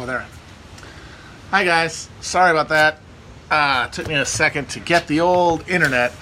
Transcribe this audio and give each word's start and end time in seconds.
Oh, 0.00 0.06
there. 0.06 0.24
Hi 1.50 1.64
guys, 1.64 2.08
sorry 2.20 2.52
about 2.52 2.68
that. 2.68 3.00
Uh, 3.50 3.86
it 3.88 3.92
took 3.92 4.06
me 4.06 4.14
a 4.14 4.24
second 4.24 4.70
to 4.70 4.78
get 4.78 5.08
the 5.08 5.18
old 5.18 5.68
internet 5.68 6.12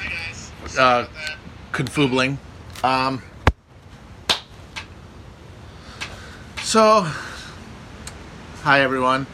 uh, 0.79 1.06
confubling. 1.72 2.38
Um, 2.83 3.22
so, 6.62 7.03
hi 8.62 8.81
everyone. 8.81 9.26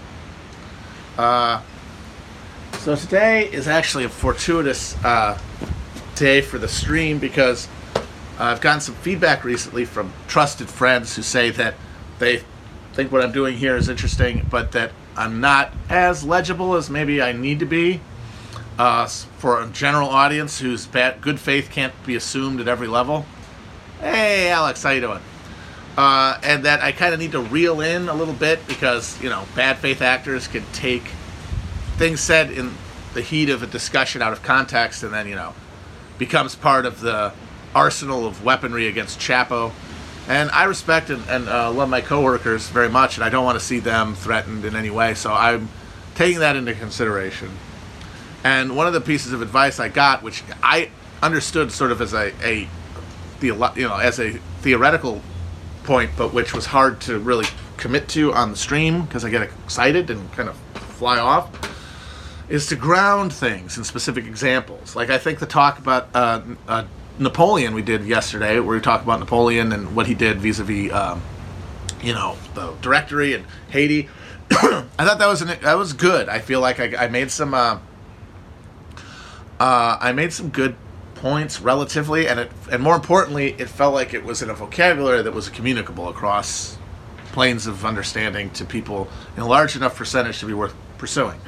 Uh, 1.17 1.63
so 2.79 2.97
today 2.97 3.49
is 3.49 3.69
actually 3.69 4.03
a 4.03 4.09
fortuitous 4.09 4.97
uh, 5.05 5.39
day 6.17 6.41
for 6.41 6.59
the 6.59 6.67
stream 6.67 7.21
because 7.21 7.69
I've 8.41 8.61
gotten 8.61 8.81
some 8.81 8.97
feedback 8.97 9.45
recently 9.45 9.85
from 9.85 10.13
trusted 10.27 10.69
friends 10.69 11.15
who 11.15 11.23
say 11.23 11.51
that 11.51 11.77
they 12.19 12.43
think 12.95 13.13
what 13.13 13.23
I'm 13.23 13.33
doing 13.33 13.57
here 13.57 13.77
is 13.77 13.89
interesting, 13.89 14.47
but 14.51 14.73
that 14.73 14.93
I'm 15.17 15.41
not 15.41 15.73
as 15.89 16.25
legible 16.25 16.75
as 16.75 16.91
maybe 16.91 17.23
I 17.23 17.33
need 17.33 17.59
to 17.61 17.67
be. 17.67 18.01
Uh, 18.79 19.07
for 19.07 19.63
a 19.63 19.67
general 19.67 20.09
audience 20.09 20.59
whose 20.59 20.87
bad, 20.87 21.21
good 21.21 21.39
faith 21.39 21.71
can't 21.71 21.93
be 22.07 22.17
assumed 22.17 22.61
at 22.61 22.69
every 22.69 22.89
level. 22.89 23.27
Hey, 24.01 24.49
Alex, 24.49 24.83
how 24.83 24.91
you 24.91 25.01
doing? 25.01 25.21
Uh, 25.97 26.39
and 26.43 26.65
that 26.65 26.81
I 26.81 26.93
kind 26.93 27.13
of 27.13 27.21
need 27.21 27.33
to 27.33 27.41
reel 27.41 27.83
in 27.83 28.09
a 28.09 28.15
little 28.15 28.35
bit 28.35 28.67
because 28.67 29.21
you 29.23 29.29
know 29.29 29.45
bad 29.55 29.77
faith 29.77 30.01
actors 30.01 30.49
can 30.49 30.65
take 30.73 31.03
things 31.99 32.21
said 32.21 32.51
in 32.51 32.73
the 33.13 33.21
heat 33.21 33.51
of 33.51 33.63
a 33.63 33.67
discussion 33.67 34.23
out 34.23 34.33
of 34.33 34.43
context, 34.43 35.03
and 35.03 35.13
then 35.13 35.29
you 35.29 35.35
know 35.35 35.53
becomes 36.19 36.55
part 36.55 36.87
of 36.87 37.01
the 37.01 37.33
arsenal 37.75 38.27
of 38.27 38.43
weaponry 38.43 38.87
against 38.87 39.19
Chapo. 39.19 39.71
And 40.29 40.51
I 40.51 40.65
respect 40.65 41.11
and, 41.11 41.27
and 41.29 41.49
uh, 41.49 41.73
love 41.73 41.89
my 41.89 42.01
coworkers 42.01 42.69
very 42.69 42.89
much, 42.89 43.17
and 43.17 43.25
I 43.25 43.29
don't 43.29 43.45
want 43.45 43.59
to 43.59 43.65
see 43.65 43.81
them 43.81 44.15
threatened 44.15 44.65
in 44.65 44.77
any 44.77 44.91
way. 44.91 45.15
So 45.15 45.33
I'm 45.33 45.69
taking 46.15 46.41
that 46.41 46.57
into 46.57 46.75
consideration. 46.75 47.51
And 48.45 48.77
one 48.77 48.87
of 48.87 48.93
the 48.93 49.01
pieces 49.01 49.33
of 49.33 49.43
advice 49.43 49.81
I 49.81 49.89
got, 49.89 50.23
which 50.23 50.43
I 50.63 50.91
understood 51.23 51.73
sort 51.73 51.93
of 51.93 52.01
as 52.01 52.13
a, 52.13 52.33
a 52.43 52.69
you 53.41 53.55
know 53.57 53.97
as 53.97 54.21
a 54.21 54.33
theoretical 54.61 55.21
point, 55.85 56.11
but 56.17 56.33
which 56.33 56.55
was 56.55 56.67
hard 56.67 57.01
to 57.03 57.19
really 57.19 57.47
commit 57.77 58.09
to 58.11 58.33
on 58.33 58.51
the 58.51 58.57
stream 58.57 59.03
because 59.03 59.25
I 59.25 59.31
get 59.31 59.43
excited 59.43 60.11
and 60.11 60.33
kind 60.33 60.49
of 60.49 60.57
fly 60.57 61.19
off, 61.19 61.51
is 62.49 62.67
to 62.69 62.77
ground 62.77 63.33
things 63.33 63.79
in 63.79 63.85
specific 63.85 64.27
examples. 64.27 64.95
Like 64.95 65.11
I 65.11 65.19
think 65.19 65.39
the 65.39 65.47
talk 65.47 65.79
about 65.79 66.09
uh, 66.15 66.43
uh, 66.69 66.85
Napoleon 67.19 67.75
we 67.75 67.83
did 67.83 68.05
yesterday, 68.05 68.59
where 68.59 68.77
we 68.77 68.81
talked 68.81 69.05
about 69.05 69.21
Napoleon 69.21 69.73
and 69.73 69.95
what 69.95 70.07
he 70.07 70.15
did 70.15 70.39
vis-a-vis, 70.39 70.93
um, 70.93 71.23
you 72.03 72.13
know, 72.13 72.37
the 72.55 72.73
Directory 72.81 73.35
and 73.35 73.45
Haiti. 73.71 74.09
I 74.51 74.87
thought 74.99 75.19
that 75.19 75.29
was 75.29 75.43
an, 75.43 75.49
that 75.63 75.75
was 75.75 75.93
good. 75.93 76.29
I 76.29 76.39
feel 76.39 76.61
like 76.61 76.81
I, 76.81 77.05
I 77.05 77.09
made 77.09 77.31
some 77.31 77.55
uh, 77.55 77.79
uh, 79.61 79.99
I 80.01 80.13
made 80.13 80.33
some 80.33 80.49
good 80.49 80.75
points 81.15 81.61
relatively, 81.61 82.27
and 82.27 82.41
it 82.41 82.53
and 82.71 82.83
more 82.83 82.97
importantly, 82.97 83.55
it 83.59 83.69
felt 83.69 83.95
like 83.95 84.13
it 84.13 84.25
was 84.25 84.43
in 84.43 84.51
a 84.51 84.55
vocabulary 84.55 85.23
that 85.23 85.33
was 85.33 85.49
communicable 85.49 86.09
across 86.09 86.77
planes 87.33 87.67
of 87.67 87.85
understanding 87.85 88.51
to 88.51 88.65
people 88.65 89.09
in 89.37 89.43
a 89.43 89.47
large 89.47 89.77
enough 89.77 89.97
percentage 89.97 90.41
to 90.41 90.47
be 90.47 90.53
worth 90.53 90.75
pursuing. 90.99 91.41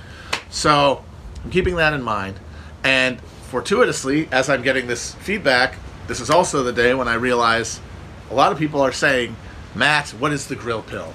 So 0.49 1.05
I'm 1.43 1.51
keeping 1.51 1.77
that 1.77 1.93
in 1.93 2.03
mind, 2.03 2.39
and 2.83 3.19
fortuitously, 3.59 4.29
as 4.33 4.51
I'm 4.51 4.63
getting 4.63 4.89
this 4.89 5.15
feedback, 5.15 5.77
this 6.09 6.19
is 6.19 6.29
also 6.29 6.65
the 6.65 6.73
day 6.73 6.93
when 6.93 7.07
I 7.07 7.15
realize 7.15 7.81
a 8.29 8.35
lot 8.35 8.51
of 8.51 8.59
people 8.59 8.81
are 8.81 8.91
saying, 8.91 9.37
Matt, 9.77 10.09
what 10.11 10.33
is 10.33 10.49
the 10.49 10.57
grill 10.57 10.83
pill? 10.83 11.15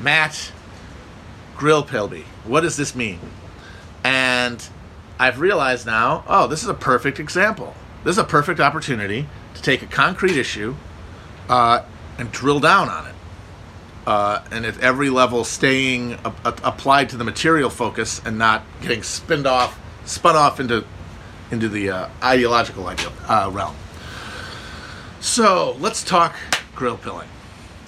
Matt, 0.00 0.52
grill 1.56 1.82
pilby. 1.82 2.22
What 2.44 2.60
does 2.60 2.76
this 2.76 2.94
mean? 2.94 3.18
And 4.04 4.64
I've 5.18 5.40
realized 5.40 5.84
now, 5.84 6.22
oh, 6.28 6.46
this 6.46 6.62
is 6.62 6.68
a 6.68 6.74
perfect 6.74 7.18
example. 7.18 7.74
This 8.04 8.12
is 8.12 8.18
a 8.18 8.24
perfect 8.24 8.60
opportunity 8.60 9.26
to 9.54 9.60
take 9.60 9.82
a 9.82 9.86
concrete 9.86 10.36
issue 10.36 10.76
uh, 11.48 11.82
and 12.18 12.30
drill 12.30 12.60
down 12.60 12.88
on 12.88 13.06
it. 13.08 13.14
Uh, 14.06 14.44
and 14.52 14.64
at 14.64 14.78
every 14.78 15.10
level, 15.10 15.42
staying 15.42 16.12
a- 16.24 16.32
a- 16.44 16.54
applied 16.62 17.08
to 17.08 17.16
the 17.16 17.24
material 17.24 17.68
focus 17.68 18.22
and 18.24 18.38
not 18.38 18.62
getting 18.80 19.02
spinned 19.02 19.48
off, 19.48 19.76
spun 20.04 20.36
off 20.36 20.60
into 20.60 20.84
into 21.54 21.68
the 21.70 21.88
uh, 21.88 22.08
ideological 22.22 22.86
uh, 22.86 23.50
realm. 23.50 23.74
So 25.20 25.76
let's 25.80 26.04
talk 26.04 26.36
grill 26.74 26.98
pilling. 26.98 27.28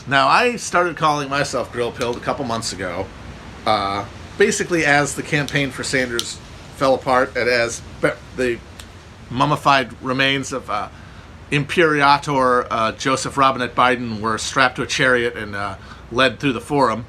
Now, 0.07 0.29
I 0.29 0.57
started 0.57 0.97
calling 0.97 1.29
myself 1.29 1.73
grill 1.73 1.93
pilled 1.93 2.17
a 2.17 2.21
couple 2.21 2.45
months 2.45 2.73
ago, 2.73 3.07
uh, 3.67 4.07
basically 4.39 4.87
as 4.87 5.17
the 5.17 5.23
campaign 5.23 5.71
for 5.71 5.83
Sanders 5.83 6.39
fell 6.77 6.95
apart 6.95 7.37
and 7.37 7.49
as 7.49 7.83
the 8.37 8.59
mummified 9.31 10.01
remains 10.01 10.53
of 10.53 10.71
uh, 10.71 10.89
Imperator 11.51 12.67
uh, 12.71 12.93
Joseph 12.93 13.37
Robinette 13.37 13.75
Biden 13.75 14.21
were 14.21 14.39
strapped 14.39 14.77
to 14.77 14.83
a 14.83 14.87
chariot 14.87 15.37
and 15.37 15.57
uh, 15.57 15.77
led 16.13 16.39
through 16.39 16.53
the 16.53 16.61
forum. 16.61 17.05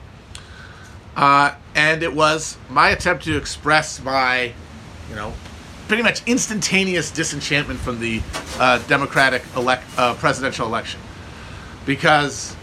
Uh, 1.15 1.53
and 1.75 2.01
it 2.01 2.13
was 2.13 2.57
my 2.69 2.89
attempt 2.89 3.23
to 3.25 3.37
express 3.37 4.01
my, 4.01 4.53
you 5.09 5.15
know, 5.15 5.33
pretty 5.87 6.03
much 6.03 6.21
instantaneous 6.25 7.11
disenchantment 7.11 7.79
from 7.79 7.99
the 7.99 8.21
uh, 8.59 8.79
Democratic 8.87 9.43
elect, 9.55 9.83
uh, 9.97 10.13
presidential 10.15 10.67
election, 10.67 10.99
because 11.85 12.55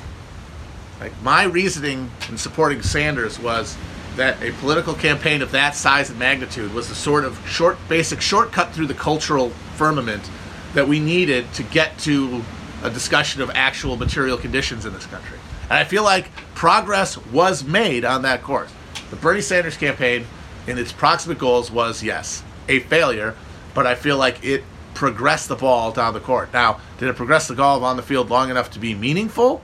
like 1.01 1.13
my 1.23 1.45
reasoning 1.45 2.11
in 2.29 2.39
supporting 2.39 2.83
Sanders 2.83 3.39
was 3.39 3.77
that 4.17 4.41
a 4.43 4.53
political 4.53 4.95
campaign 4.95 5.43
of 5.43 5.51
that 5.51 5.75
size 5.75 6.09
and 6.09 6.19
magnitude 6.19 6.73
was 6.73 6.89
the 6.89 6.95
sort 6.95 7.25
of 7.25 7.37
short, 7.49 7.77
basic 7.89 8.21
shortcut 8.21 8.73
through 8.73 8.87
the 8.87 8.95
cultural 8.95 9.51
firmament 9.77 10.31
that 10.75 10.87
we 10.87 11.01
needed 11.01 11.53
to 11.55 11.63
get 11.65 11.99
to 11.99 12.43
a 12.83 12.91
discussion 12.91 13.43
of 13.43 13.51
actual 13.55 13.97
material 13.97 14.37
conditions 14.37 14.87
in 14.87 14.93
this 14.93 15.07
country. 15.07 15.39
And 15.65 15.73
I 15.73 15.85
feel 15.85 16.05
like 16.05 16.31
progress 16.55 17.17
was 17.17 17.65
made 17.65 18.05
on 18.05 18.23
that 18.23 18.43
course. 18.43 18.73
The 19.11 19.17
Bernie 19.17 19.41
Sanders 19.41 19.77
campaign, 19.77 20.27
in 20.67 20.79
its 20.79 20.93
proximate 20.93 21.39
goals, 21.39 21.71
was 21.71 22.03
yes, 22.03 22.43
a 22.69 22.81
failure, 22.81 23.35
but 23.75 23.87
I 23.87 23.95
feel 23.95 24.17
like 24.17 24.45
it 24.45 24.63
progressed 24.95 25.49
the 25.49 25.57
ball 25.57 25.93
down 25.93 26.15
the 26.15 26.21
court. 26.21 26.53
Now, 26.53 26.81
did 26.99 27.09
it 27.09 27.17
progress 27.17 27.49
the 27.49 27.55
ball 27.55 27.85
on 27.85 27.97
the 27.97 28.03
field 28.03 28.31
long 28.31 28.51
enough 28.51 28.71
to 28.73 28.79
be 28.79 28.95
meaningful 28.95 29.63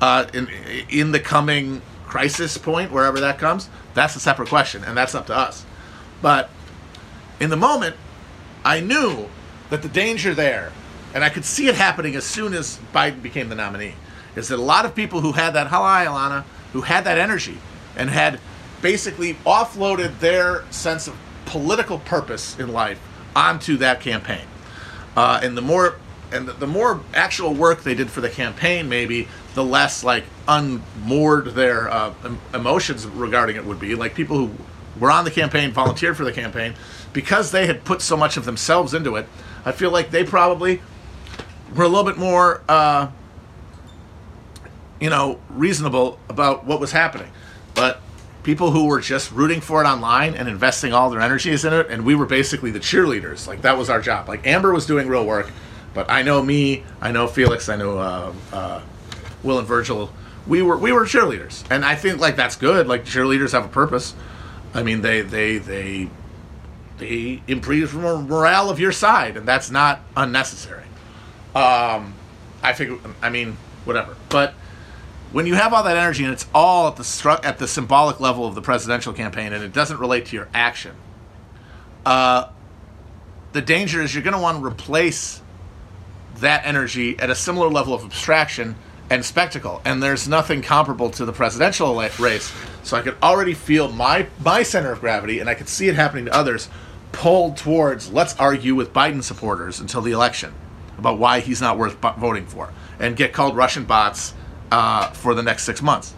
uh, 0.00 0.26
in 0.32 0.48
in 0.88 1.12
the 1.12 1.20
coming 1.20 1.82
crisis 2.06 2.58
point, 2.58 2.92
wherever 2.92 3.20
that 3.20 3.38
comes? 3.38 3.68
That's 3.94 4.14
a 4.16 4.20
separate 4.20 4.48
question, 4.48 4.84
and 4.84 4.96
that's 4.96 5.14
up 5.14 5.26
to 5.26 5.36
us. 5.36 5.64
But 6.22 6.50
in 7.40 7.50
the 7.50 7.56
moment, 7.56 7.96
I 8.64 8.80
knew 8.80 9.28
that 9.70 9.82
the 9.82 9.88
danger 9.88 10.34
there, 10.34 10.72
and 11.14 11.24
I 11.24 11.28
could 11.28 11.44
see 11.44 11.68
it 11.68 11.74
happening 11.74 12.14
as 12.16 12.24
soon 12.24 12.54
as 12.54 12.78
Biden 12.94 13.22
became 13.22 13.48
the 13.48 13.54
nominee, 13.54 13.94
is 14.36 14.48
that 14.48 14.58
a 14.58 14.62
lot 14.62 14.84
of 14.84 14.94
people 14.94 15.20
who 15.20 15.32
had 15.32 15.50
that, 15.54 15.68
hi, 15.68 16.06
Alana, 16.06 16.44
who 16.72 16.82
had 16.82 17.04
that 17.04 17.18
energy 17.18 17.58
and 17.96 18.10
had 18.10 18.40
basically 18.82 19.34
offloaded 19.34 20.18
their 20.20 20.64
sense 20.70 21.08
of 21.08 21.16
political 21.48 21.98
purpose 21.98 22.58
in 22.58 22.72
life 22.72 23.00
onto 23.34 23.76
that 23.78 24.00
campaign. 24.00 24.46
Uh, 25.16 25.40
and 25.42 25.56
the 25.56 25.62
more 25.62 25.96
and 26.30 26.46
the, 26.46 26.66
more 26.66 27.00
actual 27.14 27.54
work 27.54 27.82
they 27.82 27.94
did 27.94 28.10
for 28.10 28.20
the 28.20 28.28
campaign, 28.28 28.86
maybe 28.88 29.28
the 29.54 29.64
less 29.64 30.04
like 30.04 30.24
unmoored 30.46 31.46
their 31.46 31.88
uh, 31.88 32.12
em- 32.22 32.38
emotions 32.52 33.06
regarding 33.06 33.56
it 33.56 33.64
would 33.64 33.80
be. 33.80 33.94
Like 33.94 34.14
people 34.14 34.36
who 34.36 34.50
were 35.00 35.10
on 35.10 35.24
the 35.24 35.30
campaign, 35.30 35.72
volunteered 35.72 36.18
for 36.18 36.24
the 36.24 36.32
campaign, 36.32 36.74
because 37.14 37.50
they 37.50 37.66
had 37.66 37.82
put 37.84 38.02
so 38.02 38.14
much 38.14 38.36
of 38.36 38.44
themselves 38.44 38.92
into 38.92 39.16
it. 39.16 39.26
I 39.64 39.72
feel 39.72 39.90
like 39.90 40.10
they 40.10 40.22
probably 40.22 40.82
were 41.74 41.84
a 41.84 41.88
little 41.88 42.04
bit 42.04 42.18
more, 42.18 42.62
uh, 42.68 43.08
you 45.00 45.08
know, 45.08 45.40
reasonable 45.48 46.18
about 46.28 46.66
what 46.66 46.78
was 46.78 46.92
happening. 46.92 47.30
But 47.74 48.02
people 48.48 48.70
who 48.70 48.86
were 48.86 48.98
just 48.98 49.30
rooting 49.30 49.60
for 49.60 49.84
it 49.84 49.86
online 49.86 50.32
and 50.32 50.48
investing 50.48 50.94
all 50.94 51.10
their 51.10 51.20
energies 51.20 51.66
in 51.66 51.74
it, 51.74 51.86
and 51.90 52.02
we 52.02 52.14
were 52.14 52.24
basically 52.24 52.70
the 52.70 52.80
cheerleaders. 52.80 53.46
Like 53.46 53.60
that 53.60 53.76
was 53.76 53.90
our 53.90 54.00
job. 54.00 54.26
Like 54.26 54.46
Amber 54.46 54.72
was 54.72 54.86
doing 54.86 55.06
real 55.06 55.26
work, 55.26 55.50
but 55.92 56.08
I 56.08 56.22
know 56.22 56.42
me, 56.42 56.82
I 56.98 57.12
know 57.12 57.26
Felix, 57.26 57.68
I 57.68 57.76
know 57.76 57.98
uh, 57.98 58.32
uh, 58.50 58.80
Will 59.42 59.58
and 59.58 59.68
Virgil. 59.68 60.10
We 60.46 60.62
were 60.62 60.78
we 60.78 60.92
were 60.92 61.04
cheerleaders, 61.04 61.62
and 61.70 61.84
I 61.84 61.94
think 61.94 62.20
like 62.20 62.36
that's 62.36 62.56
good. 62.56 62.86
Like 62.86 63.04
cheerleaders 63.04 63.52
have 63.52 63.66
a 63.66 63.68
purpose. 63.68 64.14
I 64.72 64.82
mean, 64.82 65.02
they 65.02 65.20
they 65.20 65.58
they 65.58 66.08
they 66.96 67.42
improve 67.48 67.94
morale 67.94 68.70
of 68.70 68.80
your 68.80 68.92
side, 68.92 69.36
and 69.36 69.46
that's 69.46 69.70
not 69.70 70.00
unnecessary. 70.16 70.86
Um, 71.54 72.14
I 72.62 72.72
think. 72.72 72.98
I 73.20 73.28
mean, 73.28 73.58
whatever, 73.84 74.16
but 74.30 74.54
when 75.32 75.46
you 75.46 75.54
have 75.54 75.72
all 75.72 75.82
that 75.82 75.96
energy 75.96 76.24
and 76.24 76.32
it's 76.32 76.46
all 76.54 76.88
at 76.88 76.96
the 76.96 77.02
stru- 77.02 77.44
at 77.44 77.58
the 77.58 77.68
symbolic 77.68 78.20
level 78.20 78.46
of 78.46 78.54
the 78.54 78.62
presidential 78.62 79.12
campaign 79.12 79.52
and 79.52 79.62
it 79.62 79.72
doesn't 79.72 79.98
relate 79.98 80.26
to 80.26 80.36
your 80.36 80.48
action, 80.54 80.94
uh, 82.06 82.48
the 83.52 83.60
danger 83.60 84.00
is 84.00 84.14
you're 84.14 84.24
going 84.24 84.34
to 84.34 84.40
want 84.40 84.58
to 84.58 84.64
replace 84.64 85.42
that 86.36 86.64
energy 86.64 87.18
at 87.18 87.30
a 87.30 87.34
similar 87.34 87.68
level 87.68 87.92
of 87.92 88.04
abstraction 88.04 88.76
and 89.10 89.24
spectacle. 89.24 89.80
And 89.84 90.02
there's 90.02 90.28
nothing 90.28 90.62
comparable 90.62 91.10
to 91.10 91.24
the 91.24 91.32
presidential 91.32 91.94
race. 92.18 92.52
So 92.82 92.96
I 92.96 93.02
could 93.02 93.16
already 93.22 93.54
feel 93.54 93.90
my 93.90 94.28
my 94.42 94.62
center 94.62 94.92
of 94.92 95.00
gravity, 95.00 95.40
and 95.40 95.48
I 95.48 95.54
could 95.54 95.68
see 95.68 95.88
it 95.88 95.94
happening 95.94 96.26
to 96.26 96.34
others, 96.34 96.68
pulled 97.12 97.56
towards 97.56 98.12
let's 98.12 98.36
argue 98.36 98.74
with 98.74 98.92
Biden 98.92 99.22
supporters 99.22 99.80
until 99.80 100.00
the 100.00 100.12
election 100.12 100.54
about 100.96 101.18
why 101.18 101.40
he's 101.40 101.60
not 101.60 101.78
worth 101.78 101.96
voting 102.18 102.46
for, 102.46 102.72
and 102.98 103.16
get 103.16 103.32
called 103.32 103.56
Russian 103.56 103.84
bots 103.84 104.34
uh, 104.70 105.10
for 105.10 105.34
the 105.34 105.42
next 105.42 105.64
six 105.64 105.82
months. 105.82 106.14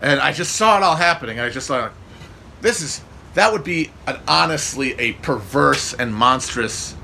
And 0.00 0.20
I 0.20 0.32
just 0.32 0.56
saw 0.56 0.76
it 0.76 0.82
all 0.82 0.96
happening. 0.96 1.38
And 1.38 1.46
I 1.46 1.50
just 1.50 1.68
thought, 1.68 1.92
this 2.60 2.80
is 2.80 3.02
that 3.34 3.52
would 3.52 3.64
be 3.64 3.90
an 4.06 4.20
honestly 4.28 4.92
a 4.98 5.12
perverse 5.14 5.94
and 5.94 6.14
monstrous 6.14 6.94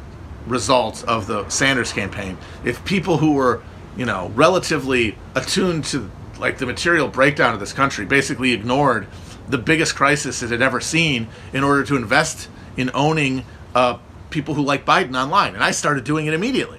result 0.47 1.05
of 1.05 1.27
the 1.27 1.49
Sanders 1.49 1.93
campaign 1.93 2.39
if 2.65 2.85
people 2.85 3.19
who 3.19 3.33
were 3.33 3.63
you 3.97 4.05
know 4.05 4.31
relatively 4.35 5.17
attuned 5.35 5.85
to 5.85 6.11
like 6.39 6.59
the 6.59 6.67
material 6.67 7.09
breakdown 7.09 7.55
of 7.55 7.61
this 7.61 7.73
country 7.73 8.05
basically 8.05 8.53
ignored 8.53 9.07
the 9.49 9.59
biggest 9.59 9.97
crisis 9.97 10.43
it 10.43 10.51
had 10.51 10.63
ever 10.63 10.81
seen 10.81 11.29
in 11.53 11.65
order 11.65 11.83
to 11.85 11.97
invest 11.97 12.49
in 12.77 12.91
owning 12.95 13.45
uh, 13.75 13.99
people 14.31 14.55
who 14.55 14.63
like 14.63 14.85
Biden 14.85 15.21
online, 15.21 15.55
and 15.55 15.65
I 15.65 15.71
started 15.71 16.05
doing 16.05 16.27
it 16.27 16.35
immediately. 16.35 16.78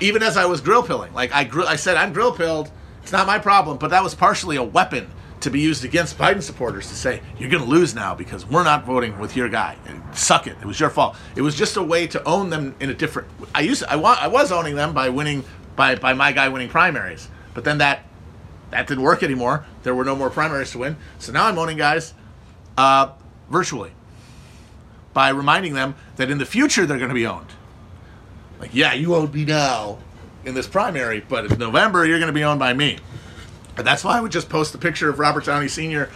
Even 0.00 0.22
as 0.22 0.36
I 0.36 0.46
was 0.46 0.60
grill 0.60 0.82
pilling, 0.82 1.12
like 1.14 1.32
I 1.32 1.44
gr- 1.44 1.62
I 1.62 1.76
said, 1.76 1.96
I'm 1.96 2.12
grill 2.12 2.32
pilled. 2.32 2.70
It's 3.02 3.12
not 3.12 3.26
my 3.26 3.38
problem, 3.38 3.78
but 3.78 3.90
that 3.90 4.02
was 4.02 4.14
partially 4.14 4.56
a 4.56 4.62
weapon 4.62 5.10
to 5.40 5.50
be 5.50 5.60
used 5.60 5.84
against 5.84 6.16
Biden 6.16 6.40
supporters 6.40 6.88
to 6.88 6.94
say 6.94 7.20
you're 7.36 7.50
going 7.50 7.64
to 7.64 7.68
lose 7.68 7.94
now 7.96 8.14
because 8.14 8.46
we're 8.46 8.62
not 8.62 8.84
voting 8.84 9.18
with 9.18 9.36
your 9.36 9.48
guy. 9.48 9.76
And 9.86 10.02
Suck 10.16 10.46
it. 10.46 10.56
It 10.60 10.66
was 10.66 10.78
your 10.78 10.90
fault. 10.90 11.16
It 11.34 11.42
was 11.42 11.56
just 11.56 11.76
a 11.76 11.82
way 11.82 12.06
to 12.08 12.22
own 12.24 12.50
them 12.50 12.74
in 12.80 12.90
a 12.90 12.94
different. 12.94 13.28
I 13.54 13.62
used 13.62 13.82
I 13.84 13.96
want 13.96 14.22
I 14.22 14.28
was 14.28 14.52
owning 14.52 14.74
them 14.74 14.92
by 14.92 15.08
winning 15.08 15.44
by 15.74 15.94
by 15.96 16.12
my 16.12 16.32
guy 16.32 16.48
winning 16.48 16.68
primaries, 16.68 17.28
but 17.54 17.64
then 17.64 17.78
that 17.78 18.04
that 18.70 18.86
didn't 18.86 19.02
work 19.02 19.22
anymore. 19.22 19.66
There 19.82 19.94
were 19.94 20.04
no 20.04 20.14
more 20.14 20.30
primaries 20.30 20.70
to 20.72 20.78
win. 20.78 20.96
So 21.18 21.32
now 21.32 21.46
I'm 21.46 21.58
owning 21.58 21.76
guys 21.76 22.14
uh, 22.76 23.12
virtually 23.50 23.92
by 25.12 25.30
reminding 25.30 25.74
them 25.74 25.94
that 26.16 26.30
in 26.30 26.38
the 26.38 26.46
future 26.46 26.86
they're 26.86 26.98
going 26.98 27.08
to 27.10 27.14
be 27.14 27.26
owned. 27.26 27.48
Like, 28.62 28.76
yeah, 28.76 28.94
you 28.94 29.16
own 29.16 29.32
me 29.32 29.44
now 29.44 29.98
in 30.44 30.54
this 30.54 30.68
primary, 30.68 31.18
but 31.18 31.50
in 31.50 31.58
November 31.58 32.06
you're 32.06 32.20
going 32.20 32.28
to 32.28 32.32
be 32.32 32.44
owned 32.44 32.60
by 32.60 32.72
me. 32.72 32.96
And 33.76 33.84
that's 33.84 34.04
why 34.04 34.16
I 34.16 34.20
would 34.20 34.30
just 34.30 34.48
post 34.48 34.72
a 34.76 34.78
picture 34.78 35.08
of 35.08 35.18
Robert 35.18 35.46
Downey 35.46 35.66
Sr. 35.66 36.06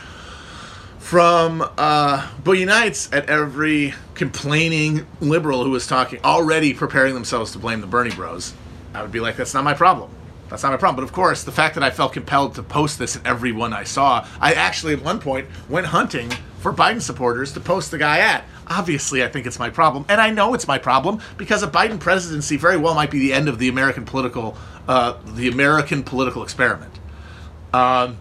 from 1.01 1.61
uh, 1.77 2.25
Boogie 2.45 2.65
Nights 2.65 3.13
at 3.13 3.29
every 3.29 3.95
complaining 4.15 5.09
liberal 5.19 5.65
who 5.65 5.71
was 5.71 5.89
talking, 5.89 6.21
already 6.23 6.73
preparing 6.73 7.15
themselves 7.15 7.51
to 7.51 7.59
blame 7.59 7.81
the 7.81 7.89
Bernie 7.89 8.15
Bros. 8.15 8.55
I 8.95 9.03
would 9.03 9.11
be 9.11 9.19
like, 9.19 9.35
that's 9.35 9.53
not 9.53 9.65
my 9.65 9.75
problem. 9.75 10.13
That's 10.49 10.63
not 10.63 10.71
my 10.71 10.77
problem. 10.77 11.05
But 11.05 11.09
of 11.09 11.13
course, 11.13 11.43
the 11.43 11.51
fact 11.51 11.75
that 11.75 11.83
I 11.83 11.91
felt 11.91 12.13
compelled 12.13 12.55
to 12.55 12.63
post 12.63 13.01
this 13.01 13.17
at 13.17 13.27
every 13.27 13.51
one 13.51 13.73
I 13.73 13.83
saw, 13.83 14.25
I 14.41 14.53
actually 14.53 14.93
at 14.93 15.03
one 15.03 15.19
point 15.19 15.49
went 15.69 15.89
hunting 15.89 16.31
for 16.61 16.73
Biden 16.73 17.03
supporters 17.03 17.53
to 17.55 17.61
post 17.61 17.91
the 17.91 17.99
guy 17.99 18.21
at. 18.21 18.45
Obviously, 18.69 19.23
I 19.23 19.29
think 19.29 19.47
it's 19.47 19.59
my 19.59 19.71
problem, 19.71 20.05
and 20.09 20.21
I 20.21 20.31
know 20.31 20.55
it's 20.55 20.67
my 20.67 20.79
problem 20.79 21.21
because 21.37 21.63
a 21.63 21.69
Biden 21.69 22.01
presidency 22.01 22.57
very 22.57 22.77
well 22.77 22.95
might 22.95 23.11
be 23.11 23.21
the 23.21 23.33
end 23.33 23.49
of 23.49 23.59
the 23.59 23.69
American 23.69 24.05
political, 24.05 24.57
uh, 24.89 25.15
the 25.25 25.49
American 25.49 26.03
political 26.03 26.43
experiment. 26.43 26.99
Um, 27.73 28.19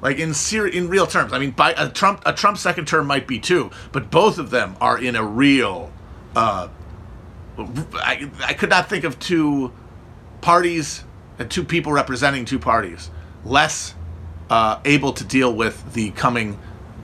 like 0.00 0.18
in 0.18 0.34
ser- 0.34 0.66
in 0.66 0.88
real 0.88 1.06
terms, 1.06 1.32
I 1.32 1.38
mean, 1.38 1.50
by 1.50 1.72
a 1.72 1.88
Trump 1.88 2.22
a 2.24 2.32
Trump 2.32 2.58
second 2.58 2.86
term 2.86 3.06
might 3.06 3.26
be 3.26 3.38
too, 3.38 3.70
but 3.92 4.10
both 4.10 4.38
of 4.38 4.50
them 4.50 4.76
are 4.80 4.98
in 4.98 5.16
a 5.16 5.24
real. 5.24 5.92
Uh, 6.34 6.68
I, 7.58 8.30
I 8.44 8.54
could 8.54 8.70
not 8.70 8.88
think 8.88 9.04
of 9.04 9.18
two 9.18 9.72
parties 10.40 11.04
and 11.38 11.50
two 11.50 11.64
people 11.64 11.92
representing 11.92 12.44
two 12.44 12.58
parties 12.58 13.10
less 13.44 13.94
uh, 14.50 14.80
able 14.84 15.12
to 15.12 15.24
deal 15.24 15.54
with 15.54 15.94
the 15.94 16.10
coming 16.12 16.58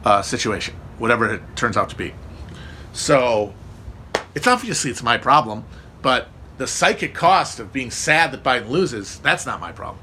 uh, 0.05 0.23
situation, 0.23 0.75
whatever 0.99 1.33
it 1.35 1.43
turns 1.57 1.77
out 1.77 1.91
to 1.91 1.97
be. 1.97 2.13
So 2.93 3.55
it's 4.35 4.47
obviously 4.47 4.91
it's 4.91 5.03
my 5.03 5.19
problem, 5.19 5.65
but 6.03 6.29
the 6.59 6.67
psychic 6.67 7.15
cost 7.15 7.59
of 7.59 7.73
being 7.73 7.91
sad 7.91 8.33
that 8.33 8.43
Biden 8.43 8.69
loses, 8.69 9.19
that's 9.21 9.47
not 9.47 9.61
my 9.61 9.73
problem. 9.73 9.99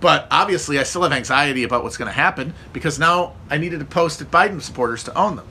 But 0.00 0.28
obviously, 0.30 0.78
I 0.78 0.84
still 0.84 1.02
have 1.02 1.12
anxiety 1.12 1.64
about 1.64 1.82
what's 1.82 1.96
going 1.96 2.06
to 2.06 2.12
happen 2.12 2.54
because 2.72 2.98
now 2.98 3.34
I 3.50 3.58
needed 3.58 3.80
to 3.80 3.84
post 3.84 4.20
at 4.20 4.30
Biden 4.30 4.62
supporters 4.62 5.04
to 5.04 5.18
own 5.18 5.36
them. 5.36 5.46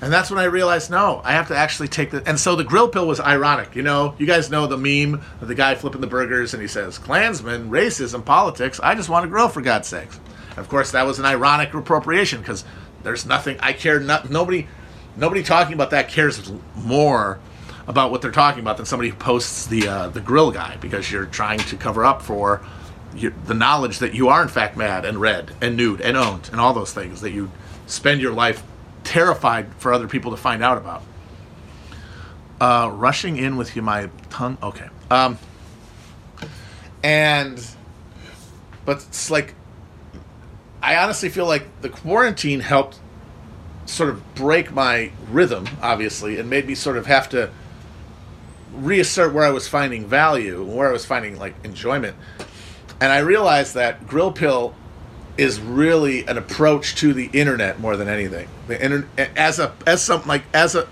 And 0.00 0.12
that's 0.12 0.30
when 0.30 0.38
I 0.38 0.44
realized, 0.44 0.90
no, 0.90 1.20
I 1.24 1.32
have 1.32 1.48
to 1.48 1.56
actually 1.56 1.88
take 1.88 2.10
the. 2.10 2.22
And 2.26 2.38
so 2.38 2.56
the 2.56 2.64
grill 2.64 2.88
pill 2.88 3.06
was 3.06 3.20
ironic. 3.20 3.76
You 3.76 3.82
know, 3.82 4.14
you 4.18 4.26
guys 4.26 4.50
know 4.50 4.66
the 4.66 4.76
meme 4.76 5.22
of 5.40 5.48
the 5.48 5.54
guy 5.54 5.74
flipping 5.74 6.00
the 6.00 6.06
burgers 6.06 6.52
and 6.52 6.60
he 6.60 6.68
says, 6.68 6.98
Klansmen, 6.98 7.70
racism, 7.70 8.24
politics, 8.24 8.80
I 8.82 8.94
just 8.94 9.08
want 9.08 9.24
to 9.24 9.28
grill 9.28 9.48
for 9.48 9.60
God's 9.60 9.88
sakes. 9.88 10.18
And 10.50 10.58
of 10.58 10.68
course, 10.68 10.90
that 10.92 11.06
was 11.06 11.18
an 11.18 11.24
ironic 11.24 11.72
appropriation 11.74 12.40
because 12.40 12.64
there's 13.02 13.24
nothing, 13.24 13.58
I 13.60 13.72
care, 13.72 14.00
not, 14.00 14.30
nobody, 14.30 14.66
nobody 15.16 15.42
talking 15.42 15.74
about 15.74 15.90
that 15.90 16.08
cares 16.08 16.52
more 16.76 17.38
about 17.86 18.10
what 18.10 18.22
they're 18.22 18.30
talking 18.30 18.60
about 18.60 18.76
than 18.76 18.86
somebody 18.86 19.10
who 19.10 19.16
posts 19.16 19.66
the, 19.66 19.86
uh, 19.86 20.08
the 20.08 20.20
grill 20.20 20.50
guy 20.50 20.76
because 20.78 21.10
you're 21.10 21.26
trying 21.26 21.58
to 21.58 21.76
cover 21.76 22.04
up 22.04 22.22
for 22.22 22.60
the 23.46 23.54
knowledge 23.54 23.98
that 23.98 24.14
you 24.14 24.28
are 24.28 24.42
in 24.42 24.48
fact 24.48 24.76
mad 24.76 25.04
and 25.04 25.20
red 25.20 25.52
and 25.60 25.76
nude 25.76 26.00
and 26.00 26.16
owned 26.16 26.48
and 26.50 26.60
all 26.60 26.72
those 26.72 26.92
things 26.92 27.20
that 27.20 27.30
you 27.30 27.50
spend 27.86 28.20
your 28.20 28.32
life 28.32 28.62
terrified 29.04 29.72
for 29.74 29.92
other 29.92 30.08
people 30.08 30.30
to 30.30 30.36
find 30.36 30.62
out 30.62 30.78
about. 30.78 31.02
Uh, 32.60 32.90
rushing 32.92 33.36
in 33.36 33.56
with 33.56 33.76
you, 33.76 33.82
my 33.82 34.08
tongue. 34.30 34.56
Okay. 34.62 34.88
Um, 35.10 35.38
and, 37.02 37.64
but 38.84 38.98
it's 38.98 39.30
like, 39.30 39.54
I 40.82 40.96
honestly 40.96 41.28
feel 41.28 41.46
like 41.46 41.82
the 41.82 41.88
quarantine 41.88 42.60
helped 42.60 42.98
sort 43.86 44.10
of 44.10 44.34
break 44.34 44.72
my 44.72 45.10
rhythm, 45.30 45.68
obviously, 45.82 46.38
and 46.38 46.48
made 46.48 46.66
me 46.66 46.74
sort 46.74 46.96
of 46.96 47.06
have 47.06 47.28
to 47.30 47.50
reassert 48.74 49.32
where 49.32 49.44
I 49.44 49.50
was 49.50 49.68
finding 49.68 50.06
value, 50.06 50.62
where 50.64 50.88
I 50.88 50.92
was 50.92 51.04
finding 51.04 51.38
like 51.38 51.54
enjoyment. 51.64 52.16
And 53.00 53.12
I 53.12 53.18
realized 53.18 53.74
that 53.74 54.06
Grill 54.06 54.32
Pill 54.32 54.74
is 55.36 55.60
really 55.60 56.24
an 56.26 56.38
approach 56.38 56.94
to 56.96 57.12
the 57.12 57.26
internet 57.32 57.80
more 57.80 57.96
than 57.96 58.08
anything. 58.08 58.48
The 58.68 58.82
internet 58.82 59.36
as 59.36 59.58
a 59.58 59.74
as 59.86 60.02
something 60.02 60.28
like 60.28 60.44
as 60.54 60.74
a 60.74 60.88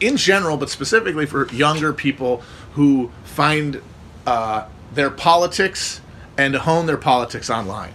in 0.00 0.16
general, 0.16 0.56
but 0.56 0.68
specifically 0.68 1.26
for 1.26 1.48
younger 1.52 1.92
people 1.92 2.42
who 2.72 3.10
find 3.24 3.80
uh, 4.26 4.66
their 4.92 5.10
politics 5.10 6.00
and 6.36 6.54
hone 6.56 6.86
their 6.86 6.96
politics 6.96 7.50
online. 7.50 7.92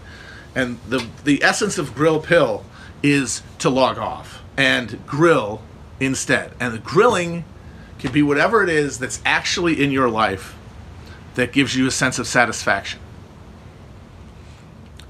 And 0.56 0.80
the 0.88 1.06
the 1.26 1.44
essence 1.44 1.78
of 1.78 1.94
Grill 1.94 2.20
Pill 2.20 2.66
is 3.04 3.44
to 3.60 3.70
log 3.70 3.98
off 3.98 4.39
and 4.60 5.00
grill 5.08 5.62
instead. 6.02 6.52
And 6.60 6.74
the 6.74 6.80
grilling 6.80 7.46
can 7.98 8.12
be 8.12 8.22
whatever 8.22 8.62
it 8.62 8.68
is 8.68 9.00
that's 9.00 9.22
actually 9.26 9.82
in 9.82 9.90
your 9.90 10.10
life 10.10 10.56
that 11.36 11.54
gives 11.54 11.78
you 11.78 11.88
a 11.88 11.92
sense 11.92 12.20
of 12.20 12.28
satisfaction. 12.28 13.00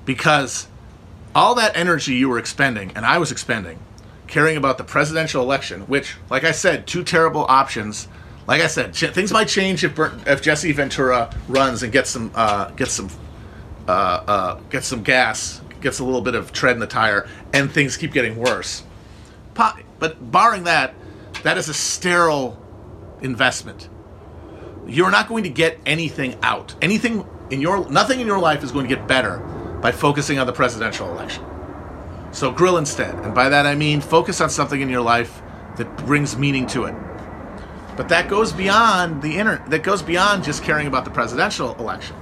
Because 0.05 0.67
all 1.33 1.55
that 1.55 1.75
energy 1.75 2.13
you 2.13 2.29
were 2.29 2.37
expending, 2.37 2.91
and 2.95 3.03
I 3.03 3.17
was 3.17 3.31
expending, 3.31 3.79
caring 4.27 4.55
about 4.55 4.77
the 4.77 4.83
presidential 4.83 5.41
election, 5.41 5.81
which, 5.81 6.15
like 6.29 6.43
I 6.43 6.51
said, 6.51 6.85
two 6.85 7.03
terrible 7.03 7.45
options. 7.49 8.07
Like 8.47 8.61
I 8.61 8.67
said, 8.67 8.95
things 8.95 9.31
might 9.31 9.47
change 9.47 9.83
if 9.83 9.95
Bert, 9.95 10.13
if 10.27 10.43
Jesse 10.43 10.71
Ventura 10.73 11.35
runs 11.47 11.81
and 11.81 11.91
gets 11.91 12.11
some 12.11 12.31
uh, 12.35 12.69
gets 12.71 12.93
some 12.93 13.09
uh, 13.87 13.91
uh, 13.91 14.59
gets 14.69 14.85
some 14.85 15.01
gas, 15.01 15.61
gets 15.81 15.97
a 15.99 16.03
little 16.03 16.21
bit 16.21 16.35
of 16.35 16.51
tread 16.51 16.73
in 16.73 16.79
the 16.79 16.87
tire, 16.87 17.27
and 17.53 17.71
things 17.71 17.97
keep 17.97 18.11
getting 18.11 18.35
worse. 18.35 18.83
But 19.99 20.31
barring 20.31 20.63
that, 20.63 20.93
that 21.43 21.57
is 21.57 21.69
a 21.69 21.73
sterile 21.73 22.57
investment. 23.21 23.89
You're 24.87 25.11
not 25.11 25.27
going 25.27 25.43
to 25.43 25.49
get 25.49 25.79
anything 25.85 26.37
out. 26.41 26.75
Anything 26.81 27.27
in 27.49 27.61
your 27.61 27.89
nothing 27.89 28.19
in 28.19 28.27
your 28.27 28.39
life 28.39 28.63
is 28.63 28.71
going 28.71 28.87
to 28.87 28.95
get 28.95 29.07
better 29.07 29.37
by 29.81 29.91
focusing 29.91 30.39
on 30.39 30.47
the 30.47 30.53
presidential 30.53 31.09
election. 31.09 31.43
So 32.31 32.51
grill 32.51 32.77
instead. 32.77 33.15
And 33.15 33.33
by 33.33 33.49
that 33.49 33.65
I 33.65 33.75
mean 33.75 34.01
focus 34.01 34.41
on 34.41 34.49
something 34.49 34.81
in 34.81 34.89
your 34.89 35.01
life 35.01 35.41
that 35.77 35.95
brings 35.97 36.37
meaning 36.37 36.65
to 36.67 36.85
it. 36.85 36.95
But 37.97 38.09
that 38.09 38.29
goes 38.29 38.53
beyond 38.53 39.21
the 39.21 39.37
inner 39.37 39.63
that 39.67 39.83
goes 39.83 40.01
beyond 40.01 40.43
just 40.43 40.63
caring 40.63 40.87
about 40.87 41.05
the 41.05 41.11
presidential 41.11 41.75
election. 41.75 42.15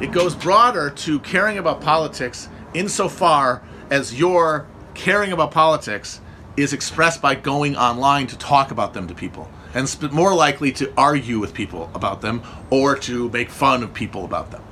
It 0.00 0.12
goes 0.12 0.34
broader 0.34 0.90
to 0.90 1.20
caring 1.20 1.58
about 1.58 1.80
politics 1.80 2.48
insofar 2.74 3.62
as 3.90 4.18
your 4.18 4.66
caring 4.94 5.32
about 5.32 5.50
politics 5.50 6.20
is 6.56 6.72
expressed 6.72 7.22
by 7.22 7.34
going 7.34 7.76
online 7.76 8.26
to 8.28 8.38
talk 8.38 8.70
about 8.70 8.94
them 8.94 9.08
to 9.08 9.14
people 9.14 9.50
and 9.74 9.88
sp- 9.88 10.12
more 10.12 10.34
likely 10.34 10.72
to 10.72 10.92
argue 10.96 11.38
with 11.38 11.54
people 11.54 11.90
about 11.94 12.20
them 12.20 12.42
or 12.70 12.96
to 12.96 13.28
make 13.30 13.50
fun 13.50 13.82
of 13.82 13.94
people 13.94 14.24
about 14.24 14.50
them. 14.50 14.62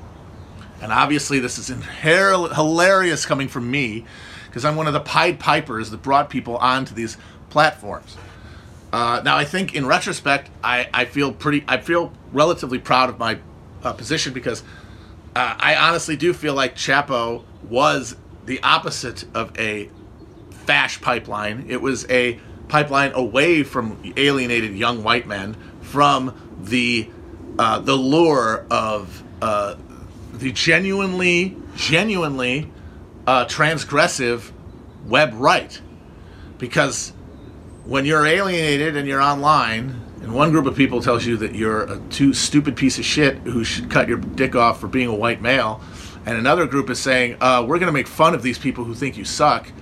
And 0.80 0.92
obviously, 0.92 1.38
this 1.38 1.58
is 1.58 1.70
inher- 1.70 2.54
hilarious 2.54 3.26
coming 3.26 3.48
from 3.48 3.70
me 3.70 4.04
because 4.46 4.64
I'm 4.64 4.76
one 4.76 4.86
of 4.86 4.92
the 4.92 5.00
Pied 5.00 5.38
Pipers 5.38 5.90
that 5.90 6.02
brought 6.02 6.30
people 6.30 6.56
onto 6.56 6.94
these 6.94 7.16
platforms. 7.50 8.16
Uh, 8.92 9.20
now, 9.24 9.36
I 9.36 9.44
think 9.44 9.74
in 9.74 9.86
retrospect, 9.86 10.50
I, 10.64 10.88
I 10.94 11.04
feel 11.04 11.32
pretty, 11.32 11.64
I 11.68 11.78
feel 11.78 12.12
relatively 12.32 12.78
proud 12.78 13.10
of 13.10 13.18
my 13.18 13.38
uh, 13.82 13.92
position 13.92 14.32
because 14.32 14.62
uh, 15.36 15.56
I 15.58 15.76
honestly 15.76 16.16
do 16.16 16.32
feel 16.32 16.54
like 16.54 16.74
Chapo 16.74 17.44
was 17.68 18.16
the 18.46 18.62
opposite 18.62 19.24
of 19.34 19.56
a 19.58 19.90
fash 20.68 21.00
pipeline. 21.00 21.64
It 21.70 21.80
was 21.80 22.04
a 22.10 22.38
pipeline 22.68 23.12
away 23.14 23.62
from 23.62 23.98
alienated 24.18 24.76
young 24.76 25.02
white 25.02 25.26
men 25.26 25.56
from 25.80 26.36
the 26.60 27.08
uh, 27.58 27.78
the 27.78 27.94
lure 27.94 28.66
of 28.70 29.22
uh, 29.40 29.76
the 30.34 30.52
genuinely, 30.52 31.56
genuinely 31.74 32.70
uh, 33.26 33.46
transgressive 33.46 34.52
web 35.06 35.32
right. 35.36 35.80
Because 36.58 37.14
when 37.86 38.04
you're 38.04 38.26
alienated 38.26 38.94
and 38.94 39.08
you're 39.08 39.22
online, 39.22 39.98
and 40.20 40.34
one 40.34 40.50
group 40.50 40.66
of 40.66 40.76
people 40.76 41.00
tells 41.00 41.24
you 41.24 41.38
that 41.38 41.54
you're 41.54 41.84
a 41.84 41.98
too 42.10 42.34
stupid 42.34 42.76
piece 42.76 42.98
of 42.98 43.06
shit 43.06 43.38
who 43.38 43.64
should 43.64 43.90
cut 43.90 44.06
your 44.06 44.18
dick 44.18 44.54
off 44.54 44.82
for 44.82 44.86
being 44.86 45.08
a 45.08 45.14
white 45.14 45.40
male, 45.40 45.80
and 46.26 46.36
another 46.36 46.66
group 46.66 46.90
is 46.90 47.00
saying, 47.00 47.38
uh, 47.40 47.64
we're 47.66 47.78
going 47.78 47.86
to 47.86 47.92
make 47.92 48.06
fun 48.06 48.34
of 48.34 48.42
these 48.42 48.58
people 48.58 48.84
who 48.84 48.94
think 48.94 49.16
you 49.16 49.24
suck, 49.24 49.72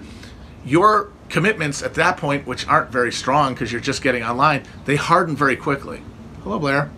your 0.66 1.10
commitments 1.28 1.82
at 1.82 1.94
that 1.94 2.16
point, 2.16 2.46
which 2.46 2.66
aren't 2.66 2.90
very 2.90 3.12
strong 3.12 3.54
because 3.54 3.72
you're 3.72 3.80
just 3.80 4.02
getting 4.02 4.22
online, 4.22 4.64
they 4.84 4.96
harden 4.96 5.36
very 5.36 5.56
quickly. 5.56 6.02
Hello, 6.42 6.58
Blair. 6.58 6.90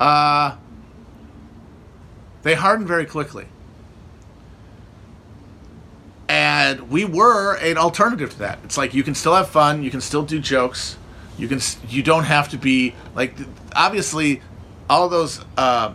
Uh, 0.00 0.56
they 2.42 2.54
harden 2.54 2.86
very 2.86 3.06
quickly. 3.06 3.46
And 6.28 6.90
we 6.90 7.04
were 7.04 7.56
an 7.56 7.76
alternative 7.76 8.30
to 8.30 8.38
that. 8.40 8.58
It's 8.64 8.78
like 8.78 8.94
you 8.94 9.02
can 9.02 9.14
still 9.14 9.34
have 9.34 9.48
fun, 9.48 9.82
you 9.82 9.90
can 9.90 10.00
still 10.00 10.22
do 10.22 10.40
jokes, 10.40 10.96
you 11.36 11.48
can 11.48 11.60
you 11.88 12.02
don't 12.02 12.24
have 12.24 12.48
to 12.50 12.56
be 12.56 12.94
like 13.14 13.34
obviously 13.74 14.40
all 14.88 15.08
those 15.08 15.44
uh, 15.56 15.92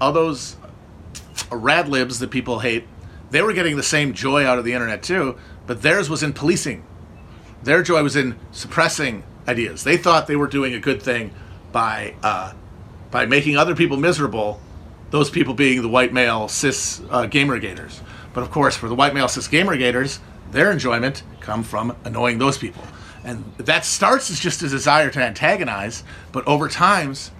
all 0.00 0.12
those 0.12 0.56
rad 1.50 1.88
libs 1.88 2.18
that 2.18 2.30
people 2.30 2.58
hate, 2.58 2.86
they 3.30 3.42
were 3.42 3.52
getting 3.52 3.76
the 3.76 3.82
same 3.82 4.12
joy 4.12 4.44
out 4.44 4.58
of 4.58 4.64
the 4.64 4.72
internet 4.72 5.02
too, 5.02 5.36
but 5.66 5.82
theirs 5.82 6.10
was 6.10 6.22
in 6.22 6.32
policing. 6.32 6.84
Their 7.62 7.82
joy 7.82 8.02
was 8.02 8.16
in 8.16 8.38
suppressing 8.52 9.22
ideas. 9.46 9.84
They 9.84 9.96
thought 9.96 10.26
they 10.26 10.36
were 10.36 10.46
doing 10.46 10.74
a 10.74 10.80
good 10.80 11.02
thing 11.02 11.32
by 11.72 12.14
uh, 12.22 12.54
by 13.10 13.26
making 13.26 13.56
other 13.56 13.74
people 13.74 13.96
miserable. 13.96 14.60
Those 15.10 15.30
people 15.30 15.54
being 15.54 15.82
the 15.82 15.88
white 15.88 16.12
male 16.12 16.48
cis 16.48 17.00
uh, 17.10 17.26
gamergators. 17.26 18.00
But 18.32 18.42
of 18.42 18.50
course, 18.50 18.76
for 18.76 18.88
the 18.88 18.94
white 18.94 19.12
male 19.12 19.28
cis 19.28 19.48
gamergators, 19.48 20.20
their 20.52 20.70
enjoyment 20.70 21.22
come 21.40 21.62
from 21.62 21.96
annoying 22.04 22.38
those 22.38 22.58
people. 22.58 22.82
And 23.24 23.44
that 23.58 23.84
starts 23.84 24.30
as 24.30 24.40
just 24.40 24.62
a 24.62 24.68
desire 24.68 25.10
to 25.10 25.20
antagonize, 25.20 26.04
but 26.32 26.46
over 26.46 26.68
times, 26.68 27.32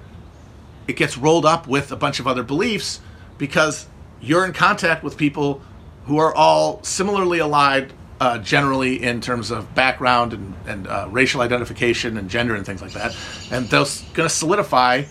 it 0.87 0.97
gets 0.97 1.17
rolled 1.17 1.47
up 1.47 1.67
with 1.67 1.91
a 1.91 1.97
bunch 1.97 2.21
of 2.21 2.27
other 2.27 2.43
beliefs 2.43 3.01
because 3.39 3.87
you're 4.21 4.45
in 4.45 4.53
contact 4.53 5.03
with 5.03 5.17
people 5.17 5.63
who 6.11 6.19
are 6.19 6.35
all 6.35 6.83
similarly 6.83 7.39
allied 7.39 7.93
uh, 8.19 8.37
generally 8.39 9.01
in 9.01 9.21
terms 9.21 9.53
of 9.53 9.77
background 9.77 10.33
and, 10.33 10.55
and 10.67 10.89
uh, 10.89 11.07
racial 11.09 11.41
identification 11.41 12.17
and 12.17 12.29
gender 12.29 12.57
and 12.57 12.67
things 12.67 12.83
like 12.83 12.91
that. 12.91 13.17
And 13.53 13.69
those 13.69 14.01
going 14.13 14.29
to 14.29 14.35
solidify 14.35 15.05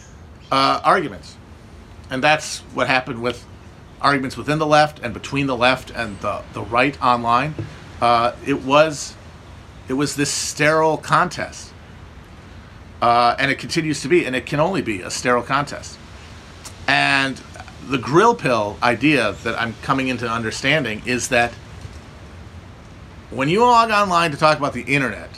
uh, 0.52 0.82
arguments. 0.84 1.38
And 2.10 2.22
that's 2.22 2.60
what 2.74 2.88
happened 2.88 3.22
with 3.22 3.46
arguments 4.02 4.36
within 4.36 4.60
the 4.60 4.66
left 4.66 5.00
and 5.00 5.14
between 5.14 5.48
the 5.48 5.56
left 5.56 5.90
and 5.90 6.20
the, 6.20 6.44
the 6.52 6.64
right 6.64 7.02
online. 7.02 7.56
Uh, 8.02 8.34
it 8.46 8.62
was 8.64 9.16
it 9.88 9.94
was 9.94 10.18
this 10.18 10.30
sterile 10.30 10.98
contest. 10.98 11.72
Uh, 13.02 13.38
and 13.40 13.50
it 13.50 13.58
continues 13.58 14.02
to 14.02 14.10
be, 14.10 14.26
and 14.26 14.36
it 14.36 14.46
can 14.46 14.60
only 14.60 14.82
be 14.82 15.02
a 15.02 15.10
sterile 15.10 15.44
contest. 15.44 15.98
And 16.90 17.42
the 17.90 17.98
grill 17.98 18.36
pill 18.36 18.78
idea 18.84 19.34
that 19.44 19.60
I'm 19.60 19.74
coming 19.82 20.10
into 20.10 20.30
understanding 20.30 21.02
is 21.06 21.30
that 21.30 21.52
when 23.32 23.50
you 23.50 23.62
log 23.62 23.90
online 23.90 24.32
to 24.32 24.38
talk 24.38 24.58
about 24.58 24.74
the 24.74 24.82
internet, 24.82 25.30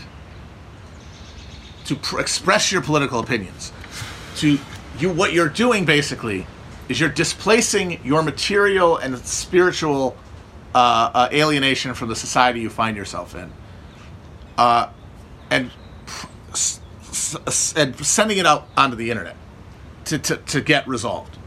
to 1.85 1.95
pr- 1.95 2.19
express 2.19 2.71
your 2.71 2.81
political 2.81 3.19
opinions, 3.19 3.71
to 4.37 4.59
you 4.99 5.09
what 5.09 5.33
you're 5.33 5.49
doing 5.49 5.85
basically 5.85 6.45
is 6.89 6.99
you're 6.99 7.09
displacing 7.09 8.03
your 8.03 8.21
material 8.21 8.97
and 8.97 9.17
spiritual 9.19 10.17
uh, 10.75 11.11
uh, 11.13 11.29
alienation 11.31 11.93
from 11.93 12.09
the 12.09 12.15
society 12.15 12.59
you 12.59 12.69
find 12.69 12.97
yourself 12.97 13.33
in, 13.33 13.51
uh, 14.57 14.89
and 15.49 15.71
and 17.77 17.95
sending 18.05 18.37
it 18.37 18.45
out 18.45 18.67
onto 18.75 18.95
the 18.97 19.09
internet 19.09 19.37
to, 20.05 20.19
to, 20.19 20.37
to 20.37 20.59
get 20.59 20.85
resolved. 20.87 21.37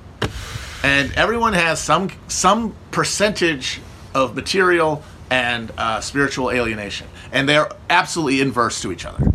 And 0.85 1.14
everyone 1.14 1.55
has 1.55 1.81
some 1.81 2.11
some 2.29 2.75
percentage 2.91 3.81
of 4.14 4.37
material 4.37 5.03
and 5.31 5.73
uh, 5.79 6.03
spiritual 6.03 6.50
alienation, 6.50 7.07
and 7.33 7.49
they're 7.49 7.71
absolutely 7.88 8.43
inverse 8.43 8.83
to 8.83 8.93
each 8.93 9.07
other. 9.07 9.33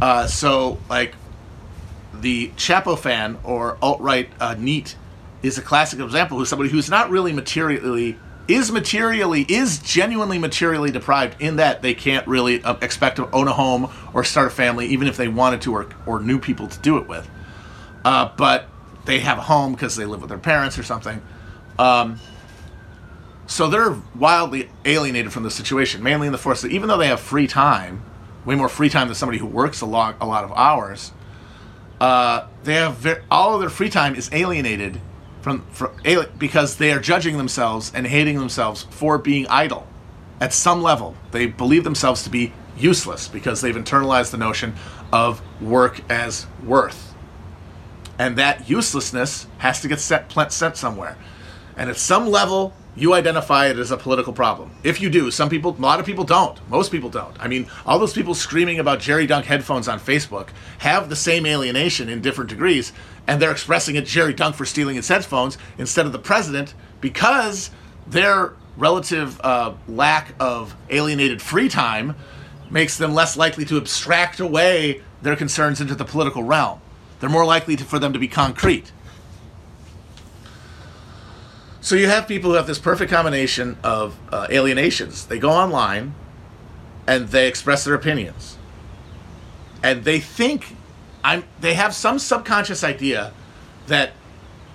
Uh, 0.00 0.26
so, 0.26 0.78
like 0.90 1.14
the 2.12 2.48
Chapo 2.56 2.98
fan 2.98 3.38
or 3.44 3.78
alt 3.80 4.00
right 4.00 4.28
uh, 4.40 4.56
NEET 4.58 4.96
is 5.44 5.56
a 5.56 5.62
classic 5.62 6.00
example 6.00 6.38
who's 6.38 6.48
somebody 6.48 6.68
who's 6.68 6.90
not 6.90 7.10
really 7.10 7.32
materially 7.32 8.18
is 8.48 8.72
materially 8.72 9.46
is 9.48 9.78
genuinely 9.78 10.36
materially 10.36 10.90
deprived 10.90 11.40
in 11.40 11.56
that 11.56 11.82
they 11.82 11.94
can't 11.94 12.26
really 12.26 12.60
uh, 12.64 12.74
expect 12.82 13.16
to 13.16 13.30
own 13.30 13.46
a 13.46 13.52
home 13.52 13.88
or 14.12 14.24
start 14.24 14.48
a 14.48 14.50
family 14.50 14.86
even 14.86 15.06
if 15.06 15.16
they 15.16 15.28
wanted 15.28 15.62
to 15.62 15.72
or, 15.72 15.86
or 16.06 16.18
knew 16.18 16.40
people 16.40 16.66
to 16.66 16.78
do 16.80 16.98
it 16.98 17.06
with 17.06 17.30
uh, 18.04 18.28
but 18.36 18.66
they 19.04 19.20
have 19.20 19.38
a 19.38 19.42
home 19.42 19.72
because 19.72 19.96
they 19.96 20.04
live 20.04 20.20
with 20.20 20.28
their 20.28 20.38
parents 20.38 20.78
or 20.78 20.82
something 20.82 21.22
um, 21.78 22.18
so 23.46 23.68
they're 23.68 23.96
wildly 24.14 24.70
alienated 24.84 25.32
from 25.32 25.42
the 25.42 25.50
situation 25.50 26.02
mainly 26.02 26.26
in 26.26 26.32
the 26.32 26.38
force 26.38 26.62
that 26.62 26.72
even 26.72 26.88
though 26.88 26.98
they 26.98 27.08
have 27.08 27.20
free 27.20 27.46
time 27.46 28.02
way 28.44 28.54
more 28.54 28.68
free 28.68 28.88
time 28.88 29.08
than 29.08 29.14
somebody 29.14 29.38
who 29.38 29.46
works 29.46 29.80
a 29.80 29.86
lot, 29.86 30.16
a 30.20 30.26
lot 30.26 30.44
of 30.44 30.52
hours 30.52 31.12
uh, 32.02 32.48
they 32.64 32.74
have 32.74 33.06
all 33.30 33.54
of 33.54 33.60
their 33.60 33.70
free 33.70 33.88
time 33.88 34.16
is 34.16 34.28
alienated 34.32 35.00
from, 35.40 35.64
from 35.70 35.92
because 36.36 36.76
they 36.78 36.92
are 36.92 36.98
judging 36.98 37.36
themselves 37.36 37.92
and 37.94 38.08
hating 38.08 38.38
themselves 38.38 38.82
for 38.90 39.18
being 39.18 39.46
idle. 39.46 39.86
At 40.40 40.52
some 40.52 40.82
level, 40.82 41.16
they 41.30 41.46
believe 41.46 41.84
themselves 41.84 42.24
to 42.24 42.30
be 42.30 42.52
useless 42.76 43.28
because 43.28 43.60
they've 43.60 43.76
internalized 43.76 44.32
the 44.32 44.36
notion 44.36 44.74
of 45.12 45.40
work 45.62 46.00
as 46.10 46.46
worth. 46.64 47.11
And 48.18 48.36
that 48.36 48.68
uselessness 48.68 49.46
has 49.58 49.80
to 49.80 49.88
get 49.88 50.00
set, 50.00 50.32
sent 50.52 50.76
somewhere. 50.76 51.16
And 51.76 51.88
at 51.88 51.96
some 51.96 52.28
level, 52.28 52.74
you 52.94 53.14
identify 53.14 53.68
it 53.68 53.78
as 53.78 53.90
a 53.90 53.96
political 53.96 54.32
problem. 54.32 54.70
If 54.84 55.00
you 55.00 55.08
do, 55.08 55.30
some 55.30 55.48
people, 55.48 55.74
a 55.76 55.80
lot 55.80 55.98
of 55.98 56.04
people 56.04 56.24
don't. 56.24 56.58
Most 56.68 56.92
people 56.92 57.08
don't. 57.08 57.34
I 57.40 57.48
mean, 57.48 57.66
all 57.86 57.98
those 57.98 58.12
people 58.12 58.34
screaming 58.34 58.78
about 58.78 59.00
Jerry 59.00 59.26
Dunk 59.26 59.46
headphones 59.46 59.88
on 59.88 59.98
Facebook 59.98 60.48
have 60.78 61.08
the 61.08 61.16
same 61.16 61.46
alienation 61.46 62.10
in 62.10 62.20
different 62.20 62.50
degrees, 62.50 62.92
and 63.26 63.40
they're 63.40 63.50
expressing 63.50 63.96
it 63.96 64.04
Jerry 64.04 64.34
Dunk 64.34 64.56
for 64.56 64.66
stealing 64.66 64.96
his 64.96 65.08
headphones 65.08 65.56
instead 65.78 66.04
of 66.04 66.12
the 66.12 66.18
president 66.18 66.74
because 67.00 67.70
their 68.06 68.52
relative 68.76 69.40
uh, 69.42 69.72
lack 69.88 70.34
of 70.38 70.76
alienated 70.90 71.40
free 71.40 71.70
time 71.70 72.14
makes 72.70 72.98
them 72.98 73.14
less 73.14 73.36
likely 73.38 73.64
to 73.64 73.78
abstract 73.78 74.38
away 74.38 75.02
their 75.22 75.36
concerns 75.36 75.80
into 75.80 75.94
the 75.94 76.04
political 76.04 76.42
realm. 76.42 76.80
They're 77.22 77.30
more 77.30 77.44
likely 77.44 77.76
to, 77.76 77.84
for 77.84 78.00
them 78.00 78.12
to 78.14 78.18
be 78.18 78.26
concrete. 78.26 78.90
So 81.80 81.94
you 81.94 82.08
have 82.08 82.26
people 82.26 82.50
who 82.50 82.56
have 82.56 82.66
this 82.66 82.80
perfect 82.80 83.12
combination 83.12 83.76
of 83.84 84.18
uh, 84.32 84.48
alienations. 84.50 85.26
They 85.26 85.38
go 85.38 85.50
online 85.50 86.16
and 87.06 87.28
they 87.28 87.46
express 87.46 87.84
their 87.84 87.94
opinions. 87.94 88.58
And 89.84 90.02
they 90.02 90.18
think 90.18 90.74
I'm 91.22 91.44
they 91.60 91.74
have 91.74 91.94
some 91.94 92.18
subconscious 92.18 92.82
idea 92.82 93.32
that 93.86 94.14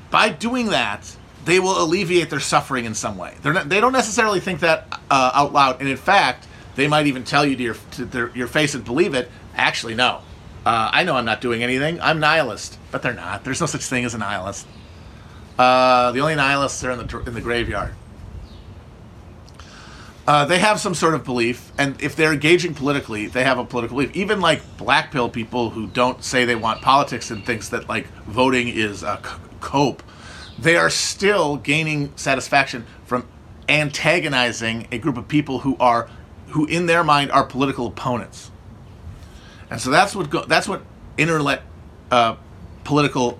by 0.09 0.29
doing 0.29 0.67
that 0.67 1.17
they 1.43 1.59
will 1.59 1.83
alleviate 1.83 2.29
their 2.29 2.39
suffering 2.39 2.85
in 2.85 2.93
some 2.93 3.17
way. 3.17 3.35
They're 3.41 3.51
not, 3.51 3.67
they 3.67 3.81
don't 3.81 3.91
necessarily 3.91 4.39
think 4.39 4.61
that 4.61 4.87
uh, 5.11 5.31
out 5.33 5.51
loud, 5.51 5.81
and 5.81 5.89
in 5.89 5.97
fact, 5.97 6.47
they 6.77 6.87
might 6.87 7.07
even 7.07 7.25
tell 7.25 7.45
you 7.45 7.57
to 7.57 7.63
your 7.63 7.75
to 7.91 8.05
their, 8.05 8.29
your 8.33 8.47
face 8.47 8.73
and 8.73 8.85
believe 8.85 9.13
it. 9.15 9.29
Actually, 9.53 9.95
no. 9.95 10.21
Uh, 10.67 10.91
I 10.91 11.05
know 11.05 11.15
I'm 11.15 11.23
not 11.23 11.39
doing 11.39 11.63
anything. 11.63 12.01
I'm 12.01 12.19
nihilist, 12.19 12.77
but 12.91 13.01
they're 13.01 13.13
not. 13.13 13.45
There's 13.45 13.61
no 13.61 13.67
such 13.67 13.85
thing 13.85 14.03
as 14.03 14.13
a 14.13 14.17
nihilist. 14.17 14.67
Uh, 15.57 16.11
the 16.11 16.19
only 16.19 16.35
nihilists 16.35 16.83
are 16.83 16.91
in 16.91 16.97
the 16.97 17.19
in 17.25 17.33
the 17.33 17.39
graveyard. 17.39 17.93
Uh, 20.27 20.43
they 20.43 20.59
have 20.59 20.81
some 20.81 20.93
sort 20.93 21.13
of 21.13 21.23
belief, 21.23 21.71
and 21.77 21.95
if 22.01 22.17
they're 22.17 22.33
engaging 22.33 22.73
politically, 22.73 23.27
they 23.27 23.45
have 23.45 23.57
a 23.57 23.63
political 23.63 23.95
belief. 23.95 24.13
Even 24.13 24.41
like 24.41 24.61
black 24.75 25.09
pill 25.09 25.29
people 25.29 25.69
who 25.69 25.87
don't 25.87 26.21
say 26.21 26.43
they 26.43 26.53
want 26.53 26.81
politics 26.81 27.31
and 27.31 27.45
thinks 27.45 27.69
that 27.69 27.87
like 27.87 28.07
voting 28.25 28.67
is 28.67 29.03
a 29.03 29.21
cope, 29.61 30.03
they 30.59 30.75
are 30.75 30.89
still 30.89 31.55
gaining 31.55 32.11
satisfaction 32.17 32.85
from 33.05 33.25
antagonizing 33.69 34.85
a 34.91 34.97
group 34.97 35.15
of 35.15 35.29
people 35.29 35.59
who 35.59 35.77
are, 35.79 36.09
who 36.47 36.65
in 36.65 36.87
their 36.87 37.05
mind 37.05 37.31
are 37.31 37.45
political 37.45 37.87
opponents. 37.87 38.51
And 39.69 39.81
so 39.81 39.89
that's 39.91 40.15
what 40.15 40.29
go, 40.29 40.45
that's 40.45 40.67
what 40.67 40.83
internet 41.17 41.63
uh, 42.11 42.37
political 42.83 43.39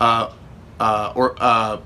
uh, 0.00 0.32
uh, 0.80 1.12
or 1.16 1.36
uh, 1.38 1.78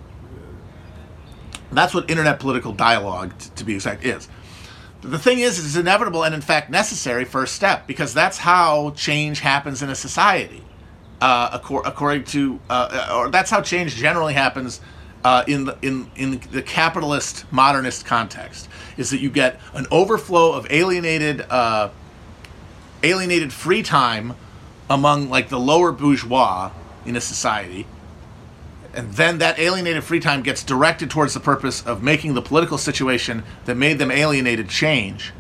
That's 1.73 1.95
what 1.95 2.11
internet 2.11 2.41
political 2.41 2.73
dialogue, 2.73 3.39
t- 3.39 3.51
to 3.57 3.65
be 3.65 3.75
exact, 3.75 4.05
is. 4.05 4.29
The 5.03 5.19
thing 5.19 5.41
is, 5.41 5.65
it's 5.65 5.77
inevitable 5.77 6.25
and 6.25 6.35
in 6.35 6.41
fact 6.41 6.71
necessary 6.71 7.25
first 7.25 7.55
step 7.55 7.87
because 7.87 8.15
that's 8.15 8.39
how 8.39 8.91
change 8.93 9.41
happens 9.41 9.83
in 9.83 9.91
a 9.91 9.95
society. 9.95 10.65
Uh, 11.21 11.61
according 11.85 12.25
to, 12.25 12.61
uh, 12.71 13.13
or 13.15 13.31
that's 13.31 13.51
how 13.51 13.61
change 13.61 13.97
generally 13.97 14.35
happens 14.35 14.81
uh, 15.25 15.45
in 15.49 15.65
the 15.67 15.79
in 15.83 16.11
in 16.17 16.41
the 16.53 16.63
capitalist 16.63 17.45
modernist 17.53 18.07
context. 18.07 18.69
Is 18.97 19.11
that 19.11 19.21
you 19.21 19.31
get 19.31 19.61
an 19.75 19.87
overflow 19.91 20.53
of 20.53 20.67
alienated 20.71 21.43
uh, 21.51 21.91
alienated 23.03 23.53
free 23.53 23.83
time 23.83 24.35
among 24.91 25.29
like 25.29 25.49
the 25.49 25.61
lower 25.61 25.93
bourgeois 25.93 26.71
in 27.05 27.17
a 27.17 27.21
society 27.21 27.87
and 28.95 29.13
then 29.13 29.39
that 29.39 29.59
alienated 29.59 30.03
free 30.03 30.21
time 30.21 30.43
gets 30.43 30.65
directed 30.65 31.11
towards 31.11 31.35
the 31.35 31.41
purpose 31.41 31.87
of 31.87 32.03
making 32.03 32.35
the 32.35 32.43
political 32.43 32.79
situation 32.79 33.45
that 33.65 33.77
made 33.77 33.99
them 33.99 34.11
alienated 34.11 34.69
change. 34.69 35.33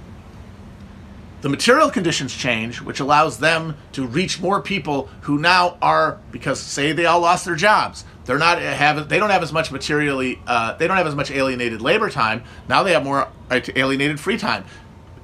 The 1.40 1.48
material 1.48 1.90
conditions 1.90 2.34
change, 2.34 2.80
which 2.80 3.00
allows 3.00 3.38
them 3.38 3.76
to 3.92 4.06
reach 4.06 4.40
more 4.40 4.60
people 4.60 5.08
who 5.22 5.38
now 5.38 5.78
are 5.80 6.18
because 6.32 6.60
say 6.60 6.92
they 6.92 7.06
all 7.06 7.20
lost 7.20 7.44
their 7.44 7.54
jobs. 7.54 8.04
They're 8.24 8.38
not 8.38 8.60
have 8.60 9.08
they 9.08 9.18
don't 9.18 9.30
have 9.30 9.42
as 9.42 9.52
much 9.52 9.70
materially 9.70 10.40
uh, 10.46 10.74
they 10.74 10.86
don't 10.86 10.96
have 10.96 11.06
as 11.06 11.14
much 11.14 11.30
alienated 11.30 11.80
labor 11.80 12.10
time. 12.10 12.42
Now 12.68 12.82
they 12.82 12.92
have 12.92 13.04
more 13.04 13.28
uh, 13.50 13.60
alienated 13.74 14.18
free 14.20 14.36
time, 14.36 14.64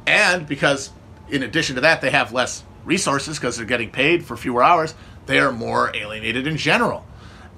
and 0.07 0.47
because 0.47 0.91
in 1.29 1.43
addition 1.43 1.75
to 1.75 1.81
that 1.81 2.01
they 2.01 2.11
have 2.11 2.33
less 2.33 2.65
resources 2.85 3.39
because 3.39 3.57
they're 3.57 3.67
getting 3.67 3.91
paid 3.91 4.25
for 4.25 4.37
fewer 4.37 4.63
hours. 4.63 4.95
They 5.27 5.39
are 5.39 5.53
more 5.53 5.95
alienated 5.95 6.47
in 6.47 6.57
general 6.57 7.07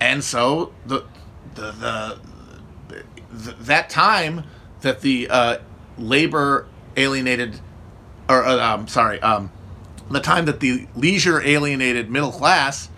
and 0.01 0.23
so 0.23 0.73
the 0.85 1.05
the, 1.55 1.73
the, 1.73 2.19
the 3.31 3.53
that 3.61 3.89
time 3.89 4.45
that 4.83 5.01
the 5.01 5.29
uh, 5.31 5.59
labor 5.97 6.67
alienated, 6.97 7.61
or 8.29 8.45
uh, 8.45 8.59
um, 8.59 8.89
sorry, 8.89 9.21
um, 9.23 9.51
the 10.11 10.21
time 10.21 10.45
that 10.47 10.61
the 10.61 10.87
leisure 10.95 11.41
alienated 11.41 12.11
middle 12.11 12.33
class, 12.33 12.91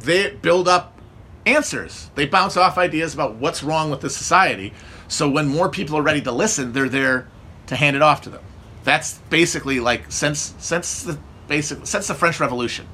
they 0.00 0.30
build 0.30 0.68
up 0.68 0.98
answers. 1.46 2.10
They 2.14 2.26
bounce 2.26 2.56
off 2.56 2.76
ideas 2.76 3.14
about 3.14 3.36
what's 3.36 3.62
wrong 3.62 3.90
with 3.90 4.00
the 4.00 4.10
society. 4.10 4.74
So 5.08 5.28
when 5.28 5.46
more 5.46 5.70
people 5.70 5.96
are 5.96 6.02
ready 6.02 6.20
to 6.22 6.32
listen, 6.32 6.72
they're 6.72 6.88
there 6.88 7.28
to 7.68 7.76
hand 7.76 7.96
it 7.96 8.02
off 8.02 8.20
to 8.22 8.30
them. 8.30 8.42
That's 8.86 9.18
basically 9.30 9.80
like 9.80 10.12
since 10.12 10.54
since 10.58 11.02
the 11.02 11.18
basic 11.48 11.84
since 11.88 12.06
the 12.06 12.14
French 12.14 12.38
Revolution. 12.38 12.86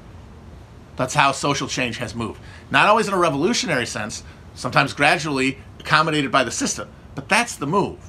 That's 0.95 1.13
how 1.13 1.31
social 1.33 1.67
change 1.67 1.97
has 1.97 2.15
moved. 2.15 2.41
Not 2.71 2.87
always 2.87 3.07
in 3.07 3.13
a 3.13 3.17
revolutionary 3.17 3.85
sense, 3.85 4.23
sometimes 4.55 4.93
gradually 4.93 5.59
accommodated 5.79 6.31
by 6.31 6.43
the 6.43 6.49
system, 6.49 6.89
but 7.13 7.29
that's 7.29 7.57
the 7.57 7.67
move. 7.67 7.99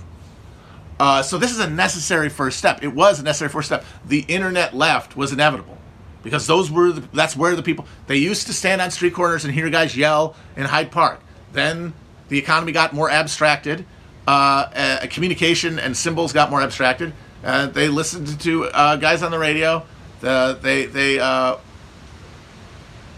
Uh, 0.99 1.23
so 1.23 1.37
this 1.37 1.51
is 1.51 1.61
a 1.61 1.69
necessary 1.69 2.31
first 2.31 2.57
step. 2.57 2.83
It 2.83 2.89
was 2.95 3.21
a 3.21 3.23
necessary 3.23 3.51
first 3.51 3.69
step. 3.69 3.85
The 4.07 4.21
internet 4.29 4.75
left 4.75 5.15
was 5.15 5.31
inevitable 5.31 5.77
because 6.23 6.47
those 6.47 6.71
were 6.71 6.91
the, 6.91 7.03
that's 7.13 7.37
where 7.37 7.55
the 7.55 7.63
people 7.63 7.87
they 8.07 8.17
used 8.17 8.47
to 8.47 8.55
stand 8.55 8.81
on 8.81 8.93
street 8.93 9.13
corners 9.13 9.45
and 9.45 9.53
hear 9.53 9.69
guys 9.69 9.95
yell 9.95 10.37
in 10.57 10.65
Hyde 10.65 10.91
Park. 10.91 11.21
Then 11.53 11.93
the 12.31 12.39
economy 12.39 12.73
got 12.73 12.95
more 12.95 13.11
abstracted, 13.11 13.85
uh, 14.27 14.31
uh, 14.75 15.07
communication 15.11 15.79
and 15.79 15.95
symbols 15.95 16.33
got 16.33 16.51
more 16.51 16.63
abstracted. 16.63 17.13
They 17.45 17.89
listened 17.89 18.41
to 18.41 18.65
uh, 18.65 18.97
guys 18.97 19.23
on 19.23 19.31
the 19.31 19.39
radio. 19.39 19.85
The, 20.21 20.59
they 20.61 20.87
they 20.87 21.19
uh, 21.19 21.57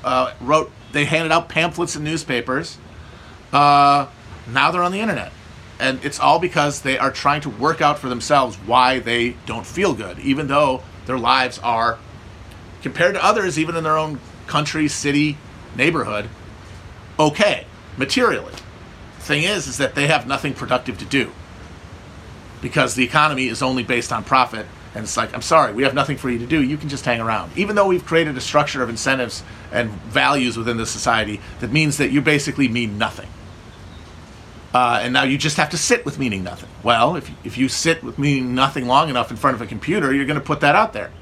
uh, 0.03 0.33
wrote, 0.41 0.73
they 0.93 1.05
handed 1.05 1.31
out 1.31 1.49
pamphlets 1.49 1.95
and 1.95 2.05
newspapers. 2.05 2.79
Uh, 3.53 4.07
now 4.49 4.71
they're 4.71 4.83
on 4.83 4.93
the 4.93 5.01
internet. 5.01 5.33
And 5.79 6.03
it's 6.05 6.19
all 6.19 6.39
because 6.39 6.83
they 6.83 6.99
are 6.99 7.11
trying 7.11 7.43
to 7.43 7.51
work 7.51 7.81
out 7.81 7.99
for 7.99 8.09
themselves 8.09 8.57
why 8.57 8.99
they 8.99 9.37
don't 9.45 9.67
feel 9.67 9.95
good, 9.95 10.19
even 10.19 10.49
though 10.49 10.83
their 11.05 11.19
lives 11.19 11.59
are, 11.59 11.99
compared 12.83 13.15
to 13.15 13.25
others, 13.25 13.59
even 13.59 13.77
in 13.77 13.85
their 13.85 13.99
own 13.99 14.19
country, 14.47 14.89
city, 14.89 15.37
neighborhood, 15.77 16.29
okay, 17.19 17.67
materially. 17.97 18.55
Thing 19.19 19.43
is, 19.43 19.67
is 19.67 19.77
that 19.79 19.95
they 19.95 20.07
have 20.07 20.27
nothing 20.27 20.55
productive 20.55 20.99
to 20.99 21.05
do 21.05 21.31
because 22.67 22.97
the 22.97 23.05
economy 23.05 23.47
is 23.47 23.63
only 23.63 23.85
based 23.85 24.13
on 24.13 24.25
profit 24.25 24.67
and 24.93 25.05
it's 25.05 25.17
like, 25.17 25.33
I'm 25.33 25.43
sorry, 25.43 25.73
we 25.73 25.85
have 25.85 25.95
nothing 25.95 26.17
for 26.17 26.29
you 26.29 26.41
to 26.41 26.47
do. 26.47 26.61
You 26.61 26.77
can 26.77 26.89
just 26.89 27.05
hang 27.05 27.21
around. 27.21 27.57
Even 27.57 27.77
though 27.77 27.87
we've 27.87 28.05
created 28.05 28.37
a 28.37 28.41
structure 28.41 28.83
of 28.83 28.89
incentives 28.89 29.45
and 29.71 29.89
values 29.89 30.57
within 30.57 30.77
the 30.77 30.85
society 30.85 31.41
that 31.61 31.71
means 31.71 31.99
that 31.99 32.11
you 32.11 32.21
basically 32.21 32.67
mean 32.67 32.99
nothing. 32.99 33.29
Uh, 34.75 34.99
and 35.01 35.13
now 35.13 35.23
you 35.23 35.39
just 35.39 35.59
have 35.59 35.71
to 35.71 35.79
sit 35.79 36.05
with 36.05 36.19
meaning 36.19 36.43
nothing. 36.43 36.69
Well, 36.83 37.15
if, 37.15 37.31
if 37.45 37.57
you 37.57 37.69
sit 37.69 38.03
with 38.03 38.19
meaning 38.19 38.57
nothing 38.57 38.89
long 38.89 39.11
enough 39.11 39.31
in 39.31 39.37
front 39.37 39.55
of 39.55 39.63
a 39.63 39.67
computer, 39.67 40.13
you're 40.13 40.27
going 40.27 40.41
to 40.41 40.45
put 40.45 40.59
that 40.61 40.75
out 40.75 40.93
there. 40.93 41.13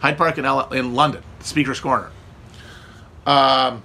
Hyde 0.00 0.16
Park 0.16 0.38
in, 0.38 0.46
L- 0.46 0.72
in 0.72 0.94
London, 0.94 1.22
Speaker's 1.40 1.80
Corner. 1.80 2.10
Um, 3.26 3.82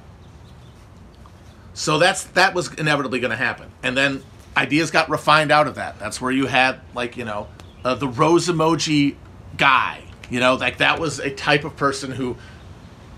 so 1.74 1.98
that's 1.98 2.24
that 2.24 2.54
was 2.54 2.74
inevitably 2.76 3.20
going 3.20 3.32
to 3.32 3.38
happen, 3.38 3.72
and 3.82 3.98
then 3.98 4.24
ideas 4.56 4.92
got 4.92 5.10
refined 5.10 5.52
out 5.52 5.68
of 5.68 5.76
that. 5.76 6.00
That's 6.00 6.22
where 6.22 6.32
you 6.32 6.48
had 6.48 6.80
like 6.94 7.18
you 7.18 7.26
know 7.26 7.48
uh, 7.84 7.96
the 7.96 8.08
rose 8.08 8.48
emoji 8.48 9.16
guy. 9.58 10.04
You 10.30 10.40
know, 10.40 10.56
like 10.56 10.78
that 10.78 11.00
was 11.00 11.20
a 11.20 11.30
type 11.30 11.64
of 11.64 11.76
person 11.76 12.12
who 12.12 12.38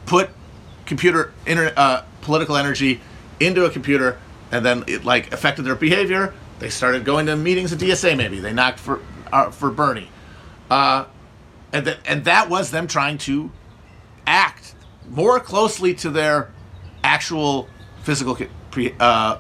put 0.06 0.30
computer 0.86 1.34
internet 1.46 1.78
uh, 1.78 2.04
political 2.22 2.58
energy 2.58 3.02
into 3.40 3.66
a 3.66 3.70
computer, 3.70 4.20
and 4.52 4.66
then 4.66 4.84
it 4.88 5.06
like 5.06 5.32
affected 5.34 5.64
their 5.64 5.76
behavior. 5.76 6.34
They 6.60 6.70
started 6.70 7.06
going 7.06 7.26
to 7.28 7.36
meetings 7.36 7.74
at 7.74 7.80
DSA. 7.80 8.18
Maybe 8.18 8.40
they 8.40 8.54
knocked 8.54 8.80
for 8.80 9.02
uh, 9.32 9.52
for 9.52 9.72
Bernie, 9.72 10.10
uh, 10.70 11.06
and 11.72 11.86
that 11.88 12.00
and 12.06 12.26
that 12.26 12.50
was 12.50 12.72
them 12.72 12.88
trying 12.88 13.18
to 13.20 13.52
act 14.26 14.76
more 15.10 15.40
closely 15.40 15.94
to 15.94 16.10
their 16.10 16.52
actual 17.04 17.70
physical 18.04 18.38
uh, 19.00 19.38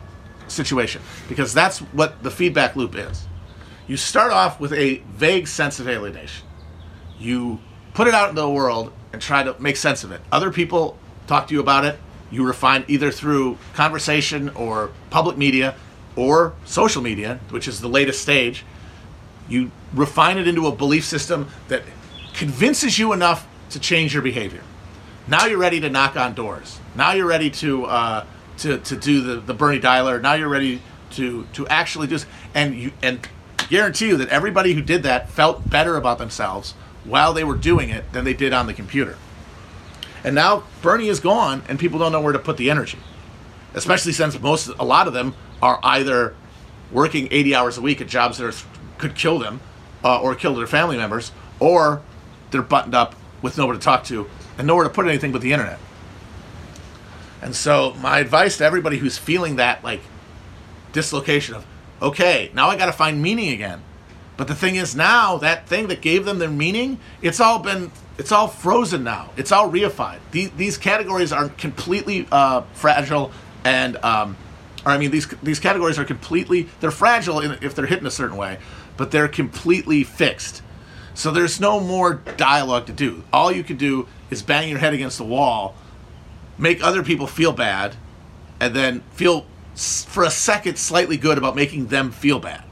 situation 0.47 1.01
because 1.27 1.53
that's 1.53 1.79
what 1.79 2.23
the 2.23 2.31
feedback 2.31 2.75
loop 2.75 2.95
is. 2.95 3.25
You 3.87 3.97
start 3.97 4.31
off 4.31 4.59
with 4.59 4.73
a 4.73 4.97
vague 5.17 5.47
sense 5.47 5.79
of 5.79 5.87
alienation 5.87 6.45
you 7.19 7.59
put 7.93 8.07
it 8.07 8.13
out 8.13 8.29
in 8.29 8.35
the 8.35 8.49
world 8.49 8.91
and 9.13 9.21
try 9.21 9.43
to 9.43 9.55
make 9.59 9.77
sense 9.77 10.03
of 10.03 10.11
it. 10.11 10.21
Other 10.31 10.51
people 10.51 10.97
talk 11.27 11.47
to 11.47 11.53
you 11.53 11.59
about 11.59 11.85
it. 11.85 11.97
You 12.31 12.45
refine 12.45 12.83
either 12.87 13.11
through 13.11 13.57
conversation 13.73 14.49
or 14.49 14.91
public 15.09 15.37
media 15.37 15.75
or 16.15 16.53
social 16.65 17.01
media, 17.01 17.39
which 17.49 17.67
is 17.67 17.81
the 17.81 17.87
latest 17.87 18.21
stage. 18.21 18.65
You 19.47 19.71
refine 19.93 20.37
it 20.37 20.47
into 20.47 20.67
a 20.67 20.71
belief 20.71 21.05
system 21.05 21.49
that 21.67 21.83
convinces 22.33 22.99
you 22.99 23.13
enough 23.13 23.47
to 23.69 23.79
change 23.79 24.13
your 24.13 24.23
behavior. 24.23 24.61
Now 25.27 25.45
you're 25.45 25.57
ready 25.57 25.79
to 25.79 25.89
knock 25.89 26.15
on 26.15 26.33
doors. 26.33 26.79
Now 26.95 27.13
you're 27.13 27.27
ready 27.27 27.49
to 27.51 27.85
uh, 27.85 28.25
to, 28.59 28.77
to 28.79 28.95
do 28.95 29.21
the, 29.21 29.35
the 29.37 29.53
Bernie 29.53 29.79
dialer. 29.79 30.21
Now 30.21 30.33
you're 30.33 30.49
ready 30.49 30.81
to 31.11 31.47
to 31.53 31.67
actually 31.67 32.07
do. 32.07 32.19
And 32.53 32.75
you 32.75 32.91
and 33.01 33.27
guarantee 33.69 34.07
you 34.07 34.17
that 34.17 34.29
everybody 34.29 34.73
who 34.73 34.81
did 34.81 35.03
that 35.03 35.29
felt 35.29 35.69
better 35.69 35.97
about 35.97 36.17
themselves 36.17 36.73
while 37.03 37.33
they 37.33 37.43
were 37.43 37.55
doing 37.55 37.89
it 37.89 38.11
than 38.11 38.25
they 38.25 38.33
did 38.33 38.53
on 38.53 38.67
the 38.67 38.73
computer. 38.73 39.17
And 40.23 40.33
now 40.33 40.63
Bernie 40.81 41.07
is 41.07 41.19
gone, 41.19 41.61
and 41.69 41.77
people 41.77 41.99
don't 41.99 42.11
know 42.11 42.21
where 42.21 42.33
to 42.33 42.39
put 42.39 42.57
the 42.57 42.71
energy, 42.71 42.97
especially 43.75 44.11
since 44.11 44.39
most, 44.39 44.67
a 44.79 44.83
lot 44.83 45.07
of 45.07 45.13
them 45.13 45.35
are 45.61 45.79
either 45.83 46.35
working 46.91 47.27
80 47.29 47.55
hours 47.55 47.77
a 47.77 47.81
week 47.81 48.01
at 48.01 48.07
jobs 48.07 48.39
that 48.39 48.47
are, 48.47 48.97
could 48.97 49.15
kill 49.15 49.37
them 49.37 49.59
uh, 50.03 50.19
or 50.19 50.33
kill 50.33 50.55
their 50.55 50.65
family 50.65 50.97
members, 50.97 51.31
or 51.59 52.01
they're 52.49 52.63
buttoned 52.63 52.95
up 52.95 53.15
with 53.43 53.57
nowhere 53.57 53.75
to 53.75 53.79
talk 53.79 54.03
to 54.05 54.27
and 54.57 54.65
nowhere 54.65 54.83
to 54.83 54.89
put 54.89 55.05
anything 55.05 55.31
but 55.31 55.41
the 55.41 55.53
internet. 55.53 55.79
And 57.45 57.55
so, 57.55 57.93
my 58.01 58.17
advice 58.17 58.57
to 58.57 58.65
everybody 58.65 58.97
who's 58.97 59.19
feeling 59.19 59.57
that 59.57 59.83
like 59.83 60.01
dislocation 60.93 61.53
of, 61.53 61.63
okay, 62.01 62.49
now 62.55 62.69
I 62.69 62.75
got 62.75 62.87
to 62.87 62.91
find 62.91 63.21
meaning 63.21 63.49
again. 63.49 63.83
But 64.35 64.47
the 64.47 64.55
thing 64.55 64.77
is 64.77 64.95
now 64.95 65.37
that 65.37 65.67
thing 65.67 65.87
that 65.89 66.01
gave 66.01 66.25
them 66.25 66.39
their 66.39 66.49
meaning, 66.49 66.99
it's 67.21 67.39
all 67.39 67.59
been 67.59 67.91
it's 68.17 68.31
all 68.31 68.47
frozen 68.47 69.03
now. 69.03 69.29
It's 69.37 69.51
all 69.51 69.69
reified. 69.69 70.21
These, 70.31 70.51
these 70.57 70.77
categories 70.79 71.31
are 71.31 71.49
completely 71.49 72.27
uh, 72.31 72.61
fragile, 72.73 73.31
and 73.63 73.97
um, 73.97 74.37
or 74.83 74.93
I 74.93 74.97
mean 74.97 75.11
these 75.11 75.27
these 75.43 75.59
categories 75.59 75.99
are 75.99 76.05
completely 76.05 76.67
they're 76.79 76.89
fragile 76.89 77.41
in, 77.41 77.59
if 77.61 77.75
they're 77.75 77.85
hit 77.85 77.99
in 77.99 78.07
a 78.07 78.11
certain 78.11 78.37
way, 78.37 78.57
but 78.97 79.11
they're 79.11 79.27
completely 79.27 80.03
fixed. 80.03 80.63
So 81.13 81.29
there's 81.29 81.59
no 81.59 81.79
more 81.79 82.15
dialogue 82.37 82.87
to 82.87 82.91
do. 82.91 83.23
All 83.31 83.51
you 83.51 83.63
can 83.63 83.77
do 83.77 84.07
is 84.31 84.41
bang 84.41 84.67
your 84.67 84.79
head 84.79 84.95
against 84.95 85.19
the 85.19 85.25
wall, 85.25 85.75
make 86.57 86.83
other 86.83 87.03
people 87.03 87.27
feel 87.27 87.51
bad, 87.51 87.95
and 88.59 88.75
then 88.75 89.01
feel 89.11 89.45
for 89.75 90.23
a 90.23 90.29
second 90.31 90.77
slightly 90.77 91.17
good 91.17 91.37
about 91.37 91.55
making 91.55 91.87
them 91.87 92.11
feel 92.11 92.39
bad. 92.39 92.63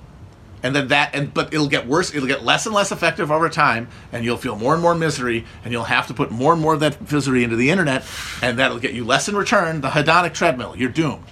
And 0.63 0.73
then 0.73 0.87
that, 0.87 1.13
and 1.13 1.33
but 1.33 1.53
it'll 1.53 1.67
get 1.67 1.85
worse. 1.87 2.15
It'll 2.15 2.27
get 2.27 2.43
less 2.43 2.65
and 2.65 2.73
less 2.73 2.93
effective 2.93 3.29
over 3.29 3.49
time, 3.49 3.89
and 4.13 4.23
you'll 4.23 4.37
feel 4.37 4.55
more 4.55 4.73
and 4.73 4.81
more 4.81 4.95
misery, 4.95 5.45
and 5.65 5.73
you'll 5.73 5.83
have 5.83 6.07
to 6.07 6.13
put 6.13 6.31
more 6.31 6.53
and 6.53 6.61
more 6.61 6.75
of 6.75 6.79
that 6.79 7.11
misery 7.11 7.43
into 7.43 7.57
the 7.57 7.69
internet, 7.69 8.05
and 8.41 8.57
that'll 8.57 8.79
get 8.79 8.93
you 8.93 9.03
less 9.03 9.27
in 9.27 9.35
return. 9.35 9.81
The 9.81 9.89
hedonic 9.89 10.33
treadmill. 10.33 10.75
You're 10.77 10.89
doomed. 10.89 11.25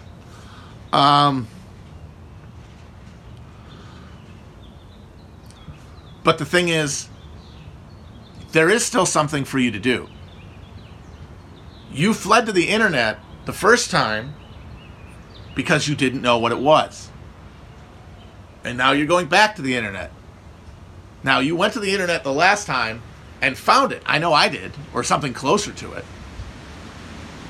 Um, 0.92 1.48
but 6.26 6.38
the 6.38 6.46
thing 6.46 6.68
is, 6.68 7.08
there 8.52 8.70
is 8.70 8.84
still 8.84 9.06
something 9.06 9.46
for 9.46 9.60
you 9.60 9.72
to 9.72 9.80
do. 9.80 10.10
You 11.94 12.14
fled 12.14 12.46
to 12.46 12.52
the 12.52 12.70
internet 12.70 13.20
the 13.46 13.54
first 13.54 13.92
time 13.92 14.34
because 15.56 15.88
you 15.88 15.96
didn't 15.96 16.22
know 16.22 16.38
what 16.38 16.52
it 16.52 16.60
was. 16.60 17.10
And 18.64 18.78
now 18.78 18.92
you're 18.92 19.08
going 19.08 19.28
back 19.28 19.56
to 19.56 19.62
the 19.62 19.76
internet. 19.76 20.12
Now, 21.24 21.40
you 21.40 21.56
went 21.56 21.74
to 21.74 21.80
the 21.80 21.92
internet 21.92 22.24
the 22.24 22.34
last 22.34 22.66
time 22.66 23.02
and 23.42 23.58
found 23.58 23.92
it. 23.92 24.02
I 24.06 24.20
know 24.20 24.34
I 24.34 24.48
did, 24.48 24.72
or 24.94 25.04
something 25.04 25.34
closer 25.34 25.72
to 25.74 25.94
it. 25.94 26.06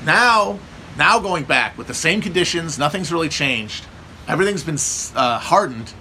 Now, 0.05 0.59
now 0.97 1.19
going 1.19 1.43
back 1.43 1.77
with 1.77 1.87
the 1.87 1.93
same 1.93 2.21
conditions, 2.21 2.79
nothing's 2.79 3.11
really 3.11 3.29
changed. 3.29 3.85
Everything's 4.27 4.63
been 4.63 4.79
uh, 5.15 5.39
hardened. 5.39 5.93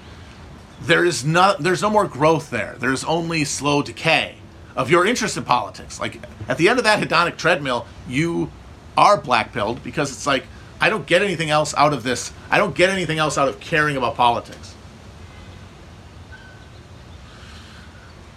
There 0.81 1.05
is 1.05 1.25
no, 1.25 1.57
there's 1.61 1.83
no 1.83 1.91
more 1.91 2.07
growth 2.07 2.51
there. 2.51 2.77
There's 2.79 3.05
only 3.05 3.45
slow 3.45 3.83
decay 3.83 4.40
of 4.77 4.91
your 4.91 5.07
interest 5.07 5.37
in 5.37 5.45
politics. 5.45 6.01
Like 6.01 6.21
at 6.49 6.59
the 6.59 6.69
end 6.69 6.79
of 6.79 6.85
that 6.85 7.03
hedonic 7.03 7.37
treadmill, 7.37 7.87
you 8.09 8.51
are 8.97 9.21
blackpilled 9.21 9.83
because 9.83 10.11
it's 10.11 10.27
like 10.27 10.45
I 10.81 10.89
don't 10.89 11.07
get 11.07 11.23
anything 11.23 11.51
else 11.51 11.75
out 11.75 11.93
of 11.93 12.03
this. 12.03 12.33
I 12.51 12.59
don't 12.59 12.75
get 12.75 12.91
anything 12.91 13.19
else 13.19 13.37
out 13.37 13.49
of 13.49 13.61
caring 13.61 13.97
about 13.97 14.15
politics. 14.15 14.75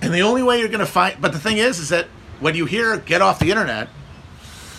And 0.02 0.14
the 0.14 0.22
only 0.22 0.44
way 0.44 0.60
you're 0.60 0.68
going 0.68 0.82
to 0.82 0.86
find, 0.86 1.22
but 1.22 1.32
the 1.32 1.40
thing 1.40 1.58
is, 1.58 1.80
is 1.80 1.90
that 1.90 2.08
when 2.42 2.56
you 2.56 2.66
hear 2.66 2.98
get 2.98 3.22
off 3.22 3.40
the 3.40 3.50
internet, 3.50 3.88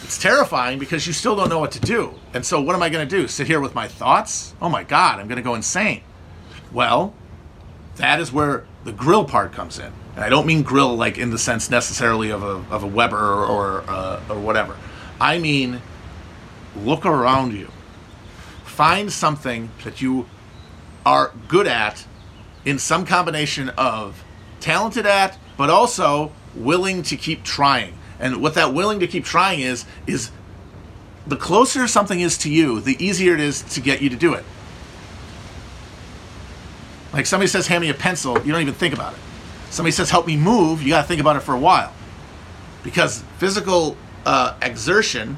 it's 0.02 0.18
terrifying 0.18 0.78
because 0.78 1.06
you 1.06 1.14
still 1.14 1.34
don't 1.34 1.48
know 1.48 1.58
what 1.58 1.72
to 1.72 1.80
do. 1.80 2.12
And 2.34 2.44
so, 2.44 2.60
what 2.60 2.76
am 2.76 2.82
I 2.82 2.90
going 2.90 3.08
to 3.08 3.16
do? 3.16 3.26
Sit 3.26 3.46
here 3.46 3.58
with 3.58 3.74
my 3.74 3.88
thoughts? 3.88 4.54
Oh 4.60 4.68
my 4.68 4.84
God, 4.84 5.18
I'm 5.18 5.26
going 5.26 5.36
to 5.36 5.42
go 5.42 5.54
insane. 5.54 6.02
Well, 6.72 7.14
that 7.96 8.20
is 8.20 8.30
where 8.30 8.66
the 8.84 8.92
grill 8.92 9.24
part 9.24 9.52
comes 9.52 9.78
in. 9.78 9.92
And 10.14 10.24
I 10.24 10.28
don't 10.28 10.46
mean 10.46 10.62
grill 10.62 10.96
like 10.96 11.18
in 11.18 11.30
the 11.30 11.38
sense 11.38 11.70
necessarily 11.70 12.30
of 12.30 12.42
a, 12.42 12.64
of 12.72 12.82
a 12.82 12.86
Weber 12.86 13.16
or, 13.16 13.84
uh, 13.88 14.22
or 14.28 14.38
whatever. 14.38 14.76
I 15.20 15.38
mean, 15.38 15.80
look 16.76 17.04
around 17.04 17.54
you. 17.54 17.68
Find 18.64 19.12
something 19.12 19.70
that 19.84 20.02
you 20.02 20.26
are 21.06 21.32
good 21.48 21.66
at 21.66 22.06
in 22.64 22.78
some 22.78 23.04
combination 23.04 23.68
of 23.70 24.24
talented 24.60 25.06
at, 25.06 25.38
but 25.56 25.70
also 25.70 26.32
willing 26.54 27.02
to 27.02 27.16
keep 27.16 27.44
trying. 27.44 27.94
And 28.18 28.40
what 28.40 28.54
that 28.54 28.72
willing 28.72 29.00
to 29.00 29.06
keep 29.06 29.24
trying 29.24 29.60
is 29.60 29.84
is 30.06 30.30
the 31.26 31.36
closer 31.36 31.86
something 31.86 32.20
is 32.20 32.38
to 32.38 32.50
you, 32.50 32.80
the 32.80 33.02
easier 33.04 33.34
it 33.34 33.40
is 33.40 33.62
to 33.62 33.80
get 33.80 34.02
you 34.02 34.10
to 34.10 34.16
do 34.16 34.34
it. 34.34 34.44
Like 37.12 37.26
somebody 37.26 37.48
says, 37.48 37.66
hand 37.66 37.82
me 37.82 37.90
a 37.90 37.94
pencil, 37.94 38.34
you 38.44 38.52
don't 38.52 38.60
even 38.60 38.74
think 38.74 38.92
about 38.92 39.14
it. 39.14 39.20
Somebody 39.74 39.90
says, 39.90 40.08
help 40.08 40.28
me 40.28 40.36
move, 40.36 40.82
you 40.82 40.90
got 40.90 41.02
to 41.02 41.08
think 41.08 41.20
about 41.20 41.34
it 41.34 41.40
for 41.40 41.52
a 41.52 41.58
while. 41.58 41.92
Because 42.84 43.24
physical 43.38 43.96
uh, 44.24 44.56
exertion, 44.62 45.36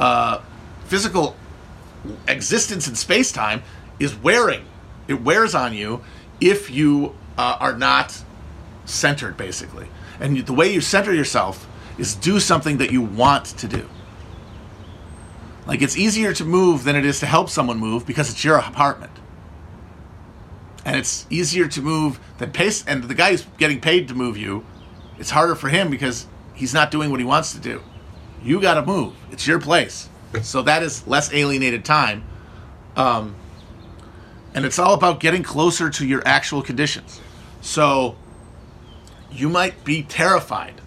uh, 0.00 0.40
physical 0.86 1.36
existence 2.26 2.88
in 2.88 2.96
space 2.96 3.30
time 3.30 3.62
is 4.00 4.16
wearing. 4.16 4.64
It 5.06 5.22
wears 5.22 5.54
on 5.54 5.74
you 5.74 6.02
if 6.40 6.70
you 6.70 7.14
uh, 7.36 7.56
are 7.60 7.78
not 7.78 8.20
centered 8.84 9.36
basically. 9.36 9.86
And 10.18 10.44
the 10.44 10.52
way 10.52 10.72
you 10.72 10.80
center 10.80 11.14
yourself 11.14 11.68
is 11.98 12.16
do 12.16 12.40
something 12.40 12.78
that 12.78 12.90
you 12.90 13.02
want 13.02 13.44
to 13.44 13.68
do. 13.68 13.88
Like 15.68 15.82
it's 15.82 15.96
easier 15.96 16.32
to 16.32 16.44
move 16.44 16.82
than 16.82 16.96
it 16.96 17.04
is 17.04 17.20
to 17.20 17.26
help 17.26 17.48
someone 17.48 17.78
move 17.78 18.04
because 18.04 18.28
it's 18.28 18.42
your 18.42 18.56
apartment. 18.56 19.12
And 20.88 20.96
it's 20.96 21.26
easier 21.28 21.68
to 21.68 21.82
move 21.82 22.18
than 22.38 22.50
pace. 22.50 22.82
And 22.86 23.04
the 23.04 23.14
guy 23.14 23.32
who's 23.32 23.46
getting 23.58 23.78
paid 23.78 24.08
to 24.08 24.14
move 24.14 24.38
you, 24.38 24.64
it's 25.18 25.28
harder 25.28 25.54
for 25.54 25.68
him 25.68 25.90
because 25.90 26.26
he's 26.54 26.72
not 26.72 26.90
doing 26.90 27.10
what 27.10 27.20
he 27.20 27.26
wants 27.26 27.52
to 27.52 27.60
do. 27.60 27.82
You 28.42 28.58
got 28.58 28.74
to 28.74 28.86
move. 28.86 29.14
It's 29.30 29.46
your 29.46 29.60
place. 29.60 30.08
So 30.40 30.62
that 30.62 30.82
is 30.82 31.06
less 31.06 31.30
alienated 31.34 31.84
time. 31.84 32.24
Um, 32.96 33.36
and 34.54 34.64
it's 34.64 34.78
all 34.78 34.94
about 34.94 35.20
getting 35.20 35.42
closer 35.42 35.90
to 35.90 36.06
your 36.06 36.22
actual 36.24 36.62
conditions. 36.62 37.20
So 37.60 38.16
you 39.30 39.50
might 39.50 39.84
be 39.84 40.04
terrified 40.04 40.80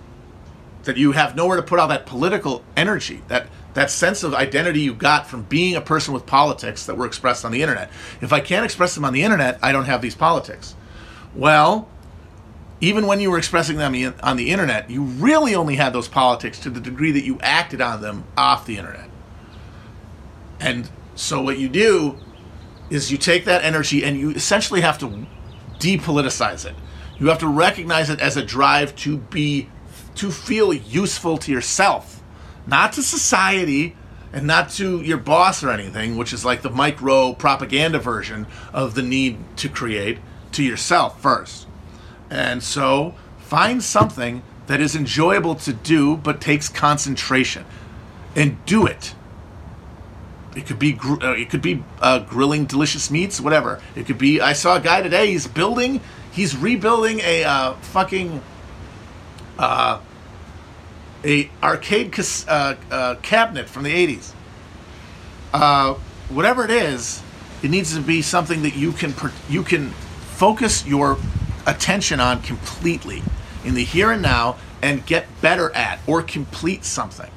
that 0.85 0.97
you 0.97 1.11
have 1.11 1.35
nowhere 1.35 1.57
to 1.57 1.63
put 1.63 1.77
all 1.77 1.89
that 1.89 2.07
political 2.07 2.63
energy, 2.75 3.21
that 3.27 3.45
that 3.73 3.89
sense 3.89 4.23
of 4.23 4.33
identity 4.33 4.81
you 4.81 4.93
got 4.93 5.27
from 5.27 5.43
being 5.43 5.75
a 5.75 5.81
person 5.81 6.13
with 6.13 6.25
politics 6.25 6.85
that 6.85 6.97
were 6.97 7.05
expressed 7.05 7.45
on 7.45 7.51
the 7.51 7.61
internet. 7.61 7.89
If 8.21 8.33
I 8.33 8.39
can't 8.39 8.65
express 8.65 8.95
them 8.95 9.05
on 9.05 9.13
the 9.13 9.23
internet, 9.23 9.59
I 9.61 9.71
don't 9.71 9.85
have 9.85 10.01
these 10.01 10.15
politics. 10.15 10.75
Well, 11.35 11.87
even 12.81 13.07
when 13.07 13.19
you 13.19 13.31
were 13.31 13.37
expressing 13.37 13.77
them 13.77 13.93
on 14.23 14.37
the 14.37 14.49
internet, 14.49 14.89
you 14.89 15.03
really 15.03 15.55
only 15.55 15.75
had 15.75 15.93
those 15.93 16.07
politics 16.07 16.59
to 16.59 16.69
the 16.69 16.81
degree 16.81 17.11
that 17.11 17.23
you 17.23 17.37
acted 17.41 17.79
on 17.79 18.01
them 18.01 18.25
off 18.35 18.65
the 18.65 18.77
internet. 18.77 19.09
And 20.59 20.89
so 21.15 21.41
what 21.41 21.59
you 21.59 21.69
do 21.69 22.17
is 22.89 23.11
you 23.11 23.17
take 23.17 23.45
that 23.45 23.63
energy 23.63 24.03
and 24.03 24.19
you 24.19 24.31
essentially 24.31 24.81
have 24.81 24.97
to 24.99 25.25
depoliticize 25.79 26.65
it. 26.65 26.75
You 27.19 27.27
have 27.27 27.39
to 27.39 27.47
recognize 27.47 28.09
it 28.09 28.19
as 28.19 28.35
a 28.35 28.43
drive 28.43 28.95
to 28.97 29.17
be 29.17 29.69
to 30.15 30.29
feel 30.29 30.73
useful 30.73 31.37
to 31.37 31.51
yourself, 31.51 32.20
not 32.67 32.93
to 32.93 33.03
society 33.03 33.95
and 34.33 34.47
not 34.47 34.69
to 34.71 35.01
your 35.01 35.17
boss 35.17 35.63
or 35.63 35.69
anything, 35.69 36.17
which 36.17 36.31
is 36.31 36.45
like 36.45 36.61
the 36.61 36.69
micro 36.69 37.33
propaganda 37.33 37.99
version 37.99 38.47
of 38.73 38.95
the 38.95 39.01
need 39.01 39.37
to 39.57 39.67
create 39.67 40.19
to 40.53 40.63
yourself 40.63 41.21
first. 41.21 41.67
And 42.29 42.63
so 42.63 43.15
find 43.39 43.83
something 43.83 44.43
that 44.67 44.79
is 44.79 44.95
enjoyable 44.95 45.55
to 45.55 45.73
do 45.73 46.15
but 46.17 46.39
takes 46.39 46.69
concentration 46.69 47.65
and 48.35 48.63
do 48.65 48.85
it. 48.85 49.13
It 50.55 50.65
could 50.65 50.79
be 50.79 50.93
gr- 50.93 51.21
uh, 51.21 51.33
it 51.33 51.49
could 51.49 51.61
be 51.61 51.83
uh, 52.01 52.19
grilling 52.19 52.65
delicious 52.65 53.09
meats, 53.09 53.39
whatever. 53.39 53.81
It 53.95 54.05
could 54.05 54.17
be. 54.17 54.41
I 54.41 54.51
saw 54.51 54.75
a 54.75 54.81
guy 54.81 55.01
today. 55.01 55.27
He's 55.27 55.47
building 55.47 56.01
He's 56.31 56.55
rebuilding 56.55 57.19
a 57.19 57.43
uh, 57.43 57.73
fucking 57.73 58.41
uh, 59.59 59.99
a 61.23 61.49
arcade 61.61 62.11
cas- 62.11 62.47
uh, 62.47 62.75
uh 62.89 63.15
cabinet 63.21 63.69
from 63.69 63.83
the 63.83 63.93
'80s. 63.93 64.33
Uh, 65.53 65.95
whatever 66.29 66.63
it 66.63 66.71
is, 66.71 67.21
it 67.61 67.69
needs 67.69 67.95
to 67.95 68.01
be 68.01 68.21
something 68.21 68.61
that 68.63 68.75
you 68.75 68.91
can 68.91 69.13
per- 69.13 69.33
you 69.49 69.63
can 69.63 69.89
focus 69.89 70.85
your 70.85 71.17
attention 71.67 72.19
on 72.19 72.41
completely 72.41 73.21
in 73.63 73.75
the 73.75 73.83
here 73.83 74.11
and 74.11 74.21
now 74.21 74.57
and 74.81 75.05
get 75.05 75.27
better 75.41 75.71
at 75.75 75.99
or 76.07 76.21
complete 76.23 76.83
something. 76.83 77.29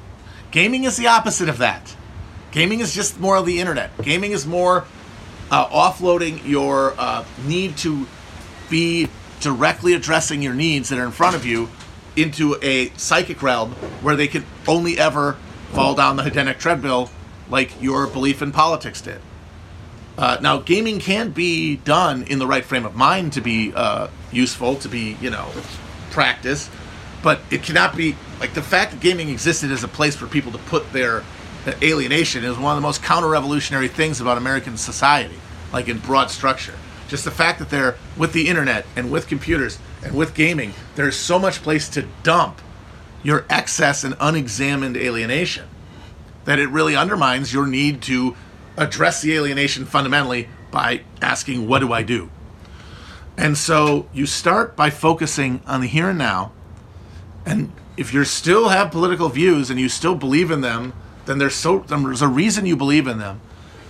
Gaming 0.51 0.85
is 0.85 0.97
the 0.97 1.07
opposite 1.07 1.49
of 1.49 1.59
that. 1.59 1.95
Gaming 2.51 2.79
is 2.79 2.95
just 2.95 3.19
more 3.19 3.35
of 3.35 3.45
the 3.45 3.59
internet. 3.59 3.95
Gaming 4.01 4.31
is 4.31 4.45
more 4.45 4.85
uh, 5.51 5.67
offloading 5.67 6.47
your 6.47 6.95
uh, 6.97 7.25
need 7.45 7.77
to 7.77 8.07
be 8.69 9.07
directly 9.41 9.93
addressing 9.93 10.41
your 10.41 10.53
needs 10.53 10.89
that 10.89 10.97
are 10.97 11.05
in 11.05 11.11
front 11.11 11.35
of 11.35 11.45
you 11.45 11.69
into 12.15 12.57
a 12.61 12.89
psychic 12.97 13.41
realm 13.41 13.71
where 14.01 14.15
they 14.15 14.27
can 14.27 14.45
only 14.67 14.97
ever 14.97 15.37
fall 15.71 15.95
down 15.95 16.15
the 16.15 16.23
hedonic 16.23 16.57
treadmill 16.57 17.09
like 17.49 17.81
your 17.81 18.07
belief 18.07 18.41
in 18.41 18.51
politics 18.51 19.01
did. 19.01 19.21
Uh, 20.17 20.37
now, 20.41 20.59
gaming 20.59 20.99
can 20.99 21.31
be 21.31 21.75
done 21.77 22.23
in 22.23 22.39
the 22.39 22.47
right 22.47 22.63
frame 22.63 22.85
of 22.85 22.95
mind 22.95 23.33
to 23.33 23.41
be 23.41 23.73
uh, 23.75 24.07
useful, 24.31 24.75
to 24.75 24.87
be, 24.87 25.17
you 25.19 25.29
know, 25.29 25.49
practice, 26.11 26.69
but 27.21 27.41
it 27.51 27.63
cannot 27.63 27.97
be 27.97 28.15
like 28.39 28.53
the 28.53 28.61
fact 28.61 28.91
that 28.91 29.01
gaming 29.01 29.29
existed 29.29 29.71
as 29.71 29.83
a 29.83 29.87
place 29.87 30.15
for 30.15 30.27
people 30.27 30.51
to 30.53 30.57
put 30.59 30.93
their 30.93 31.23
alienation 31.81 32.43
is 32.43 32.57
one 32.57 32.71
of 32.71 32.77
the 32.77 32.87
most 32.87 33.03
counter 33.03 33.27
revolutionary 33.27 33.87
things 33.87 34.21
about 34.21 34.37
American 34.37 34.77
society, 34.77 35.35
like 35.73 35.89
in 35.89 35.97
broad 35.99 36.29
structure. 36.29 36.75
Just 37.07 37.25
the 37.25 37.31
fact 37.31 37.59
that 37.59 37.69
they're 37.69 37.95
with 38.17 38.33
the 38.33 38.47
internet 38.47 38.85
and 38.95 39.11
with 39.11 39.27
computers 39.27 39.79
and 40.05 40.15
with 40.15 40.35
gaming, 40.35 40.73
there's 40.95 41.17
so 41.17 41.39
much 41.39 41.63
place 41.63 41.89
to 41.89 42.07
dump 42.21 42.61
your 43.23 43.43
excess 43.49 44.03
and 44.03 44.15
unexamined 44.19 44.95
alienation 44.95 45.67
that 46.45 46.59
it 46.59 46.69
really 46.69 46.95
undermines 46.95 47.51
your 47.51 47.65
need 47.65 48.03
to 48.03 48.35
address 48.77 49.23
the 49.23 49.33
alienation 49.33 49.83
fundamentally 49.83 50.47
by 50.69 51.01
asking, 51.23 51.67
What 51.67 51.79
do 51.79 51.91
I 51.91 52.03
do? 52.03 52.29
And 53.35 53.57
so 53.57 54.07
you 54.13 54.27
start 54.27 54.75
by 54.75 54.91
focusing 54.91 55.61
on 55.65 55.81
the 55.81 55.87
here 55.87 56.09
and 56.09 56.19
now. 56.19 56.51
And 57.43 57.71
if 57.97 58.13
you 58.13 58.23
still 58.25 58.69
have 58.69 58.91
political 58.91 59.29
views 59.29 59.71
and 59.71 59.79
you 59.79 59.89
still 59.89 60.15
believe 60.15 60.51
in 60.51 60.61
them, 60.61 60.93
then 61.25 61.39
there's 61.39 61.55
so 61.55 61.79
there's 61.79 62.21
a 62.21 62.27
reason 62.27 62.67
you 62.67 62.75
believe 62.75 63.07
in 63.07 63.17
them. 63.17 63.41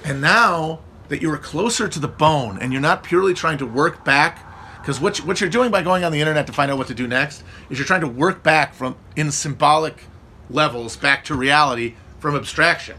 And 0.05 0.21
now 0.21 0.79
that 1.09 1.21
you're 1.21 1.37
closer 1.37 1.89
to 1.89 1.99
the 1.99 2.07
bone 2.07 2.57
and 2.59 2.71
you're 2.71 2.81
not 2.81 3.03
purely 3.03 3.33
trying 3.33 3.57
to 3.57 3.65
work 3.65 4.05
back 4.05 4.44
because 4.85 4.99
what, 4.99 5.17
what 5.17 5.41
you're 5.41 5.49
doing 5.49 5.71
by 5.71 5.81
going 5.81 6.03
on 6.03 6.11
the 6.11 6.19
internet 6.19 6.45
to 6.45 6.53
find 6.53 6.69
out 6.69 6.77
what 6.77 6.85
to 6.85 6.93
do 6.93 7.07
next 7.07 7.43
is 7.71 7.79
you're 7.79 7.87
trying 7.87 8.01
to 8.01 8.07
work 8.07 8.43
back 8.43 8.75
from 8.75 8.95
in 9.15 9.31
symbolic 9.31 10.03
levels 10.47 10.95
back 10.95 11.25
to 11.25 11.33
reality 11.33 11.95
from 12.19 12.35
abstraction 12.35 12.95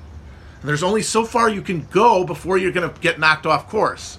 and 0.66 0.68
there's 0.68 0.83
only 0.83 1.03
so 1.03 1.25
far 1.25 1.49
you 1.49 1.62
can 1.62 1.87
go 1.92 2.25
before 2.25 2.59
you're 2.59 2.72
going 2.72 2.92
to 2.92 3.01
get 3.01 3.20
knocked 3.20 3.46
off 3.46 3.68
course 3.68 4.18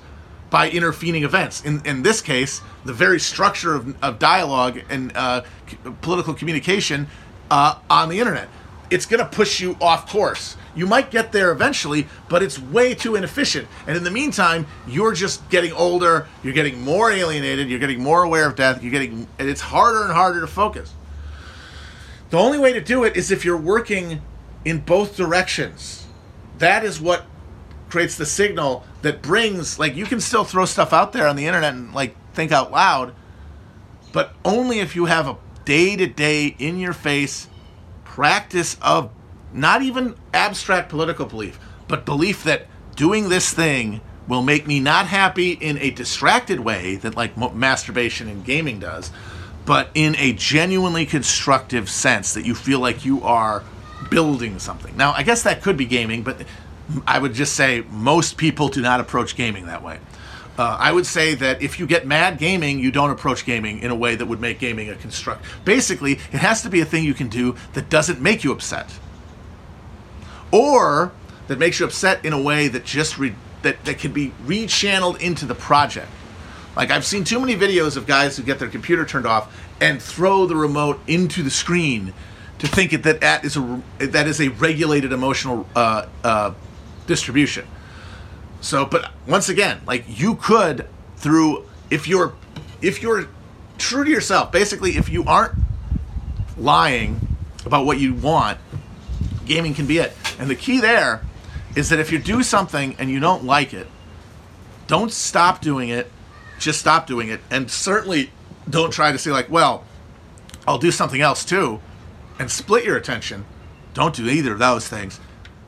by 0.49 0.69
intervening 0.69 1.23
events. 1.23 1.63
In, 1.65 1.85
in 1.85 2.03
this 2.03 2.21
case, 2.21 2.61
the 2.85 2.93
very 2.93 3.19
structure 3.19 3.75
of, 3.75 4.01
of 4.01 4.17
dialogue 4.17 4.79
and 4.89 5.11
uh, 5.15 5.43
c- 5.67 5.77
political 6.01 6.33
communication 6.33 7.07
uh, 7.51 7.79
on 7.89 8.07
the 8.07 8.19
internet. 8.19 8.47
It's 8.89 9.05
going 9.05 9.19
to 9.19 9.29
push 9.29 9.59
you 9.59 9.75
off 9.81 10.09
course. 10.09 10.55
You 10.77 10.85
might 10.85 11.09
get 11.09 11.31
there 11.31 11.51
eventually, 11.51 12.07
but 12.29 12.43
it's 12.43 12.59
way 12.59 12.93
too 12.93 13.15
inefficient. 13.15 13.67
And 13.87 13.97
in 13.97 14.03
the 14.03 14.11
meantime, 14.11 14.67
you're 14.87 15.13
just 15.13 15.49
getting 15.49 15.73
older, 15.73 16.27
you're 16.43 16.53
getting 16.53 16.81
more 16.81 17.11
alienated, 17.11 17.67
you're 17.67 17.79
getting 17.79 18.01
more 18.01 18.21
aware 18.21 18.47
of 18.47 18.55
death, 18.55 18.83
you're 18.83 18.91
getting, 18.91 19.27
and 19.39 19.49
it's 19.49 19.61
harder 19.61 20.03
and 20.03 20.13
harder 20.13 20.39
to 20.41 20.47
focus. 20.47 20.93
The 22.29 22.37
only 22.37 22.59
way 22.59 22.73
to 22.73 22.81
do 22.81 23.03
it 23.03 23.17
is 23.17 23.31
if 23.31 23.43
you're 23.43 23.57
working 23.57 24.21
in 24.63 24.79
both 24.79 25.17
directions. 25.17 26.05
That 26.59 26.83
is 26.83 27.01
what 27.01 27.25
creates 27.89 28.15
the 28.15 28.25
signal 28.25 28.85
that 29.01 29.21
brings 29.21 29.79
like 29.79 29.95
you 29.95 30.05
can 30.05 30.19
still 30.19 30.43
throw 30.43 30.65
stuff 30.65 30.91
out 30.91 31.13
there 31.13 31.27
on 31.27 31.37
the 31.37 31.47
internet 31.47 31.73
and 31.73 31.93
like 31.93 32.15
think 32.33 32.51
out 32.51 32.71
loud, 32.71 33.15
but 34.11 34.33
only 34.45 34.79
if 34.79 34.95
you 34.95 35.05
have 35.05 35.27
a 35.27 35.37
day 35.65 35.95
to 35.95 36.05
day 36.05 36.55
in 36.59 36.79
your 36.79 36.93
face 36.93 37.47
practice 38.03 38.77
of 38.81 39.09
not 39.53 39.81
even 39.81 40.15
abstract 40.33 40.89
political 40.89 41.25
belief, 41.25 41.59
but 41.87 42.05
belief 42.05 42.43
that 42.43 42.67
doing 42.95 43.29
this 43.29 43.53
thing 43.53 44.01
will 44.27 44.41
make 44.41 44.67
me 44.67 44.79
not 44.79 45.07
happy 45.07 45.51
in 45.51 45.77
a 45.77 45.89
distracted 45.91 46.59
way 46.59 46.95
that 46.97 47.15
like 47.15 47.37
mo- 47.37 47.51
masturbation 47.51 48.27
and 48.27 48.43
gaming 48.43 48.79
does, 48.79 49.11
but 49.65 49.89
in 49.93 50.15
a 50.17 50.33
genuinely 50.33 51.05
constructive 51.05 51.89
sense 51.89 52.33
that 52.33 52.45
you 52.45 52.55
feel 52.55 52.79
like 52.79 53.05
you 53.05 53.23
are 53.23 53.63
building 54.09 54.59
something. 54.59 54.95
Now, 54.97 55.13
I 55.13 55.23
guess 55.23 55.43
that 55.43 55.61
could 55.61 55.77
be 55.77 55.85
gaming, 55.85 56.23
but 56.23 56.45
I 57.05 57.19
would 57.19 57.33
just 57.33 57.55
say 57.55 57.83
most 57.89 58.37
people 58.37 58.69
do 58.69 58.81
not 58.81 58.99
approach 58.99 59.35
gaming 59.35 59.65
that 59.67 59.83
way. 59.83 59.99
Uh, 60.57 60.75
I 60.79 60.91
would 60.91 61.05
say 61.05 61.35
that 61.35 61.61
if 61.61 61.79
you 61.79 61.85
get 61.85 62.07
mad 62.07 62.39
gaming, 62.39 62.79
you 62.79 62.91
don't 62.91 63.11
approach 63.11 63.45
gaming 63.45 63.79
in 63.79 63.91
a 63.91 63.95
way 63.95 64.15
that 64.15 64.25
would 64.25 64.41
make 64.41 64.57
gaming 64.57 64.89
a 64.89 64.95
construct. 64.95 65.45
Basically, 65.65 66.13
it 66.13 66.39
has 66.39 66.63
to 66.63 66.69
be 66.69 66.81
a 66.81 66.85
thing 66.85 67.03
you 67.03 67.13
can 67.13 67.27
do 67.27 67.55
that 67.73 67.89
doesn't 67.89 68.19
make 68.21 68.43
you 68.43 68.51
upset, 68.51 68.91
or 70.51 71.11
that 71.47 71.59
makes 71.59 71.79
you 71.79 71.85
upset 71.85 72.23
in 72.25 72.33
a 72.33 72.41
way 72.41 72.67
that 72.67 72.85
just 72.85 73.17
re- 73.17 73.35
that 73.61 73.83
that 73.85 73.99
can 73.99 74.13
be 74.13 74.33
rechanneled 74.45 75.19
into 75.19 75.45
the 75.45 75.55
project. 75.55 76.09
Like 76.75 76.91
I've 76.91 77.05
seen 77.05 77.23
too 77.23 77.39
many 77.39 77.55
videos 77.55 77.97
of 77.97 78.05
guys 78.05 78.37
who 78.37 78.43
get 78.43 78.59
their 78.59 78.69
computer 78.69 79.05
turned 79.05 79.25
off 79.25 79.55
and 79.81 80.01
throw 80.01 80.45
the 80.45 80.55
remote 80.55 80.99
into 81.07 81.43
the 81.43 81.49
screen 81.49 82.13
to 82.59 82.67
think 82.67 82.91
that 83.03 83.21
that 83.21 83.45
is 83.45 83.57
a 83.57 83.81
that 83.99 84.27
is 84.27 84.41
a 84.41 84.49
regulated 84.49 85.11
emotional 85.11 85.67
uh, 85.75 86.07
uh, 86.23 86.53
distribution. 87.05 87.67
So, 88.61 88.85
but 88.85 89.11
once 89.27 89.49
again, 89.49 89.81
like 89.85 90.05
you 90.07 90.35
could 90.35 90.87
through 91.17 91.65
if 91.89 92.07
you're 92.07 92.33
if 92.81 93.01
you're 93.01 93.27
true 93.77 94.03
to 94.03 94.09
yourself, 94.09 94.51
basically 94.51 94.97
if 94.97 95.09
you 95.09 95.23
aren't 95.25 95.55
lying 96.57 97.27
about 97.65 97.85
what 97.85 97.99
you 97.99 98.13
want, 98.13 98.57
gaming 99.45 99.73
can 99.73 99.85
be 99.85 99.99
it. 99.99 100.13
And 100.39 100.49
the 100.49 100.55
key 100.55 100.79
there 100.79 101.21
is 101.75 101.89
that 101.89 101.99
if 101.99 102.11
you 102.11 102.19
do 102.19 102.43
something 102.43 102.95
and 102.99 103.09
you 103.09 103.19
don't 103.19 103.43
like 103.43 103.73
it, 103.73 103.87
don't 104.87 105.11
stop 105.11 105.61
doing 105.61 105.89
it. 105.89 106.11
Just 106.59 106.79
stop 106.79 107.05
doing 107.05 107.27
it, 107.27 107.39
and 107.51 107.69
certainly 107.69 108.31
don't 108.67 108.91
try 108.91 109.11
to 109.11 109.17
say 109.19 109.29
like, 109.29 109.47
well, 109.47 109.83
I'll 110.67 110.79
do 110.79 110.89
something 110.89 111.21
else 111.21 111.45
too, 111.45 111.79
and 112.39 112.49
split 112.49 112.83
your 112.83 112.97
attention. 112.97 113.45
Don't 113.93 114.15
do 114.15 114.27
either 114.27 114.53
of 114.53 114.59
those 114.59 114.87
things. 114.87 115.19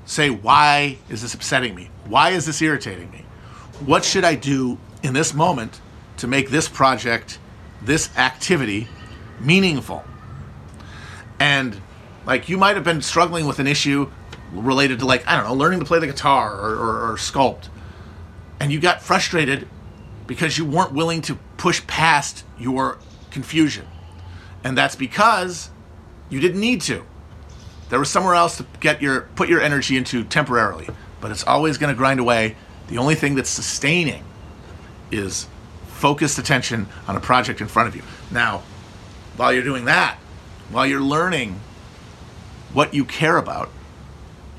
Say, 0.06 0.32
why 0.32 0.98
is 1.08 1.22
this 1.22 1.36
upsetting 1.36 1.76
me? 1.76 1.92
Why 2.08 2.32
is 2.32 2.48
this 2.48 2.60
irritating 2.60 3.12
me? 3.12 3.24
What 3.86 4.04
should 4.04 4.24
I 4.24 4.34
do 4.34 4.80
in 5.04 5.14
this 5.14 5.32
moment 5.32 5.80
to 6.18 6.26
make 6.26 6.50
this 6.50 6.68
project, 6.68 7.38
this 7.84 8.10
activity, 8.18 8.88
meaningful? 9.40 10.04
And 11.40 11.80
like 12.26 12.50
you 12.50 12.58
might 12.58 12.76
have 12.76 12.84
been 12.84 13.04
struggling 13.04 13.46
with 13.46 13.60
an 13.60 13.68
issue 13.68 14.10
related 14.52 15.00
to 15.00 15.06
like 15.06 15.28
I 15.28 15.36
don't 15.36 15.46
know, 15.46 15.54
learning 15.54 15.80
to 15.80 15.86
play 15.86 16.00
the 16.00 16.08
guitar 16.08 16.54
or, 16.60 16.76
or, 16.76 17.12
or 17.12 17.16
sculpt, 17.18 17.70
and 18.60 18.72
you 18.72 18.80
got 18.80 19.02
frustrated 19.02 19.68
because 20.28 20.58
you 20.58 20.66
weren't 20.66 20.94
willing 20.94 21.22
to 21.24 21.36
push 21.58 21.86
past 21.88 22.44
your 22.58 22.98
confusion, 23.32 23.88
and 24.64 24.78
that's 24.78 24.96
because 24.96 25.70
you 26.30 26.40
didn't 26.40 26.62
need 26.62 26.82
to. 26.82 27.04
There 27.90 28.00
was 28.00 28.10
somewhere 28.10 28.36
else 28.36 28.58
to 28.58 28.66
get 28.80 29.02
your 29.02 29.22
put 29.36 29.50
your 29.50 29.62
energy 29.62 29.98
into 29.98 30.24
temporarily, 30.24 30.88
but 31.22 31.32
it's 31.32 31.44
always 31.44 31.78
going 31.78 31.94
to 31.94 31.98
grind 31.98 32.20
away. 32.20 32.56
The 32.88 32.98
only 32.98 33.16
thing 33.16 33.36
that's 33.36 33.50
sustaining 33.50 34.24
is 35.12 35.48
focused 35.88 36.38
attention 36.40 36.88
on 37.08 37.16
a 37.16 37.20
project 37.20 37.62
in 37.62 37.68
front 37.68 37.90
of 37.90 37.96
you. 37.96 38.04
Now, 38.32 38.64
while 39.36 39.52
you're 39.52 39.64
doing 39.64 39.86
that, 39.86 40.18
while 40.72 40.86
you're 40.86 41.02
learning 41.02 41.60
what 42.74 42.94
you 42.94 43.04
care 43.04 43.38
about, 43.38 43.70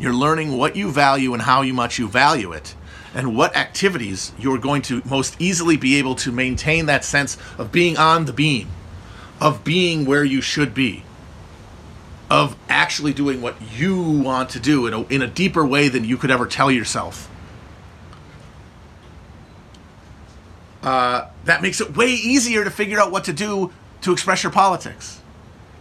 you're 0.00 0.14
learning 0.14 0.56
what 0.56 0.76
you 0.76 0.90
value 0.90 1.32
and 1.32 1.42
how 1.42 1.62
much 1.62 1.98
you 1.98 2.08
value 2.08 2.52
it, 2.52 2.74
and 3.14 3.36
what 3.36 3.56
activities 3.56 4.32
you're 4.38 4.58
going 4.58 4.82
to 4.82 5.02
most 5.04 5.36
easily 5.40 5.76
be 5.76 5.96
able 5.96 6.14
to 6.16 6.32
maintain 6.32 6.86
that 6.86 7.04
sense 7.04 7.36
of 7.58 7.70
being 7.70 7.96
on 7.96 8.24
the 8.24 8.32
beam, 8.32 8.68
of 9.40 9.64
being 9.64 10.04
where 10.04 10.24
you 10.24 10.40
should 10.40 10.74
be 10.74 11.04
of 12.30 12.56
actually 12.68 13.12
doing 13.12 13.42
what 13.42 13.56
you 13.76 14.00
want 14.00 14.50
to 14.50 14.60
do 14.60 14.86
in 14.86 14.94
a, 14.94 15.02
in 15.08 15.20
a 15.20 15.26
deeper 15.26 15.66
way 15.66 15.88
than 15.88 16.04
you 16.04 16.16
could 16.16 16.30
ever 16.30 16.46
tell 16.46 16.70
yourself. 16.70 17.28
Uh, 20.82 21.28
that 21.44 21.60
makes 21.60 21.80
it 21.80 21.96
way 21.96 22.06
easier 22.06 22.64
to 22.64 22.70
figure 22.70 22.98
out 23.00 23.10
what 23.10 23.24
to 23.24 23.32
do 23.32 23.72
to 24.00 24.12
express 24.12 24.42
your 24.44 24.52
politics 24.52 25.20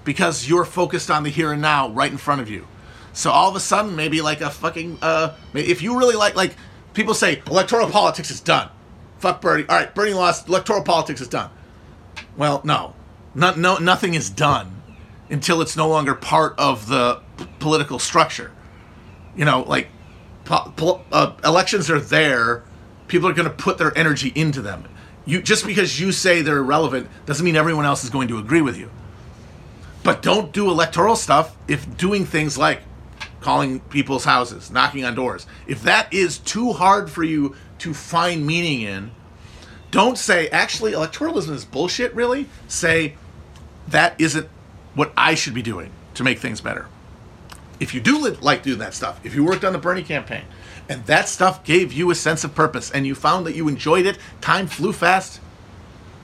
because 0.03 0.49
you're 0.49 0.65
focused 0.65 1.11
on 1.11 1.23
the 1.23 1.29
here 1.29 1.53
and 1.53 1.61
now 1.61 1.87
right 1.89 2.11
in 2.11 2.17
front 2.17 2.41
of 2.41 2.49
you. 2.49 2.67
So 3.13 3.31
all 3.31 3.49
of 3.49 3.55
a 3.55 3.59
sudden, 3.59 3.95
maybe 3.95 4.21
like 4.21 4.41
a 4.41 4.49
fucking, 4.49 4.99
uh, 5.01 5.35
if 5.53 5.81
you 5.81 5.97
really 5.97 6.15
like, 6.15 6.35
like 6.35 6.55
people 6.93 7.13
say 7.13 7.41
electoral 7.47 7.89
politics 7.89 8.31
is 8.31 8.39
done. 8.39 8.69
Fuck 9.17 9.41
Bernie. 9.41 9.65
All 9.67 9.77
right, 9.77 9.93
Bernie 9.93 10.13
lost. 10.13 10.47
Electoral 10.47 10.83
politics 10.83 11.19
is 11.21 11.27
done. 11.27 11.49
Well, 12.37 12.61
no, 12.63 12.95
not, 13.35 13.57
no, 13.57 13.77
nothing 13.77 14.13
is 14.13 14.29
done 14.29 14.81
until 15.29 15.61
it's 15.61 15.75
no 15.75 15.87
longer 15.87 16.15
part 16.15 16.57
of 16.57 16.87
the 16.87 17.21
p- 17.37 17.47
political 17.59 17.99
structure. 17.99 18.51
You 19.35 19.45
know, 19.45 19.63
like 19.63 19.89
po- 20.45 21.03
uh, 21.11 21.33
elections 21.43 21.89
are 21.89 21.99
there. 21.99 22.63
People 23.07 23.27
are 23.29 23.33
going 23.33 23.47
to 23.47 23.53
put 23.53 23.77
their 23.77 23.95
energy 23.97 24.31
into 24.35 24.61
them. 24.61 24.85
You 25.25 25.41
just 25.41 25.65
because 25.65 25.99
you 25.99 26.11
say 26.11 26.41
they're 26.41 26.57
irrelevant 26.57 27.07
doesn't 27.25 27.45
mean 27.45 27.55
everyone 27.55 27.85
else 27.85 28.03
is 28.03 28.09
going 28.09 28.29
to 28.29 28.37
agree 28.37 28.61
with 28.61 28.77
you. 28.77 28.89
But 30.03 30.21
don't 30.21 30.51
do 30.51 30.69
electoral 30.69 31.15
stuff 31.15 31.55
if 31.67 31.97
doing 31.97 32.25
things 32.25 32.57
like 32.57 32.81
calling 33.41 33.79
people's 33.79 34.25
houses, 34.25 34.71
knocking 34.71 35.05
on 35.05 35.15
doors, 35.15 35.47
if 35.67 35.81
that 35.83 36.13
is 36.13 36.37
too 36.37 36.73
hard 36.73 37.09
for 37.09 37.23
you 37.23 37.55
to 37.79 37.93
find 37.93 38.45
meaning 38.45 38.81
in, 38.81 39.11
don't 39.91 40.17
say 40.17 40.47
actually 40.49 40.91
electoralism 40.91 41.51
is 41.51 41.65
bullshit. 41.65 42.13
Really, 42.13 42.47
say 42.67 43.15
that 43.87 44.19
isn't 44.19 44.47
what 44.93 45.11
I 45.17 45.35
should 45.35 45.53
be 45.53 45.61
doing 45.61 45.91
to 46.15 46.23
make 46.23 46.39
things 46.39 46.61
better. 46.61 46.87
If 47.79 47.93
you 47.93 48.01
do 48.01 48.19
li- 48.19 48.37
like 48.41 48.63
doing 48.63 48.79
that 48.79 48.93
stuff, 48.93 49.19
if 49.23 49.33
you 49.33 49.43
worked 49.43 49.63
on 49.63 49.73
the 49.73 49.79
Bernie 49.79 50.03
campaign 50.03 50.43
and 50.89 51.05
that 51.05 51.29
stuff 51.29 51.63
gave 51.63 51.93
you 51.93 52.11
a 52.11 52.15
sense 52.15 52.43
of 52.43 52.53
purpose 52.53 52.91
and 52.91 53.07
you 53.07 53.15
found 53.15 53.45
that 53.45 53.55
you 53.55 53.67
enjoyed 53.67 54.05
it, 54.05 54.17
time 54.41 54.67
flew 54.67 54.91
fast, 54.91 55.39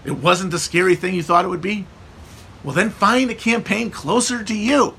it 0.04 0.12
wasn't 0.12 0.52
the 0.52 0.60
scary 0.60 0.96
thing 0.96 1.16
you 1.16 1.24
thought 1.24 1.46
it 1.46 1.48
would 1.48 1.62
be, 1.62 1.88
well, 2.64 2.76
then 2.76 2.90
find 2.90 3.30
a 3.30 3.36
campaign 3.36 3.90
closer 3.90 4.44
to 4.44 4.56
you, 4.56 4.96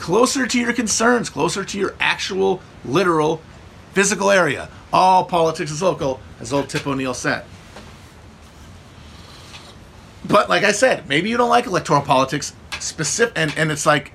closer 0.00 0.46
to 0.46 0.58
your 0.58 0.72
concerns, 0.72 1.30
closer 1.30 1.64
to 1.64 1.78
your 1.78 1.94
actual, 2.00 2.60
literal, 2.84 3.40
physical 3.92 4.30
area. 4.30 4.68
All 4.92 5.24
politics 5.24 5.70
is 5.70 5.82
local, 5.82 6.18
as 6.40 6.52
old 6.52 6.68
Tip 6.68 6.86
O'Neill 6.86 7.14
said. 7.14 7.44
But 10.24 10.48
like 10.48 10.64
I 10.64 10.72
said, 10.72 11.08
maybe 11.08 11.28
you 11.28 11.36
don't 11.36 11.50
like 11.50 11.66
electoral 11.66 12.02
politics 12.02 12.54
specific 12.78 13.34
and, 13.36 13.52
and 13.56 13.70
it's 13.70 13.84
like 13.84 14.12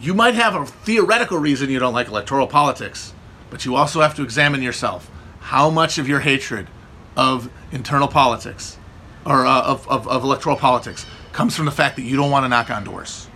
you 0.00 0.14
might 0.14 0.34
have 0.34 0.54
a 0.54 0.66
theoretical 0.66 1.38
reason 1.38 1.70
you 1.70 1.78
don't 1.78 1.94
like 1.94 2.08
electoral 2.08 2.46
politics, 2.46 3.14
but 3.50 3.64
you 3.64 3.76
also 3.76 4.00
have 4.00 4.14
to 4.16 4.22
examine 4.22 4.62
yourself. 4.62 5.10
How 5.40 5.70
much 5.70 5.98
of 5.98 6.08
your 6.08 6.20
hatred 6.20 6.68
of 7.16 7.50
internal 7.70 8.08
politics 8.08 8.78
or 9.24 9.46
uh, 9.46 9.62
of, 9.62 9.88
of, 9.88 10.08
of 10.08 10.24
electoral 10.24 10.56
politics 10.56 11.06
comes 11.32 11.56
from 11.56 11.64
the 11.64 11.70
fact 11.70 11.96
that 11.96 12.02
you 12.02 12.16
don't 12.16 12.30
want 12.30 12.44
to 12.44 12.48
knock 12.48 12.70
on 12.70 12.84
doors, 12.84 13.28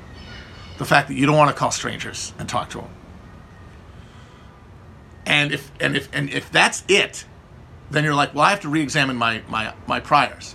the 0.78 0.84
fact 0.84 1.08
that 1.08 1.14
you 1.14 1.26
don't 1.26 1.36
want 1.36 1.50
to 1.50 1.56
call 1.56 1.70
strangers 1.70 2.32
and 2.38 2.48
talk 2.48 2.70
to 2.70 2.78
them. 2.78 2.90
And 5.24 5.52
if 5.52 5.70
and 5.80 5.96
if 5.96 6.08
and 6.12 6.30
if 6.30 6.50
that's 6.50 6.84
it, 6.88 7.24
then 7.90 8.04
you're 8.04 8.14
like, 8.14 8.34
well, 8.34 8.44
I 8.44 8.50
have 8.50 8.60
to 8.60 8.68
re-examine 8.68 9.16
my 9.16 9.42
my 9.48 9.74
my 9.86 10.00
priors. 10.00 10.54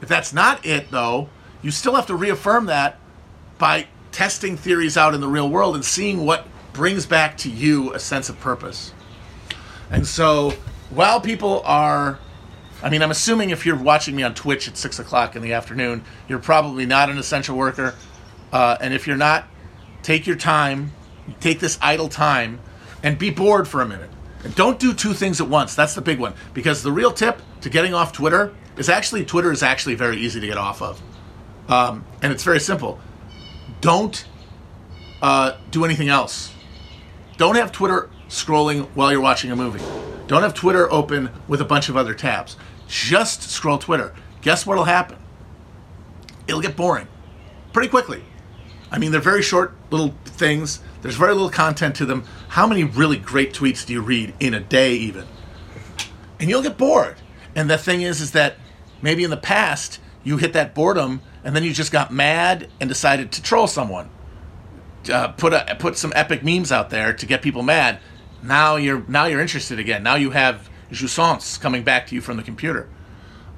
If 0.00 0.08
that's 0.08 0.32
not 0.32 0.64
it, 0.64 0.90
though, 0.90 1.28
you 1.62 1.70
still 1.70 1.94
have 1.94 2.06
to 2.06 2.14
reaffirm 2.14 2.66
that 2.66 2.98
by 3.58 3.88
testing 4.12 4.56
theories 4.56 4.96
out 4.96 5.14
in 5.14 5.20
the 5.20 5.28
real 5.28 5.48
world 5.48 5.74
and 5.74 5.84
seeing 5.84 6.24
what 6.24 6.46
brings 6.72 7.06
back 7.06 7.36
to 7.38 7.50
you 7.50 7.92
a 7.94 7.98
sense 7.98 8.28
of 8.28 8.38
purpose. 8.38 8.92
And 9.90 10.06
so, 10.06 10.52
while 10.90 11.20
people 11.20 11.62
are 11.64 12.18
I 12.82 12.90
mean, 12.90 13.02
I'm 13.02 13.10
assuming 13.10 13.50
if 13.50 13.64
you're 13.64 13.76
watching 13.76 14.14
me 14.14 14.22
on 14.22 14.34
Twitch 14.34 14.68
at 14.68 14.76
six 14.76 14.98
o'clock 14.98 15.34
in 15.34 15.42
the 15.42 15.54
afternoon, 15.54 16.04
you're 16.28 16.38
probably 16.38 16.84
not 16.84 17.08
an 17.08 17.18
essential 17.18 17.56
worker. 17.56 17.94
Uh, 18.56 18.74
and 18.80 18.94
if 18.94 19.06
you're 19.06 19.18
not, 19.18 19.44
take 20.02 20.26
your 20.26 20.34
time, 20.34 20.90
take 21.40 21.60
this 21.60 21.78
idle 21.82 22.08
time, 22.08 22.58
and 23.02 23.18
be 23.18 23.28
bored 23.28 23.68
for 23.68 23.82
a 23.82 23.86
minute. 23.86 24.08
And 24.44 24.54
don't 24.54 24.78
do 24.78 24.94
two 24.94 25.12
things 25.12 25.42
at 25.42 25.48
once. 25.50 25.74
That's 25.74 25.94
the 25.94 26.00
big 26.00 26.18
one. 26.18 26.32
Because 26.54 26.82
the 26.82 26.90
real 26.90 27.12
tip 27.12 27.42
to 27.60 27.68
getting 27.68 27.92
off 27.92 28.14
Twitter 28.14 28.54
is 28.78 28.88
actually 28.88 29.26
Twitter 29.26 29.52
is 29.52 29.62
actually 29.62 29.94
very 29.94 30.16
easy 30.16 30.40
to 30.40 30.46
get 30.46 30.56
off 30.56 30.80
of, 30.80 31.02
um, 31.68 32.06
and 32.22 32.32
it's 32.32 32.44
very 32.44 32.58
simple. 32.58 32.98
Don't 33.82 34.24
uh, 35.20 35.58
do 35.70 35.84
anything 35.84 36.08
else. 36.08 36.50
Don't 37.36 37.56
have 37.56 37.72
Twitter 37.72 38.08
scrolling 38.30 38.86
while 38.94 39.12
you're 39.12 39.20
watching 39.20 39.50
a 39.50 39.56
movie. 39.56 39.84
Don't 40.28 40.40
have 40.40 40.54
Twitter 40.54 40.90
open 40.90 41.28
with 41.46 41.60
a 41.60 41.66
bunch 41.66 41.90
of 41.90 41.96
other 41.98 42.14
tabs. 42.14 42.56
Just 42.88 43.42
scroll 43.42 43.76
Twitter. 43.76 44.14
Guess 44.40 44.64
what'll 44.64 44.84
happen? 44.84 45.18
It'll 46.48 46.62
get 46.62 46.74
boring 46.74 47.06
pretty 47.74 47.90
quickly. 47.90 48.22
I 48.90 48.98
mean, 48.98 49.12
they're 49.12 49.20
very 49.20 49.42
short 49.42 49.74
little 49.90 50.14
things. 50.24 50.80
There's 51.02 51.16
very 51.16 51.32
little 51.32 51.50
content 51.50 51.96
to 51.96 52.06
them. 52.06 52.24
How 52.48 52.66
many 52.66 52.84
really 52.84 53.16
great 53.16 53.52
tweets 53.52 53.84
do 53.84 53.92
you 53.92 54.00
read 54.00 54.34
in 54.40 54.54
a 54.54 54.60
day, 54.60 54.94
even? 54.94 55.26
And 56.38 56.48
you'll 56.48 56.62
get 56.62 56.78
bored. 56.78 57.16
And 57.54 57.70
the 57.70 57.78
thing 57.78 58.02
is, 58.02 58.20
is 58.20 58.32
that 58.32 58.56
maybe 59.02 59.24
in 59.24 59.30
the 59.30 59.36
past 59.36 60.00
you 60.22 60.36
hit 60.36 60.52
that 60.52 60.74
boredom 60.74 61.22
and 61.44 61.54
then 61.54 61.62
you 61.62 61.72
just 61.72 61.92
got 61.92 62.12
mad 62.12 62.68
and 62.80 62.88
decided 62.88 63.32
to 63.32 63.42
troll 63.42 63.66
someone, 63.66 64.10
uh, 65.10 65.28
put 65.28 65.52
a, 65.52 65.76
put 65.78 65.96
some 65.96 66.12
epic 66.16 66.42
memes 66.42 66.72
out 66.72 66.90
there 66.90 67.12
to 67.12 67.26
get 67.26 67.40
people 67.40 67.62
mad. 67.62 68.00
Now 68.42 68.76
you're 68.76 69.04
now 69.08 69.26
you're 69.26 69.40
interested 69.40 69.78
again. 69.78 70.02
Now 70.02 70.16
you 70.16 70.30
have 70.30 70.68
jouissance 70.90 71.60
coming 71.60 71.82
back 71.82 72.08
to 72.08 72.14
you 72.14 72.20
from 72.20 72.36
the 72.36 72.42
computer, 72.42 72.88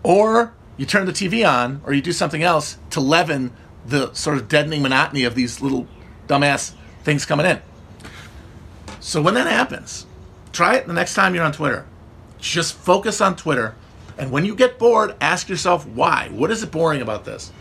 or 0.03 0.55
you 0.77 0.87
turn 0.87 1.07
the 1.07 1.12
TV 1.12 1.49
on, 1.49 1.81
or 1.85 1.93
you 1.93 2.03
do 2.03 2.12
something 2.12 2.43
else 2.43 2.79
to 2.91 3.01
leaven 3.01 3.53
the 3.88 4.12
sort 4.12 4.37
of 4.37 4.48
deadening 4.48 4.83
monotony 4.83 5.24
of 5.24 5.35
these 5.35 5.61
little 5.61 5.87
dumbass 6.27 6.74
things 7.05 7.24
coming 7.24 7.46
in. 7.46 7.61
So 9.01 9.22
when 9.22 9.35
that 9.35 9.46
happens, 9.46 10.07
try 10.53 10.77
it 10.77 10.87
the 10.87 10.92
next 10.92 11.14
time 11.14 11.35
you're 11.35 11.44
on 11.44 11.53
Twitter. 11.53 11.87
Just 12.38 12.74
focus 12.74 13.20
on 13.20 13.35
Twitter, 13.37 13.74
and 14.16 14.31
when 14.31 14.44
you 14.44 14.55
get 14.55 14.79
bored, 14.79 15.14
ask 15.20 15.48
yourself 15.48 15.87
why. 15.87 16.29
What 16.33 16.51
is 16.51 16.62
it 16.62 16.70
boring 16.70 17.01
about 17.01 17.24
this? 17.24 17.53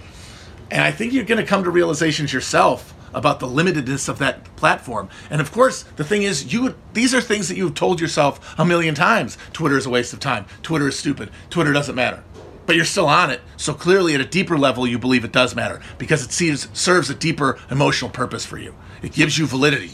And 0.69 0.81
I 0.81 0.91
think 0.91 1.13
you're 1.13 1.23
going 1.23 1.41
to 1.41 1.47
come 1.47 1.63
to 1.63 1.69
realizations 1.69 2.33
yourself 2.33 2.93
about 3.13 3.39
the 3.39 3.47
limitedness 3.47 4.09
of 4.09 4.19
that 4.19 4.43
platform. 4.57 5.09
And 5.29 5.39
of 5.39 5.51
course, 5.51 5.83
the 5.95 6.03
thing 6.03 6.23
is, 6.23 6.51
you 6.51 6.75
these 6.93 7.13
are 7.13 7.21
things 7.21 7.47
that 7.47 7.57
you've 7.57 7.73
told 7.73 8.01
yourself 8.01 8.59
a 8.59 8.65
million 8.65 8.93
times. 8.93 9.37
Twitter 9.53 9.77
is 9.77 9.85
a 9.85 9.89
waste 9.89 10.13
of 10.13 10.19
time. 10.19 10.45
Twitter 10.61 10.87
is 10.87 10.99
stupid. 10.99 11.31
Twitter 11.49 11.73
doesn't 11.73 11.95
matter. 11.95 12.23
But 12.67 12.75
you're 12.75 12.85
still 12.85 13.07
on 13.07 13.31
it, 13.31 13.41
so 13.55 13.73
clearly 13.73 14.13
at 14.13 14.21
a 14.21 14.25
deeper 14.25 14.57
level, 14.57 14.85
you 14.85 14.99
believe 14.99 15.25
it 15.25 15.31
does 15.31 15.55
matter 15.55 15.81
because 15.97 16.23
it 16.23 16.67
serves 16.75 17.09
a 17.09 17.15
deeper 17.15 17.57
emotional 17.71 18.11
purpose 18.11 18.45
for 18.45 18.59
you. 18.59 18.75
It 19.01 19.13
gives 19.13 19.39
you 19.39 19.47
validity. 19.47 19.93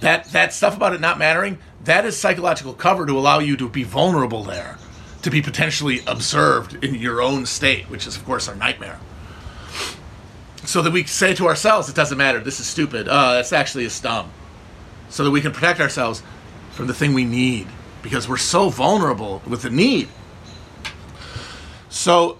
That 0.00 0.24
that 0.26 0.54
stuff 0.54 0.76
about 0.76 0.94
it 0.94 1.00
not 1.02 1.18
mattering, 1.18 1.58
that 1.84 2.06
is 2.06 2.16
psychological 2.16 2.72
cover 2.72 3.04
to 3.04 3.18
allow 3.18 3.40
you 3.40 3.58
to 3.58 3.68
be 3.68 3.82
vulnerable 3.82 4.44
there, 4.44 4.78
to 5.22 5.30
be 5.30 5.42
potentially 5.42 6.00
observed 6.06 6.82
in 6.82 6.94
your 6.94 7.20
own 7.20 7.44
state, 7.44 7.90
which 7.90 8.06
is 8.06 8.16
of 8.16 8.24
course 8.24 8.48
our 8.48 8.54
nightmare 8.54 8.98
so 10.68 10.82
that 10.82 10.92
we 10.92 11.04
say 11.04 11.32
to 11.34 11.46
ourselves, 11.46 11.88
it 11.88 11.94
doesn't 11.94 12.18
matter, 12.18 12.40
this 12.40 12.60
is 12.60 12.66
stupid, 12.66 13.08
uh, 13.08 13.32
that's 13.34 13.54
actually 13.54 13.86
a 13.86 13.90
dumb. 14.02 14.30
So 15.08 15.24
that 15.24 15.30
we 15.30 15.40
can 15.40 15.52
protect 15.52 15.80
ourselves 15.80 16.22
from 16.72 16.86
the 16.86 16.94
thing 16.94 17.14
we 17.14 17.24
need 17.24 17.66
because 18.02 18.28
we're 18.28 18.36
so 18.36 18.68
vulnerable 18.68 19.42
with 19.46 19.62
the 19.62 19.70
need. 19.70 20.08
So 21.88 22.38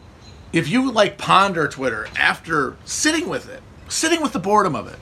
if 0.53 0.69
you 0.69 0.91
like 0.91 1.19
ponder 1.19 1.69
Twitter 1.69 2.09
after 2.17 2.77
sitting 2.85 3.29
with 3.29 3.49
it, 3.49 3.63
sitting 3.89 4.23
with 4.23 4.33
the 4.33 4.39
boredom 4.39 4.75
of 4.75 4.87
it, 4.87 4.99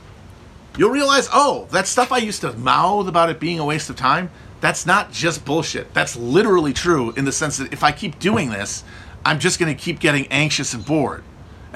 you'll 0.78 0.90
realize, 0.90 1.28
oh, 1.32 1.66
that 1.70 1.86
stuff 1.86 2.12
I 2.12 2.18
used 2.18 2.40
to 2.42 2.52
mouth 2.52 3.08
about 3.08 3.30
it 3.30 3.40
being 3.40 3.58
a 3.58 3.64
waste 3.64 3.90
of 3.90 3.96
time, 3.96 4.30
that's 4.60 4.86
not 4.86 5.12
just 5.12 5.44
bullshit. 5.44 5.92
That's 5.94 6.16
literally 6.16 6.72
true 6.72 7.12
in 7.12 7.24
the 7.24 7.32
sense 7.32 7.58
that 7.58 7.72
if 7.72 7.82
I 7.82 7.92
keep 7.92 8.18
doing 8.18 8.50
this, 8.50 8.84
I'm 9.24 9.38
just 9.38 9.58
going 9.58 9.74
to 9.74 9.80
keep 9.80 9.98
getting 10.00 10.26
anxious 10.28 10.72
and 10.74 10.84
bored 10.84 11.24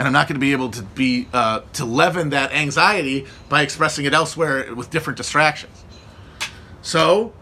and 0.00 0.06
I'm 0.06 0.14
not 0.14 0.28
going 0.28 0.36
to 0.36 0.40
be 0.40 0.52
able 0.52 0.70
to 0.70 0.82
be 0.82 1.28
uh, 1.34 1.60
to 1.74 1.84
leaven 1.84 2.30
that 2.30 2.52
anxiety 2.52 3.26
by 3.50 3.60
expressing 3.60 4.06
it 4.06 4.14
elsewhere 4.14 4.74
with 4.74 4.88
different 4.88 5.18
distractions. 5.18 5.84
So 6.80 7.34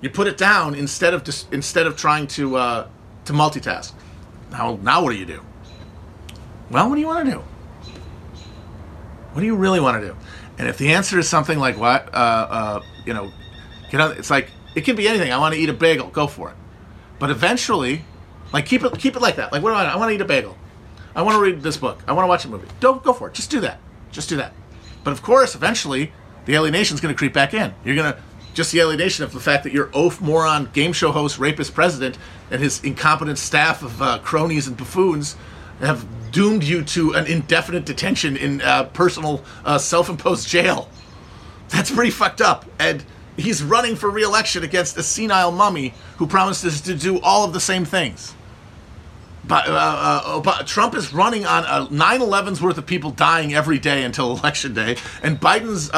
you 0.00 0.10
put 0.10 0.26
it 0.26 0.36
down 0.36 0.74
instead 0.74 1.14
of 1.14 1.22
just 1.22 1.52
instead 1.52 1.86
of 1.86 1.96
trying 1.96 2.26
to 2.28 2.56
uh, 2.56 2.88
to 3.26 3.32
multitask. 3.32 3.92
Now, 4.50 4.78
now 4.82 5.02
what 5.02 5.12
do 5.12 5.18
you 5.18 5.26
do? 5.26 5.42
Well, 6.70 6.88
what 6.88 6.94
do 6.94 7.00
you 7.00 7.06
want 7.06 7.26
to 7.26 7.32
do? 7.32 7.44
What 9.32 9.40
do 9.40 9.46
you 9.46 9.56
really 9.56 9.80
want 9.80 10.00
to 10.00 10.08
do? 10.08 10.16
And 10.58 10.68
if 10.68 10.78
the 10.78 10.94
answer 10.94 11.18
is 11.18 11.28
something 11.28 11.58
like 11.58 11.76
what, 11.76 12.12
uh, 12.14 12.16
uh, 12.16 12.82
you 13.04 13.12
know, 13.12 13.30
get 13.90 14.00
on, 14.00 14.16
it's 14.16 14.30
like 14.30 14.50
it 14.74 14.82
can 14.82 14.96
be 14.96 15.06
anything. 15.06 15.32
I 15.32 15.38
want 15.38 15.54
to 15.54 15.60
eat 15.60 15.68
a 15.68 15.74
bagel. 15.74 16.08
Go 16.08 16.26
for 16.26 16.50
it. 16.50 16.56
But 17.18 17.30
eventually, 17.30 18.04
like 18.52 18.66
keep 18.66 18.82
it 18.82 18.98
keep 18.98 19.16
it 19.16 19.20
like 19.20 19.36
that. 19.36 19.52
Like 19.52 19.62
what 19.62 19.70
do 19.70 19.76
I? 19.76 19.84
I 19.84 19.96
want 19.96 20.10
to 20.10 20.14
eat 20.14 20.20
a 20.20 20.24
bagel. 20.24 20.56
I 21.14 21.22
want 21.22 21.34
to 21.34 21.40
read 21.40 21.62
this 21.62 21.76
book. 21.76 22.02
I 22.06 22.12
want 22.12 22.24
to 22.24 22.28
watch 22.28 22.44
a 22.44 22.48
movie. 22.48 22.68
Don't 22.80 23.02
go 23.02 23.12
for 23.12 23.28
it. 23.28 23.34
Just 23.34 23.50
do 23.50 23.60
that. 23.60 23.78
Just 24.12 24.28
do 24.28 24.36
that. 24.36 24.52
But 25.04 25.12
of 25.12 25.22
course, 25.22 25.54
eventually, 25.54 26.12
the 26.44 26.54
alienation 26.54 26.94
is 26.94 27.00
going 27.00 27.14
to 27.14 27.18
creep 27.18 27.32
back 27.32 27.54
in. 27.54 27.74
You're 27.84 27.96
going 27.96 28.12
to 28.12 28.20
just 28.56 28.72
the 28.72 28.80
alienation 28.80 29.22
of 29.22 29.32
the 29.32 29.38
fact 29.38 29.64
that 29.64 29.72
your 29.72 29.90
oaf 29.92 30.18
moron 30.20 30.70
game 30.72 30.92
show 30.94 31.12
host, 31.12 31.38
rapist 31.38 31.74
president, 31.74 32.16
and 32.50 32.62
his 32.62 32.82
incompetent 32.82 33.38
staff 33.38 33.82
of 33.82 34.00
uh, 34.00 34.18
cronies 34.20 34.66
and 34.66 34.78
buffoons 34.78 35.36
have 35.80 36.06
doomed 36.32 36.64
you 36.64 36.82
to 36.82 37.12
an 37.12 37.26
indefinite 37.26 37.84
detention 37.84 38.34
in 38.34 38.62
uh, 38.62 38.84
personal 38.84 39.44
uh, 39.66 39.76
self-imposed 39.76 40.48
jail. 40.48 40.88
That's 41.68 41.90
pretty 41.90 42.10
fucked 42.10 42.40
up. 42.40 42.64
And 42.78 43.04
he's 43.36 43.62
running 43.62 43.94
for 43.94 44.08
re-election 44.08 44.64
against 44.64 44.96
a 44.96 45.02
senile 45.02 45.52
mummy 45.52 45.92
who 46.16 46.26
promises 46.26 46.80
to 46.80 46.94
do 46.94 47.20
all 47.20 47.44
of 47.44 47.52
the 47.52 47.60
same 47.60 47.84
things. 47.84 48.34
But, 49.44 49.68
uh, 49.68 50.42
uh, 50.44 50.62
Trump 50.62 50.94
is 50.94 51.12
running 51.12 51.44
on 51.44 51.64
uh, 51.66 51.86
9/11's 51.88 52.62
worth 52.62 52.78
of 52.78 52.86
people 52.86 53.10
dying 53.10 53.54
every 53.54 53.78
day 53.78 54.02
until 54.02 54.32
election 54.38 54.72
day, 54.72 54.96
and 55.22 55.38
Biden's. 55.38 55.90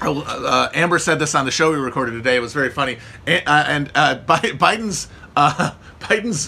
Uh, 0.00 0.12
uh, 0.12 0.22
uh, 0.22 0.68
Amber 0.74 0.98
said 0.98 1.18
this 1.18 1.34
on 1.34 1.44
the 1.46 1.50
show 1.50 1.70
we 1.70 1.76
recorded 1.78 2.12
today. 2.12 2.36
It 2.36 2.40
was 2.40 2.52
very 2.52 2.70
funny, 2.70 2.98
and, 3.26 3.42
and 3.46 4.26
Biden's 4.26 5.08
Biden's 5.36 6.46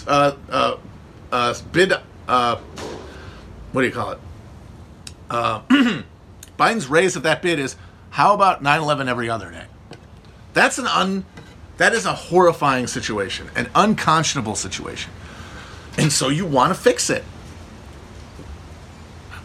bid. 1.71 1.93
what 3.71 3.81
do 3.81 3.87
you 3.87 3.91
call 3.91 4.11
it? 4.11 4.19
Biden's 6.57 6.87
raise 6.87 7.15
of 7.15 7.23
that 7.23 7.41
bid 7.41 7.59
is 7.59 7.75
how 8.11 8.33
about 8.33 8.63
9/11 8.63 9.07
every 9.07 9.29
other 9.29 9.49
day? 9.49 9.65
That's 10.53 10.77
an 10.77 10.87
un. 10.87 11.25
That 11.77 11.93
is 11.93 12.05
a 12.05 12.13
horrifying 12.13 12.87
situation, 12.87 13.49
an 13.55 13.69
unconscionable 13.73 14.55
situation. 14.55 15.11
And 15.97 16.11
so 16.11 16.29
you 16.29 16.45
want 16.45 16.73
to 16.73 16.79
fix 16.79 17.09
it. 17.09 17.23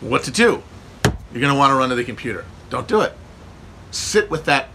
What 0.00 0.24
to 0.24 0.30
do? 0.30 0.62
You're 1.04 1.40
going 1.40 1.52
to 1.52 1.58
want 1.58 1.70
to 1.70 1.76
run 1.76 1.88
to 1.88 1.94
the 1.94 2.04
computer. 2.04 2.44
Don't 2.70 2.86
do 2.86 3.00
it. 3.00 3.12
Sit 3.94 4.28
with 4.28 4.44
that 4.46 4.68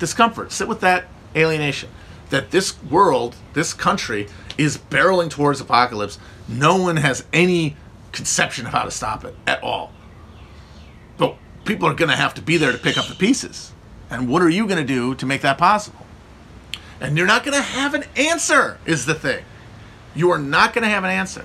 discomfort, 0.00 0.50
sit 0.50 0.66
with 0.66 0.80
that 0.80 1.04
alienation. 1.36 1.90
That 2.30 2.50
this 2.50 2.82
world, 2.82 3.36
this 3.54 3.72
country, 3.72 4.28
is 4.58 4.76
barreling 4.76 5.30
towards 5.30 5.60
apocalypse. 5.60 6.18
No 6.48 6.76
one 6.76 6.96
has 6.96 7.24
any 7.32 7.76
conception 8.12 8.66
of 8.66 8.72
how 8.72 8.82
to 8.82 8.90
stop 8.90 9.24
it 9.24 9.34
at 9.46 9.62
all. 9.62 9.92
But 11.16 11.36
people 11.64 11.88
are 11.88 11.94
going 11.94 12.10
to 12.10 12.16
have 12.16 12.34
to 12.34 12.42
be 12.42 12.56
there 12.56 12.72
to 12.72 12.78
pick 12.78 12.98
up 12.98 13.06
the 13.06 13.14
pieces. 13.14 13.72
And 14.10 14.28
what 14.28 14.42
are 14.42 14.48
you 14.48 14.66
going 14.66 14.78
to 14.78 14.84
do 14.84 15.14
to 15.14 15.24
make 15.24 15.42
that 15.42 15.56
possible? 15.56 16.04
And 17.00 17.16
you're 17.16 17.26
not 17.26 17.44
going 17.44 17.56
to 17.56 17.62
have 17.62 17.94
an 17.94 18.04
answer, 18.16 18.78
is 18.84 19.06
the 19.06 19.14
thing. 19.14 19.44
You 20.14 20.30
are 20.30 20.38
not 20.38 20.74
going 20.74 20.82
to 20.82 20.90
have 20.90 21.04
an 21.04 21.10
answer. 21.10 21.44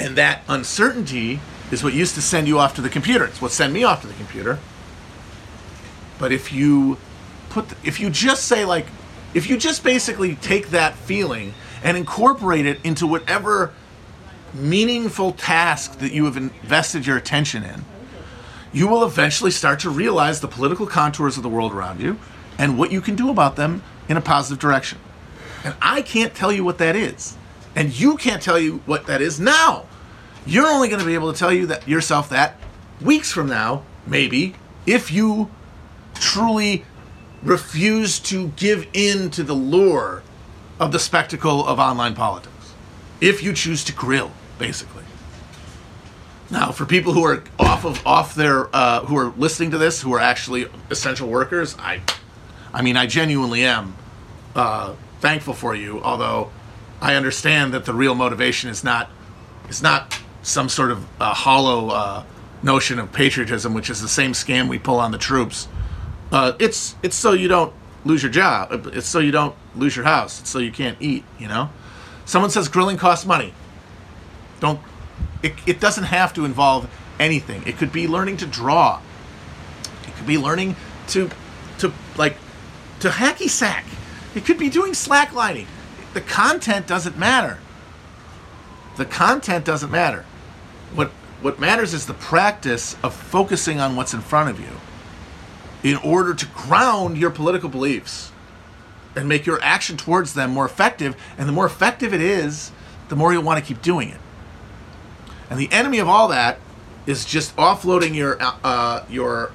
And 0.00 0.16
that 0.16 0.42
uncertainty 0.48 1.40
is 1.70 1.84
what 1.84 1.92
used 1.92 2.14
to 2.14 2.22
send 2.22 2.48
you 2.48 2.58
off 2.58 2.74
to 2.76 2.80
the 2.80 2.88
computer. 2.88 3.26
It's 3.26 3.42
what 3.42 3.52
sent 3.52 3.72
me 3.72 3.84
off 3.84 4.00
to 4.00 4.06
the 4.06 4.14
computer. 4.14 4.58
But 6.18 6.32
if 6.32 6.52
you 6.52 6.98
put, 7.50 7.68
the, 7.68 7.76
if 7.84 8.00
you 8.00 8.10
just 8.10 8.44
say 8.44 8.64
like, 8.64 8.86
if 9.34 9.48
you 9.50 9.56
just 9.56 9.84
basically 9.84 10.36
take 10.36 10.68
that 10.68 10.94
feeling 10.94 11.54
and 11.82 11.96
incorporate 11.96 12.66
it 12.66 12.80
into 12.84 13.06
whatever 13.06 13.72
meaningful 14.54 15.32
task 15.32 15.98
that 15.98 16.12
you 16.12 16.24
have 16.24 16.36
invested 16.36 17.06
your 17.06 17.16
attention 17.16 17.62
in, 17.62 17.84
you 18.72 18.88
will 18.88 19.04
eventually 19.04 19.50
start 19.50 19.80
to 19.80 19.90
realize 19.90 20.40
the 20.40 20.48
political 20.48 20.86
contours 20.86 21.36
of 21.36 21.42
the 21.42 21.48
world 21.48 21.72
around 21.72 22.00
you 22.00 22.18
and 22.58 22.78
what 22.78 22.90
you 22.90 23.00
can 23.00 23.14
do 23.14 23.30
about 23.30 23.56
them 23.56 23.82
in 24.08 24.16
a 24.16 24.20
positive 24.20 24.58
direction. 24.58 24.98
And 25.64 25.74
I 25.82 26.02
can't 26.02 26.34
tell 26.34 26.52
you 26.52 26.64
what 26.64 26.78
that 26.78 26.96
is. 26.96 27.36
And 27.74 27.98
you 27.98 28.16
can't 28.16 28.42
tell 28.42 28.58
you 28.58 28.82
what 28.86 29.06
that 29.06 29.20
is 29.20 29.38
now. 29.38 29.86
You're 30.46 30.66
only 30.66 30.88
going 30.88 31.00
to 31.00 31.06
be 31.06 31.14
able 31.14 31.32
to 31.32 31.38
tell 31.38 31.52
you 31.52 31.66
that 31.66 31.86
yourself 31.88 32.28
that 32.30 32.58
weeks 33.00 33.32
from 33.32 33.48
now, 33.48 33.82
maybe, 34.06 34.54
if 34.86 35.10
you 35.10 35.50
truly 36.26 36.84
refuse 37.42 38.18
to 38.18 38.48
give 38.48 38.86
in 38.92 39.30
to 39.30 39.44
the 39.44 39.54
lure 39.54 40.22
of 40.80 40.90
the 40.90 40.98
spectacle 40.98 41.64
of 41.66 41.78
online 41.78 42.14
politics. 42.14 42.74
If 43.20 43.42
you 43.42 43.52
choose 43.52 43.84
to 43.84 43.92
grill, 43.92 44.32
basically. 44.58 45.04
Now, 46.50 46.72
for 46.72 46.84
people 46.84 47.12
who 47.12 47.24
are 47.24 47.42
off 47.58 47.84
of 47.84 48.04
off 48.06 48.34
their 48.34 48.68
uh, 48.74 49.00
who 49.00 49.16
are 49.16 49.32
listening 49.36 49.70
to 49.70 49.78
this, 49.78 50.00
who 50.00 50.12
are 50.14 50.20
actually 50.20 50.66
essential 50.90 51.28
workers, 51.28 51.76
I, 51.78 52.00
I 52.72 52.82
mean, 52.82 52.96
I 52.96 53.06
genuinely 53.06 53.64
am 53.64 53.96
uh, 54.54 54.94
thankful 55.20 55.54
for 55.54 55.74
you. 55.74 56.00
Although 56.02 56.50
I 57.00 57.14
understand 57.14 57.72
that 57.74 57.84
the 57.84 57.94
real 57.94 58.14
motivation 58.14 58.68
is 58.70 58.84
not 58.84 59.10
is 59.68 59.82
not 59.82 60.18
some 60.42 60.68
sort 60.68 60.90
of 60.90 61.06
uh, 61.20 61.34
hollow 61.34 61.88
uh, 61.90 62.24
notion 62.62 62.98
of 62.98 63.12
patriotism, 63.12 63.74
which 63.74 63.90
is 63.90 64.00
the 64.00 64.08
same 64.08 64.32
scam 64.32 64.68
we 64.68 64.78
pull 64.78 64.98
on 64.98 65.10
the 65.12 65.18
troops. 65.18 65.68
Uh, 66.32 66.52
it's 66.58 66.96
it's 67.02 67.16
so 67.16 67.32
you 67.32 67.48
don't 67.48 67.72
lose 68.04 68.22
your 68.22 68.32
job. 68.32 68.88
It's 68.92 69.06
so 69.06 69.18
you 69.18 69.32
don't 69.32 69.54
lose 69.74 69.96
your 69.96 70.04
house. 70.04 70.40
It's 70.40 70.50
so 70.50 70.58
you 70.58 70.72
can't 70.72 70.96
eat. 71.00 71.24
You 71.38 71.48
know, 71.48 71.70
someone 72.24 72.50
says 72.50 72.68
grilling 72.68 72.96
costs 72.96 73.26
money. 73.26 73.52
Don't. 74.60 74.80
It, 75.42 75.54
it 75.66 75.80
doesn't 75.80 76.04
have 76.04 76.32
to 76.34 76.44
involve 76.44 76.90
anything. 77.20 77.62
It 77.66 77.76
could 77.76 77.92
be 77.92 78.08
learning 78.08 78.38
to 78.38 78.46
draw. 78.46 79.00
It 80.06 80.14
could 80.16 80.26
be 80.26 80.38
learning 80.38 80.76
to 81.08 81.30
to 81.78 81.92
like 82.16 82.36
to 83.00 83.08
hacky 83.08 83.48
sack. 83.48 83.84
It 84.34 84.44
could 84.44 84.58
be 84.58 84.68
doing 84.68 84.92
slacklining. 84.92 85.66
The 86.14 86.20
content 86.20 86.86
doesn't 86.86 87.18
matter. 87.18 87.58
The 88.96 89.04
content 89.04 89.64
doesn't 89.64 89.90
matter. 89.90 90.24
What 90.94 91.10
what 91.42 91.60
matters 91.60 91.94
is 91.94 92.06
the 92.06 92.14
practice 92.14 92.96
of 93.02 93.14
focusing 93.14 93.78
on 93.78 93.94
what's 93.94 94.14
in 94.14 94.22
front 94.22 94.50
of 94.50 94.58
you 94.58 94.80
in 95.86 95.96
order 95.98 96.34
to 96.34 96.46
ground 96.46 97.16
your 97.16 97.30
political 97.30 97.68
beliefs 97.68 98.32
and 99.14 99.28
make 99.28 99.46
your 99.46 99.62
action 99.62 99.96
towards 99.96 100.34
them 100.34 100.50
more 100.50 100.66
effective. 100.66 101.16
And 101.38 101.48
the 101.48 101.52
more 101.52 101.64
effective 101.64 102.12
it 102.12 102.20
is, 102.20 102.72
the 103.08 103.14
more 103.14 103.32
you'll 103.32 103.44
want 103.44 103.60
to 103.60 103.64
keep 103.64 103.82
doing 103.82 104.08
it. 104.08 104.18
And 105.48 105.60
the 105.60 105.70
enemy 105.70 106.00
of 106.00 106.08
all 106.08 106.26
that 106.28 106.58
is 107.06 107.24
just 107.24 107.54
offloading 107.54 108.16
your 108.16 108.36
uh, 108.40 109.04
your 109.08 109.52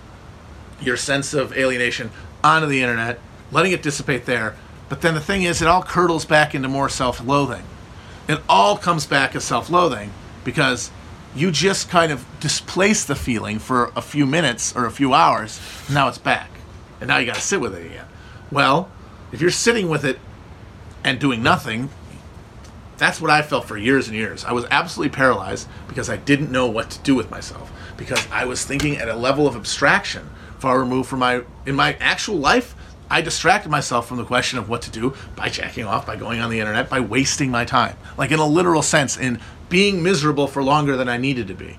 your 0.80 0.96
sense 0.96 1.34
of 1.34 1.52
alienation 1.52 2.12
onto 2.42 2.66
the 2.66 2.82
internet, 2.82 3.20
letting 3.52 3.74
it 3.74 3.84
dissipate 3.84 4.26
there. 4.26 4.56
But 4.88 5.02
then 5.02 5.16
the 5.16 5.22
thing 5.22 5.44
is, 5.44 5.62
it 5.62 5.68
all 5.68 5.84
curdles 5.84 6.24
back 6.24 6.56
into 6.56 6.70
more 6.70 6.88
self-loathing. 6.88 7.64
It 8.30 8.40
all 8.48 8.78
comes 8.78 9.06
back 9.06 9.36
as 9.36 9.44
self-loathing 9.44 10.12
because 10.46 10.92
you 11.36 11.52
just 11.52 11.90
kind 11.90 12.12
of 12.12 12.26
displace 12.40 13.06
the 13.06 13.16
feeling 13.16 13.60
for 13.60 13.92
a 13.96 14.02
few 14.02 14.26
minutes 14.26 14.76
or 14.76 14.86
a 14.86 14.92
few 14.92 15.14
hours. 15.14 15.60
Now 15.92 16.08
it's 16.08 16.18
back, 16.18 16.50
and 17.02 17.10
now 17.10 17.18
you 17.18 17.26
got 17.26 17.36
to 17.36 17.42
sit 17.42 17.60
with 17.60 17.76
it 17.76 17.86
again. 17.86 18.06
Well, 18.50 18.90
if 19.34 19.42
you're 19.42 19.52
sitting 19.52 19.90
with 19.90 20.06
it 20.06 20.20
and 21.04 21.20
doing 21.20 21.44
nothing, 21.44 21.90
that's 22.98 23.20
what 23.20 23.30
I 23.30 23.42
felt 23.42 23.66
for 23.66 23.78
years 23.78 24.08
and 24.08 24.16
years. 24.16 24.46
I 24.46 24.54
was 24.54 24.66
absolutely 24.72 25.14
paralyzed 25.14 25.68
because 25.88 26.10
I 26.10 26.18
didn't 26.18 26.52
know 26.52 26.68
what 26.68 26.92
to 26.92 27.00
do 27.00 27.16
with 27.16 27.30
myself 27.30 27.72
because 27.98 28.26
I 28.32 28.46
was 28.46 28.64
thinking 28.64 28.98
at 28.98 29.10
a 29.10 29.16
level 29.16 29.48
of 29.48 29.56
abstraction 29.56 30.30
far 30.60 30.80
removed 30.80 31.10
from 31.10 31.20
my 31.20 31.44
in 31.66 31.76
my 31.76 31.94
actual 32.00 32.38
life. 32.38 32.76
I 33.10 33.22
distracted 33.22 33.70
myself 33.70 34.08
from 34.08 34.18
the 34.18 34.24
question 34.24 34.58
of 34.58 34.70
what 34.70 34.84
to 34.84 34.92
do 34.92 35.14
by 35.36 35.50
jacking 35.50 35.84
off, 35.84 36.06
by 36.06 36.16
going 36.16 36.40
on 36.40 36.50
the 36.50 36.62
internet, 36.62 36.90
by 36.90 37.02
wasting 37.02 37.52
my 37.52 37.66
time, 37.66 37.98
like 38.18 38.32
in 38.32 38.40
a 38.40 38.46
literal 38.46 38.82
sense, 38.82 39.18
in 39.18 39.42
being 39.68 40.02
miserable 40.02 40.48
for 40.48 40.64
longer 40.64 40.96
than 40.96 41.10
I 41.10 41.18
needed 41.18 41.48
to 41.50 41.54
be. 41.54 41.78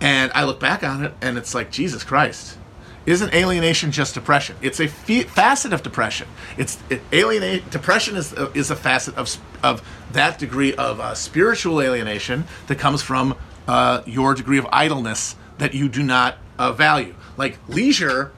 And 0.00 0.30
I 0.34 0.44
look 0.44 0.60
back 0.60 0.84
on 0.84 1.04
it, 1.04 1.12
and 1.20 1.36
it's 1.36 1.54
like 1.54 1.72
Jesus 1.72 2.04
Christ. 2.04 2.58
Isn't 3.06 3.34
alienation 3.34 3.90
just 3.90 4.14
depression? 4.14 4.56
It's 4.62 4.80
a 4.80 4.88
facet 4.88 5.72
of 5.74 5.82
depression. 5.82 6.26
It's 6.56 6.78
it, 6.88 7.02
alienate 7.12 7.70
depression 7.70 8.16
is 8.16 8.32
uh, 8.32 8.50
is 8.54 8.70
a 8.70 8.76
facet 8.76 9.14
of 9.16 9.36
of 9.62 9.86
that 10.12 10.38
degree 10.38 10.74
of 10.74 11.00
uh, 11.00 11.14
spiritual 11.14 11.82
alienation 11.82 12.44
that 12.66 12.78
comes 12.78 13.02
from 13.02 13.36
uh, 13.68 14.02
your 14.06 14.34
degree 14.34 14.58
of 14.58 14.66
idleness 14.72 15.36
that 15.58 15.74
you 15.74 15.88
do 15.88 16.02
not 16.02 16.38
uh, 16.58 16.72
value. 16.72 17.14
Like 17.36 17.58
leisure, 17.68 18.32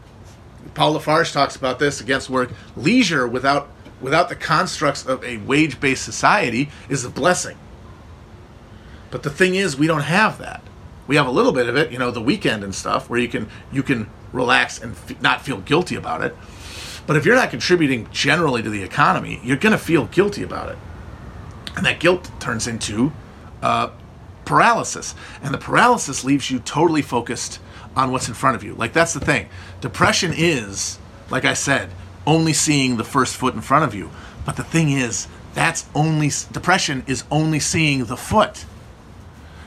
Paul 0.74 0.94
Lafargue 0.94 1.32
talks 1.32 1.54
about 1.54 1.78
this 1.78 2.00
against 2.00 2.28
work. 2.28 2.50
Leisure 2.76 3.28
without 3.28 3.68
without 4.00 4.28
the 4.28 4.36
constructs 4.36 5.06
of 5.06 5.22
a 5.22 5.36
wage 5.38 5.78
based 5.78 6.04
society 6.04 6.70
is 6.88 7.04
a 7.04 7.10
blessing. 7.10 7.56
But 9.12 9.22
the 9.22 9.30
thing 9.30 9.54
is, 9.54 9.76
we 9.76 9.86
don't 9.86 10.02
have 10.02 10.38
that. 10.38 10.62
We 11.06 11.14
have 11.14 11.26
a 11.26 11.30
little 11.30 11.52
bit 11.52 11.68
of 11.68 11.76
it, 11.76 11.92
you 11.92 11.98
know, 11.98 12.10
the 12.10 12.20
weekend 12.20 12.64
and 12.64 12.74
stuff, 12.74 13.08
where 13.08 13.20
you 13.20 13.28
can 13.28 13.48
you 13.70 13.84
can 13.84 14.10
relax 14.36 14.80
and 14.80 14.92
f- 14.92 15.20
not 15.20 15.40
feel 15.42 15.58
guilty 15.60 15.96
about 15.96 16.22
it. 16.22 16.36
But 17.06 17.16
if 17.16 17.24
you're 17.24 17.36
not 17.36 17.50
contributing 17.50 18.08
generally 18.10 18.62
to 18.62 18.70
the 18.70 18.82
economy, 18.82 19.40
you're 19.42 19.56
going 19.56 19.72
to 19.72 19.78
feel 19.78 20.06
guilty 20.06 20.42
about 20.42 20.70
it, 20.70 20.78
and 21.76 21.86
that 21.86 22.00
guilt 22.00 22.30
turns 22.40 22.66
into 22.66 23.12
uh, 23.62 23.90
paralysis, 24.44 25.14
and 25.42 25.52
the 25.52 25.58
paralysis 25.58 26.24
leaves 26.24 26.50
you 26.50 26.58
totally 26.58 27.02
focused 27.02 27.60
on 27.96 28.12
what's 28.12 28.28
in 28.28 28.34
front 28.34 28.56
of 28.56 28.62
you. 28.62 28.74
Like 28.74 28.92
that's 28.92 29.14
the 29.14 29.20
thing. 29.20 29.48
Depression 29.80 30.32
is, 30.34 30.98
like 31.30 31.44
I 31.44 31.54
said, 31.54 31.90
only 32.26 32.52
seeing 32.52 32.96
the 32.96 33.04
first 33.04 33.36
foot 33.36 33.54
in 33.54 33.60
front 33.60 33.84
of 33.84 33.94
you. 33.94 34.10
But 34.44 34.56
the 34.56 34.64
thing 34.64 34.90
is, 34.90 35.28
that's 35.54 35.86
only 35.94 36.30
depression 36.52 37.04
is 37.06 37.24
only 37.30 37.60
seeing 37.60 38.04
the 38.04 38.16
foot. 38.16 38.64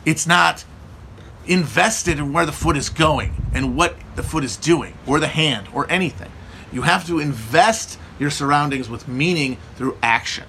It's 0.05 0.27
not 0.27 0.63
invested 1.49 2.19
in 2.19 2.31
where 2.31 2.45
the 2.45 2.51
foot 2.51 2.77
is 2.77 2.89
going 2.89 3.33
and 3.53 3.75
what 3.75 3.95
the 4.15 4.23
foot 4.23 4.43
is 4.43 4.55
doing, 4.55 4.93
or 5.07 5.19
the 5.19 5.27
hand, 5.27 5.67
or 5.73 5.89
anything. 5.91 6.31
You 6.71 6.83
have 6.83 7.05
to 7.07 7.19
invest 7.19 7.97
your 8.19 8.29
surroundings 8.29 8.87
with 8.87 9.07
meaning 9.07 9.57
through 9.75 9.97
action. 10.03 10.45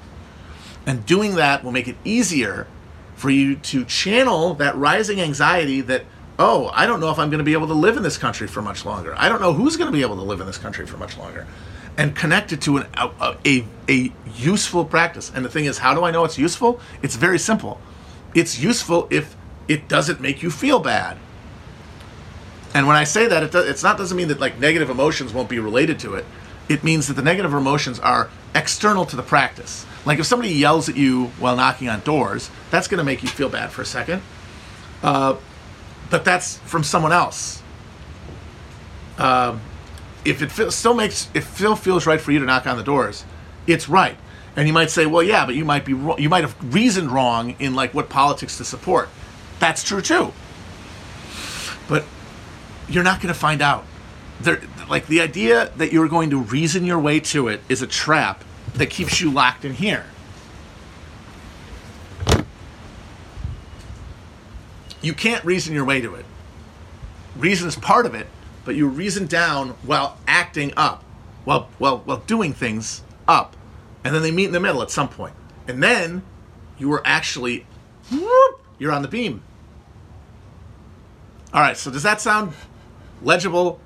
And 0.87 1.07
doing 1.07 1.37
that 1.37 1.65
will 1.65 1.73
make 1.73 1.89
it 1.89 1.97
easier 2.05 2.67
for 3.15 3.31
you 3.31 3.57
to 3.57 3.85
channel 3.85 4.55
that 4.55 4.77
rising 4.77 5.21
anxiety 5.21 5.81
that, 5.83 6.05
oh, 6.39 6.71
I 6.75 6.87
don't 6.87 7.01
know 7.01 7.11
if 7.11 7.19
I'm 7.19 7.31
going 7.31 7.39
to 7.39 7.45
be 7.45 7.55
able 7.55 7.69
to 7.69 7.75
live 7.75 7.97
in 7.97 8.03
this 8.03 8.19
country 8.19 8.47
for 8.47 8.61
much 8.61 8.85
longer. 8.85 9.15
I 9.17 9.29
don't 9.29 9.41
know 9.41 9.53
who's 9.53 9.77
going 9.77 9.91
to 9.91 9.97
be 9.97 10.03
able 10.03 10.17
to 10.17 10.23
live 10.23 10.41
in 10.41 10.47
this 10.47 10.59
country 10.59 10.87
for 10.87 10.97
much 10.99 11.17
longer. 11.17 11.47
And 11.97 12.15
connect 12.15 12.53
it 12.53 12.61
to 12.63 12.79
an, 12.79 12.87
a, 12.95 13.37
a, 13.47 13.65
a 13.89 14.13
useful 14.37 14.85
practice. 14.85 15.33
And 15.35 15.45
the 15.45 15.51
thing 15.51 15.65
is, 15.65 15.79
how 15.79 15.95
do 15.95 16.05
I 16.05 16.11
know 16.11 16.25
it's 16.25 16.39
useful? 16.39 16.81
It's 17.03 17.17
very 17.17 17.39
simple. 17.39 17.81
It's 18.35 18.59
useful 18.59 19.07
if 19.11 19.37
it 19.71 19.87
doesn't 19.87 20.21
make 20.21 20.43
you 20.43 20.51
feel 20.51 20.81
bad. 20.81 21.17
And 22.75 22.89
when 22.89 22.97
I 22.97 23.05
say 23.05 23.29
that, 23.29 23.45
it 23.45 23.53
does, 23.53 23.69
it's 23.69 23.85
not 23.85 23.97
doesn't 23.97 24.17
mean 24.17 24.27
that 24.27 24.41
like 24.41 24.59
negative 24.59 24.91
emotions 24.91 25.33
won't 25.33 25.49
be 25.49 25.61
related 25.61 26.01
to 26.01 26.15
it. 26.15 26.25
It 26.69 26.83
means 26.83 27.07
that 27.07 27.15
the 27.15 27.23
negative 27.23 27.55
emotions 27.55 28.01
are 28.01 28.31
external 28.53 29.07
to 29.07 29.15
the 29.15 29.23
practice. 29.23 29.87
Like 30.05 30.19
if 30.19 30.27
somebody 30.27 30.53
yells 30.53 30.89
at 30.89 30.97
you 30.97 31.27
while 31.39 31.55
knocking 31.55 31.89
on 31.89 32.01
doors, 32.01 32.51
that's 32.73 32.89
going 32.89 32.99
to 32.99 33.05
make 33.05 33.23
you 33.23 33.29
feel 33.29 33.49
bad 33.49 33.71
for 33.71 33.83
a 33.83 33.87
second. 33.87 34.23
Uh, 35.05 35.37
but 36.11 36.25
that's 36.25 36.59
from 36.59 36.83
someone 36.83 37.13
else. 37.13 37.63
Um, 39.19 39.61
if 40.25 40.43
it 40.43 40.51
feel, 40.51 40.73
still 40.73 40.95
makes, 40.95 41.29
if 41.33 41.55
still 41.55 41.77
feels 41.77 42.07
right 42.07 42.21
for 42.21 42.33
you 42.33 42.41
to 42.41 42.45
knock 42.45 42.67
on 42.67 42.77
the 42.77 42.83
doors, 42.83 43.25
it's 43.69 43.89
right. 43.89 44.17
And 44.57 44.67
you 44.67 44.75
might 44.75 44.91
say, 44.91 45.07
well, 45.07 45.23
yeah, 45.23 45.47
but 45.47 45.55
you 45.55 45.65
might 45.65 45.85
be, 45.85 45.93
you 45.93 46.29
might 46.29 46.43
have 46.43 46.57
reasoned 46.75 47.13
wrong 47.13 47.55
in 47.61 47.75
like 47.75 47.95
what 47.95 48.09
politics 48.09 48.57
to 48.59 48.65
support. 48.65 49.09
That's 49.61 49.85
true 49.85 50.01
too. 50.03 50.33
But 51.89 52.05
you're 52.89 53.05
not 53.05 53.21
going 53.21 53.33
to 53.33 53.39
find 53.39 53.63
out. 53.63 53.85
There, 54.41 54.61
like 54.89 55.07
the 55.07 55.21
idea 55.21 55.71
that 55.77 55.93
you're 55.93 56.09
going 56.09 56.31
to 56.31 56.39
reason 56.39 56.85
your 56.85 56.99
way 56.99 57.21
to 57.21 57.47
it 57.49 57.61
is 57.69 57.83
a 57.83 57.87
trap 57.87 58.43
that 58.75 58.91
keeps 58.91 59.21
you 59.21 59.31
locked 59.31 59.65
in 59.65 59.75
here. 59.75 60.07
You 65.03 65.15
can't 65.15 65.45
reason 65.45 65.75
your 65.75 65.85
way 65.85 66.01
to 66.01 66.15
it. 66.15 66.25
Reason 67.37 67.69
is 67.69 67.77
part 67.77 68.07
of 68.07 68.15
it, 68.15 68.27
but 68.65 68.75
you 68.75 68.89
reason 68.89 69.27
down 69.27 69.71
while 69.83 70.19
acting 70.27 70.73
up, 70.77 71.05
while 71.45 71.69
while 71.79 71.99
while 71.99 72.19
doing 72.27 72.53
things 72.53 73.03
up, 73.29 73.57
and 74.05 74.15
then 74.15 74.23
they 74.23 74.31
meet 74.31 74.47
in 74.47 74.53
the 74.53 74.61
middle 74.61 74.83
at 74.83 74.91
some 74.91 75.09
point. 75.09 75.35
and 75.69 75.83
then 75.83 76.23
you 76.79 76.93
are 76.93 77.03
actually 77.05 77.67
whoop, 78.11 78.61
you're 78.79 78.93
on 78.93 79.03
the 79.03 79.09
beam. 79.09 79.43
All 81.53 81.61
right, 81.61 81.77
so 81.77 81.91
does 81.91 82.05
that 82.05 82.21
sound 82.21 82.53
legible? 83.23 83.81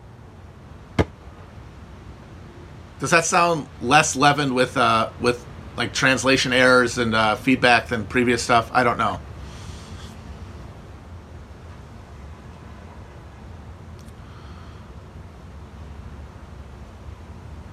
Does 3.01 3.11
that 3.11 3.25
sound 3.25 3.67
less 3.81 4.17
leavened 4.17 4.55
with 4.55 4.77
uh, 4.77 5.11
with 5.21 5.45
like 5.77 5.93
translation 5.95 6.53
errors 6.53 6.99
and 6.99 7.15
uh, 7.15 7.37
feedback 7.37 7.89
than 7.89 8.05
previous 8.05 8.43
stuff? 8.43 8.71
I 8.73 8.85
don't 8.85 8.99
know. 8.99 9.19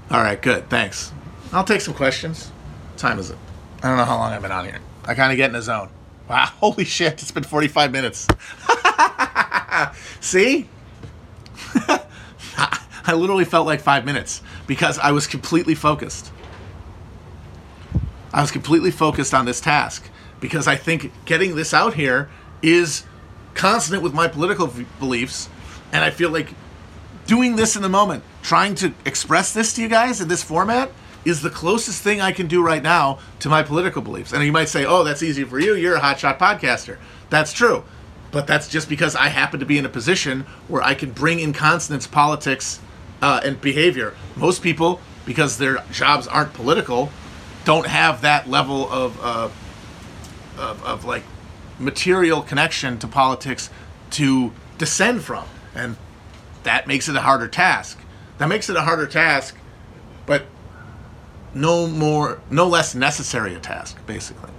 All 0.10 0.22
right, 0.22 0.42
good. 0.42 0.70
Thanks. 0.70 1.14
I'll 1.54 1.64
take 1.64 1.82
some 1.82 1.94
questions. 1.94 2.48
What 2.48 2.98
time 2.98 3.20
is 3.20 3.30
it? 3.30 3.38
I 3.82 3.88
don't 3.88 3.98
know 3.98 4.06
how 4.06 4.18
long 4.18 4.34
I've 4.34 4.42
been 4.42 4.52
on 4.52 4.66
here. 4.66 4.80
I 5.06 5.16
kind 5.16 5.32
of 5.32 5.38
get 5.38 5.48
in 5.48 5.54
the 5.54 5.62
zone. 5.62 5.90
Wow, 6.30 6.46
holy 6.60 6.86
shit, 6.86 7.14
it's 7.22 7.32
been 7.32 7.44
45 7.44 7.92
minutes. 7.92 8.28
See? 10.20 10.68
I 13.04 13.14
literally 13.14 13.46
felt 13.46 13.66
like 13.66 13.82
five 13.82 14.06
minutes 14.06 14.42
because 14.68 15.00
I 15.00 15.12
was 15.12 15.28
completely 15.28 15.76
focused. 15.76 16.32
I 18.34 18.42
was 18.42 18.52
completely 18.52 18.92
focused 18.92 19.34
on 19.34 19.46
this 19.46 19.60
task 19.60 20.10
because 20.40 20.68
I 20.68 20.76
think 20.76 21.12
getting 21.26 21.56
this 21.56 21.74
out 21.74 21.96
here 21.96 22.30
is 22.62 23.04
consonant 23.54 24.04
with 24.04 24.14
my 24.14 24.28
political 24.28 24.68
v- 24.68 24.86
beliefs, 25.00 25.50
and 25.92 26.04
I 26.04 26.10
feel 26.10 26.30
like 26.30 26.54
doing 27.28 27.56
this 27.56 27.76
in 27.76 27.82
the 27.82 27.90
moment, 27.90 28.24
trying 28.42 28.76
to 28.76 28.94
express 29.06 29.54
this 29.54 29.74
to 29.74 29.82
you 29.82 29.88
guys 29.88 30.22
in 30.22 30.28
this 30.28 30.44
format, 30.44 30.92
is 31.26 31.42
the 31.42 31.50
closest 31.50 32.02
thing 32.02 32.22
I 32.22 32.32
can 32.32 32.48
do 32.48 32.64
right 32.64 32.82
now 32.82 33.20
to 33.40 33.50
my 33.50 33.62
political 33.62 34.02
beliefs. 34.02 34.32
And 34.34 34.44
you 34.44 34.52
might 34.52 34.70
say, 34.70 34.86
"Oh, 34.86 35.04
that's 35.04 35.22
easy 35.22 35.44
for 35.44 35.60
you. 35.60 35.76
You're 35.76 35.96
a 35.96 36.02
hotshot 36.02 36.40
podcaster." 36.40 36.98
That's 37.30 37.54
true, 37.54 37.84
but 38.32 38.48
that's 38.48 38.68
just 38.68 38.88
because 38.90 39.16
I 39.16 39.28
happen 39.28 39.60
to 39.60 39.66
be 39.66 39.78
in 39.78 39.86
a 39.86 39.90
position 39.90 40.46
where 40.68 40.82
I 40.82 40.94
can 40.94 41.12
bring 41.12 41.40
in 41.40 41.54
consonance 41.54 42.08
politics 42.08 42.80
uh, 43.22 43.42
and 43.44 43.60
behavior. 43.60 44.16
Most 44.36 44.64
people, 44.64 45.02
because 45.26 45.58
their 45.58 45.84
jobs 45.92 46.28
aren't 46.28 46.54
political, 46.54 47.12
don't 47.66 47.88
have 47.88 48.22
that 48.22 48.50
level 48.50 48.90
of, 48.90 49.20
uh, 49.22 49.50
of, 50.58 50.84
of 50.84 51.06
like 51.06 51.24
material 51.78 52.42
connection 52.42 52.98
to 53.00 53.08
politics 53.08 53.70
to 54.12 54.52
descend 54.78 55.24
from, 55.24 55.46
and 55.76 55.98
that 56.64 56.88
makes 56.88 57.08
it 57.10 57.16
a 57.16 57.22
harder 57.22 57.48
task. 57.48 58.00
That 58.38 58.48
makes 58.48 58.70
it 58.70 58.76
a 58.76 58.82
harder 58.82 59.08
task, 59.08 59.56
but 60.26 60.46
no 61.54 61.88
more, 61.88 62.40
no 62.50 62.68
less 62.68 62.96
necessary 62.96 63.54
a 63.54 63.60
task, 63.60 63.98
basically. 64.06 64.51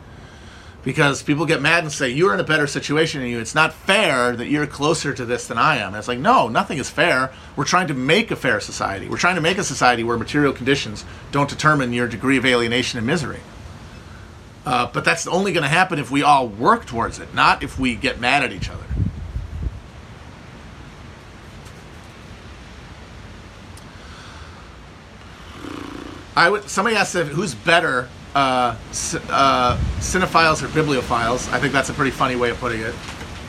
Because 0.84 1.22
people 1.22 1.46
get 1.46 1.62
mad 1.62 1.84
and 1.84 1.92
say 1.92 2.08
you're 2.08 2.34
in 2.34 2.40
a 2.40 2.44
better 2.44 2.66
situation 2.66 3.20
than 3.20 3.30
you. 3.30 3.38
It's 3.38 3.54
not 3.54 3.72
fair 3.72 4.34
that 4.34 4.48
you're 4.48 4.66
closer 4.66 5.12
to 5.14 5.24
this 5.24 5.46
than 5.46 5.56
I 5.56 5.76
am. 5.76 5.88
And 5.88 5.96
it's 5.96 6.08
like 6.08 6.18
no, 6.18 6.48
nothing 6.48 6.78
is 6.78 6.90
fair. 6.90 7.32
We're 7.54 7.64
trying 7.64 7.86
to 7.88 7.94
make 7.94 8.30
a 8.30 8.36
fair 8.36 8.58
society. 8.58 9.08
We're 9.08 9.16
trying 9.16 9.36
to 9.36 9.40
make 9.40 9.58
a 9.58 9.64
society 9.64 10.02
where 10.02 10.18
material 10.18 10.52
conditions 10.52 11.04
don't 11.30 11.48
determine 11.48 11.92
your 11.92 12.08
degree 12.08 12.36
of 12.36 12.44
alienation 12.44 12.98
and 12.98 13.06
misery. 13.06 13.40
Uh, 14.64 14.90
but 14.92 15.04
that's 15.04 15.26
only 15.26 15.52
going 15.52 15.64
to 15.64 15.68
happen 15.68 15.98
if 15.98 16.10
we 16.10 16.22
all 16.22 16.46
work 16.46 16.86
towards 16.86 17.18
it, 17.18 17.34
not 17.34 17.62
if 17.62 17.78
we 17.78 17.94
get 17.94 18.20
mad 18.20 18.44
at 18.44 18.52
each 18.52 18.70
other. 18.70 18.84
I 26.34 26.48
would. 26.48 26.68
Somebody 26.68 26.96
asked 26.96 27.14
if 27.14 27.28
who's 27.28 27.54
better, 27.54 28.08
uh, 28.34 28.76
uh, 29.28 29.78
cinephiles 29.98 30.62
or 30.62 30.68
bibliophiles. 30.68 31.52
I 31.52 31.60
think 31.60 31.72
that's 31.72 31.90
a 31.90 31.92
pretty 31.92 32.10
funny 32.10 32.36
way 32.36 32.50
of 32.50 32.58
putting 32.58 32.80
it. 32.80 32.94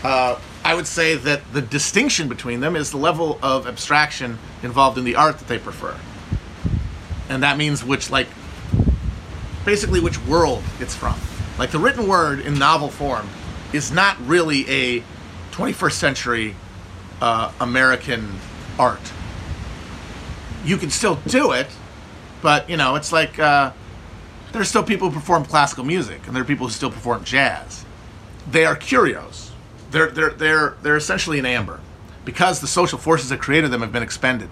Uh, 0.04 0.40
I 0.66 0.76
would 0.76 0.88
say 0.88 1.16
that 1.16 1.42
the 1.54 1.62
distinction 1.62 2.28
between 2.28 2.60
them 2.60 2.76
is 2.76 2.92
the 2.92 2.98
level 2.98 3.40
of 3.42 3.68
abstraction 3.68 4.40
involved 4.62 4.98
in 4.98 5.04
the 5.04 5.16
art 5.16 5.40
that 5.40 5.48
they 5.48 5.60
prefer, 5.60 5.98
and 7.30 7.44
that 7.44 7.58
means 7.58 7.84
which, 7.84 8.10
like, 8.10 8.28
basically 9.66 10.00
which 10.00 10.20
world 10.26 10.64
it's 10.80 10.96
from. 10.96 11.16
Like 11.58 11.72
the 11.72 11.80
written 11.80 12.08
word 12.08 12.40
in 12.40 12.58
novel 12.58 12.90
form 12.90 13.30
is 13.72 13.92
not 13.92 14.18
really 14.26 14.68
a 14.70 15.04
21st 15.52 15.92
century 15.94 16.56
uh, 17.22 17.52
American 17.60 18.40
art. 18.80 19.12
You 20.66 20.78
can 20.78 20.90
still 20.90 21.16
do 21.28 21.52
it, 21.52 21.68
but 22.42 22.70
you 22.70 22.78
know, 22.78 22.96
it's 22.96 23.12
like 23.12 23.40
uh, 24.56 24.60
are 24.60 24.64
still 24.64 24.84
people 24.84 25.10
who 25.10 25.20
perform 25.20 25.46
classical 25.46 25.84
music, 25.84 26.26
and 26.26 26.36
there 26.36 26.44
are 26.44 26.46
people 26.46 26.68
who 26.68 26.74
still 26.74 26.92
perform 26.92 27.24
jazz. 27.24 27.86
They 28.50 28.66
are 28.66 28.76
curios. 28.76 29.52
They're 29.92 30.10
they're 30.10 30.32
they're 30.32 30.78
they're 30.82 30.98
essentially 30.98 31.40
an 31.40 31.46
amber, 31.46 31.80
because 32.26 32.60
the 32.60 32.68
social 32.68 33.00
forces 33.00 33.30
that 33.30 33.40
created 33.40 33.72
them 33.72 33.82
have 33.82 33.92
been 33.92 34.04
expended. 34.04 34.50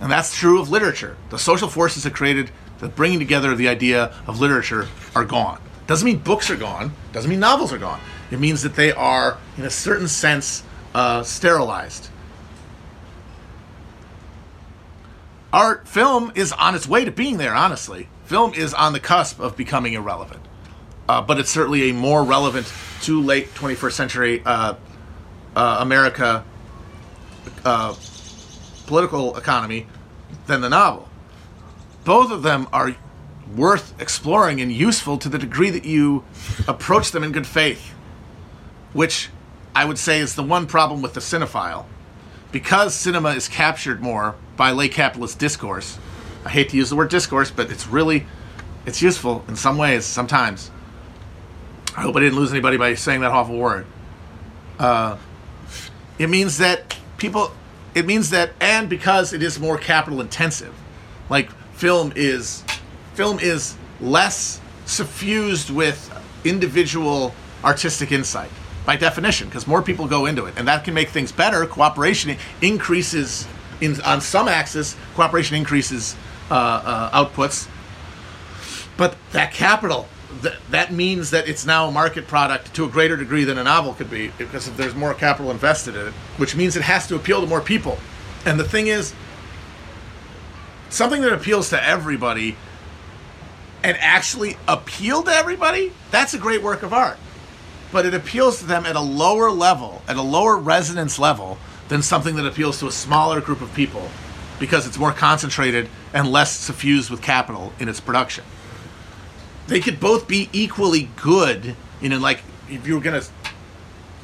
And 0.00 0.10
that's 0.12 0.36
true 0.36 0.60
of 0.60 0.70
literature. 0.70 1.16
The 1.30 1.38
social 1.38 1.68
forces 1.68 2.04
that 2.04 2.14
created 2.14 2.50
the 2.78 2.88
bringing 2.88 3.18
together 3.18 3.50
of 3.50 3.58
the 3.58 3.68
idea 3.68 4.14
of 4.26 4.40
literature 4.40 4.86
are 5.14 5.24
gone. 5.24 5.60
Doesn't 5.88 6.06
mean 6.06 6.18
books 6.18 6.50
are 6.50 6.56
gone. 6.56 6.92
Doesn't 7.12 7.28
mean 7.28 7.40
novels 7.40 7.72
are 7.72 7.78
gone. 7.78 8.00
It 8.30 8.38
means 8.38 8.62
that 8.62 8.76
they 8.76 8.92
are, 8.92 9.38
in 9.56 9.64
a 9.64 9.70
certain 9.70 10.06
sense, 10.06 10.62
uh, 10.94 11.22
sterilized. 11.24 12.10
art 15.52 15.88
film 15.88 16.30
is 16.34 16.52
on 16.52 16.74
its 16.74 16.86
way 16.86 17.04
to 17.04 17.10
being 17.10 17.38
there 17.38 17.54
honestly 17.54 18.08
film 18.28 18.52
is 18.52 18.74
on 18.74 18.92
the 18.92 19.00
cusp 19.00 19.40
of 19.40 19.56
becoming 19.56 19.94
irrelevant 19.94 20.42
uh, 21.08 21.22
but 21.22 21.38
it's 21.38 21.50
certainly 21.50 21.88
a 21.88 21.94
more 21.94 22.22
relevant 22.22 22.70
to 23.00 23.22
late 23.22 23.52
21st 23.54 23.92
century 23.92 24.42
uh, 24.44 24.74
uh, 25.56 25.78
america 25.80 26.44
uh, 27.64 27.94
political 28.86 29.36
economy 29.36 29.86
than 30.46 30.60
the 30.60 30.68
novel 30.68 31.08
both 32.04 32.30
of 32.30 32.42
them 32.42 32.68
are 32.70 32.94
worth 33.56 33.98
exploring 34.00 34.60
and 34.60 34.70
useful 34.70 35.16
to 35.16 35.30
the 35.30 35.38
degree 35.38 35.70
that 35.70 35.86
you 35.86 36.22
approach 36.66 37.12
them 37.12 37.24
in 37.24 37.32
good 37.32 37.46
faith 37.46 37.94
which 38.92 39.30
i 39.74 39.86
would 39.86 39.98
say 39.98 40.20
is 40.20 40.34
the 40.34 40.42
one 40.42 40.66
problem 40.66 41.00
with 41.00 41.14
the 41.14 41.20
cinephile 41.20 41.86
because 42.52 42.94
cinema 42.94 43.30
is 43.30 43.48
captured 43.48 44.00
more 44.00 44.34
by 44.56 44.70
late 44.70 44.92
capitalist 44.92 45.38
discourse. 45.38 45.98
I 46.48 46.50
hate 46.50 46.70
to 46.70 46.78
use 46.78 46.88
the 46.88 46.96
word 46.96 47.10
discourse, 47.10 47.50
but 47.50 47.70
it's 47.70 47.86
really 47.86 48.24
it's 48.86 49.02
useful 49.02 49.44
in 49.48 49.56
some 49.56 49.76
ways 49.76 50.06
sometimes. 50.06 50.70
I 51.94 52.00
hope 52.00 52.16
I 52.16 52.20
didn't 52.20 52.38
lose 52.38 52.52
anybody 52.52 52.78
by 52.78 52.94
saying 52.94 53.20
that 53.20 53.32
awful 53.32 53.58
word. 53.58 53.84
Uh, 54.78 55.18
it 56.18 56.30
means 56.30 56.56
that 56.56 56.96
people. 57.18 57.52
It 57.94 58.06
means 58.06 58.30
that, 58.30 58.52
and 58.60 58.88
because 58.88 59.34
it 59.34 59.42
is 59.42 59.60
more 59.60 59.76
capital 59.76 60.22
intensive, 60.22 60.74
like 61.28 61.50
film 61.72 62.14
is, 62.16 62.64
film 63.12 63.38
is 63.40 63.76
less 64.00 64.60
suffused 64.86 65.68
with 65.68 65.98
individual 66.44 67.34
artistic 67.62 68.10
insight 68.10 68.50
by 68.86 68.96
definition, 68.96 69.48
because 69.48 69.66
more 69.66 69.82
people 69.82 70.06
go 70.06 70.24
into 70.24 70.46
it, 70.46 70.54
and 70.56 70.66
that 70.66 70.84
can 70.84 70.94
make 70.94 71.10
things 71.10 71.30
better. 71.30 71.66
Cooperation 71.66 72.36
increases 72.62 73.46
in 73.82 74.00
on 74.02 74.22
some 74.22 74.48
axis. 74.48 74.96
Cooperation 75.14 75.56
increases 75.56 76.16
Uh, 76.50 76.54
uh, 77.12 77.24
outputs, 77.24 77.68
but 78.96 79.16
that 79.32 79.52
capital 79.52 80.08
th- 80.42 80.54
that 80.70 80.92
means 80.92 81.30
that 81.30 81.48
it's 81.48 81.66
now 81.66 81.88
a 81.88 81.92
market 81.92 82.26
product 82.26 82.74
to 82.74 82.84
a 82.84 82.88
greater 82.88 83.16
degree 83.16 83.44
than 83.44 83.58
a 83.58 83.64
novel 83.64 83.94
could 83.94 84.10
be 84.10 84.28
because 84.38 84.68
if 84.68 84.76
there's 84.76 84.94
more 84.94 85.14
capital 85.14 85.50
invested 85.50 85.96
in 85.96 86.06
it, 86.06 86.12
which 86.36 86.56
means 86.56 86.76
it 86.76 86.82
has 86.82 87.06
to 87.08 87.16
appeal 87.16 87.40
to 87.40 87.46
more 87.46 87.60
people. 87.60 87.98
And 88.44 88.58
the 88.58 88.64
thing 88.64 88.86
is, 88.86 89.14
something 90.90 91.22
that 91.22 91.32
appeals 91.32 91.70
to 91.70 91.86
everybody 91.86 92.56
and 93.82 93.96
actually 94.00 94.56
appeal 94.66 95.22
to 95.22 95.30
everybody, 95.30 95.92
that's 96.10 96.34
a 96.34 96.38
great 96.38 96.62
work 96.62 96.82
of 96.82 96.92
art. 96.92 97.18
But 97.92 98.06
it 98.06 98.14
appeals 98.14 98.58
to 98.60 98.66
them 98.66 98.86
at 98.86 98.96
a 98.96 99.00
lower 99.00 99.50
level, 99.50 100.02
at 100.08 100.16
a 100.16 100.22
lower 100.22 100.56
resonance 100.56 101.18
level 101.18 101.58
than 101.88 102.02
something 102.02 102.36
that 102.36 102.46
appeals 102.46 102.80
to 102.80 102.86
a 102.86 102.92
smaller 102.92 103.40
group 103.40 103.60
of 103.60 103.72
people 103.74 104.10
because 104.58 104.86
it's 104.86 104.98
more 104.98 105.12
concentrated 105.12 105.88
and 106.12 106.30
less 106.30 106.52
suffused 106.52 107.10
with 107.10 107.22
capital 107.22 107.72
in 107.78 107.88
its 107.88 108.00
production. 108.00 108.44
They 109.66 109.80
could 109.80 110.00
both 110.00 110.26
be 110.26 110.48
equally 110.52 111.10
good, 111.16 111.76
you 112.00 112.08
know, 112.08 112.18
like 112.18 112.42
if 112.68 112.86
you 112.86 112.94
were 112.94 113.00
going 113.00 113.20
to 113.20 113.26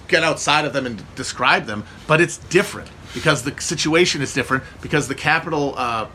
get 0.09 0.23
outside 0.23 0.65
of 0.65 0.73
them 0.73 0.87
and 0.87 1.15
describe 1.15 1.67
them, 1.67 1.85
but 2.07 2.21
it's 2.21 2.39
different 2.39 2.91
because 3.13 3.43
the 3.43 3.61
situation 3.61 4.23
is 4.23 4.35
different 4.35 4.65
because 4.81 5.09
the 5.09 5.15
capital 5.15 5.75
uh, 5.77 6.09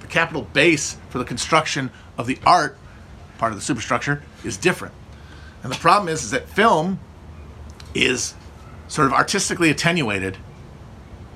the 0.00 0.06
capital 0.06 0.42
base 0.42 0.96
for 1.08 1.18
the 1.18 1.24
construction 1.24 1.90
of 2.18 2.26
the 2.26 2.38
art 2.44 2.76
part 3.38 3.52
of 3.52 3.58
the 3.58 3.64
superstructure 3.64 4.22
is 4.44 4.56
different. 4.56 4.94
And 5.62 5.72
the 5.72 5.78
problem 5.78 6.08
is, 6.08 6.22
is 6.24 6.30
that 6.32 6.48
film 6.48 6.98
is 7.94 8.34
sort 8.88 9.06
of 9.06 9.12
artistically 9.12 9.70
attenuated 9.70 10.36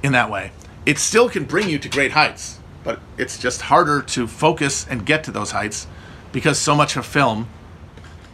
in 0.03 0.13
that 0.13 0.31
way. 0.31 0.53
It 0.87 0.99
still 0.99 1.29
can 1.29 1.45
bring 1.45 1.69
you 1.69 1.79
to 1.81 1.89
great 1.89 2.13
heights, 2.13 2.61
but 2.85 3.01
it's 3.19 3.39
just 3.39 3.63
harder 3.63 4.01
to 4.03 4.27
focus 4.29 4.87
and 4.89 5.05
get 5.05 5.25
to 5.25 5.33
those 5.33 5.51
heights 5.51 5.89
because 6.33 6.59
so 6.59 6.75
much 6.77 6.97
of 6.97 7.05
film 7.05 7.49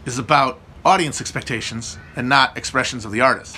is 0.05 0.19
about 0.19 0.59
audience 0.85 1.19
expectations 1.19 1.97
and 2.15 2.29
not 2.29 2.55
expressions 2.55 3.05
of 3.05 3.11
the 3.11 3.21
artist. 3.21 3.57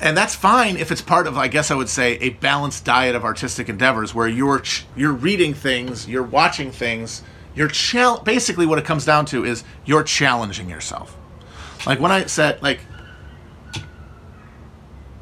and 0.00 0.16
that's 0.16 0.34
fine 0.34 0.76
if 0.76 0.90
it's 0.90 1.00
part 1.00 1.26
of 1.26 1.38
i 1.38 1.48
guess 1.48 1.70
i 1.70 1.74
would 1.74 1.88
say 1.88 2.18
a 2.18 2.30
balanced 2.30 2.84
diet 2.84 3.14
of 3.14 3.24
artistic 3.24 3.68
endeavors 3.68 4.14
where 4.14 4.28
you're 4.28 4.58
ch- 4.58 4.84
you're 4.96 5.12
reading 5.12 5.54
things 5.54 6.08
you're 6.08 6.22
watching 6.22 6.70
things 6.70 7.22
you're 7.54 7.68
chal- 7.68 8.20
basically 8.22 8.66
what 8.66 8.78
it 8.78 8.84
comes 8.84 9.04
down 9.04 9.24
to 9.24 9.44
is 9.44 9.62
you're 9.84 10.02
challenging 10.02 10.68
yourself 10.68 11.16
like 11.86 12.00
when 12.00 12.10
i 12.10 12.24
said 12.26 12.60
like 12.60 12.80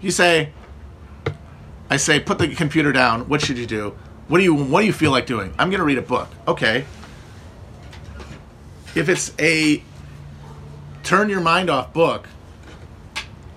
you 0.02 0.10
say 0.10 0.50
i 1.88 1.96
say 1.96 2.20
put 2.20 2.38
the 2.38 2.48
computer 2.54 2.92
down 2.92 3.28
what 3.28 3.40
should 3.40 3.56
you 3.56 3.66
do 3.66 3.96
what 4.28 4.38
do 4.38 4.44
you 4.44 4.54
what 4.54 4.80
do 4.80 4.86
you 4.86 4.92
feel 4.92 5.10
like 5.10 5.26
doing 5.26 5.54
i'm 5.58 5.70
going 5.70 5.80
to 5.80 5.84
read 5.84 5.98
a 5.98 6.02
book 6.02 6.28
okay 6.46 6.84
if 8.94 9.08
it's 9.08 9.32
a 9.38 9.82
turn 11.02 11.28
your 11.28 11.40
mind 11.40 11.70
off 11.70 11.92
book 11.92 12.28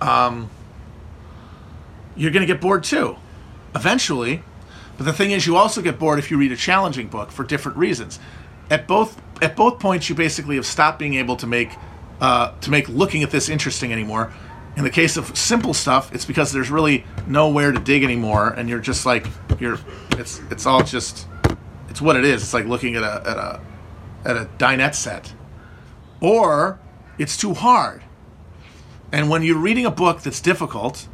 um 0.00 0.48
you're 2.16 2.30
going 2.30 2.46
to 2.46 2.52
get 2.52 2.60
bored 2.60 2.82
too. 2.82 3.16
Eventually, 3.74 4.42
But 4.96 5.04
the 5.04 5.12
thing 5.12 5.30
is, 5.30 5.46
you 5.46 5.56
also 5.56 5.82
get 5.82 5.98
bored 5.98 6.18
if 6.18 6.30
you 6.30 6.38
read 6.38 6.52
a 6.52 6.56
challenging 6.56 7.08
book 7.08 7.30
for 7.30 7.44
different 7.44 7.76
reasons. 7.76 8.18
At 8.70 8.86
both 8.88 9.20
at 9.42 9.54
both 9.54 9.78
points, 9.78 10.08
you 10.08 10.14
basically 10.14 10.56
have 10.56 10.64
stopped 10.64 10.98
being 10.98 11.14
able 11.14 11.36
to 11.36 11.46
make 11.46 11.70
uh, 12.20 12.52
to 12.62 12.70
make 12.70 12.88
looking 12.88 13.22
at 13.22 13.30
this 13.30 13.50
interesting 13.50 13.92
anymore. 13.92 14.32
In 14.76 14.84
the 14.84 14.90
case 14.90 15.16
of 15.16 15.36
simple 15.36 15.72
stuff, 15.72 16.14
it's 16.14 16.26
because 16.26 16.52
there's 16.52 16.70
really 16.70 17.04
nowhere 17.26 17.72
to 17.72 17.80
dig 17.80 18.04
anymore, 18.04 18.50
and 18.50 18.68
you're 18.68 18.78
just 18.78 19.06
like 19.06 19.26
you're. 19.58 19.78
It's 20.12 20.40
it's 20.50 20.66
all 20.66 20.82
just 20.82 21.26
it's 21.88 22.02
what 22.02 22.16
it 22.16 22.24
is. 22.24 22.42
It's 22.42 22.52
like 22.52 22.66
looking 22.66 22.94
at 22.94 23.02
a 23.02 23.22
at 23.26 23.36
a 23.38 23.60
at 24.26 24.36
a 24.36 24.48
dinette 24.58 24.94
set, 24.94 25.32
or 26.20 26.78
it's 27.18 27.36
too 27.36 27.54
hard. 27.54 28.02
And 29.12 29.30
when 29.30 29.42
you're 29.42 29.58
reading 29.58 29.86
a 29.86 29.90
book 29.90 30.20
that's 30.20 30.40
difficult 30.40 31.08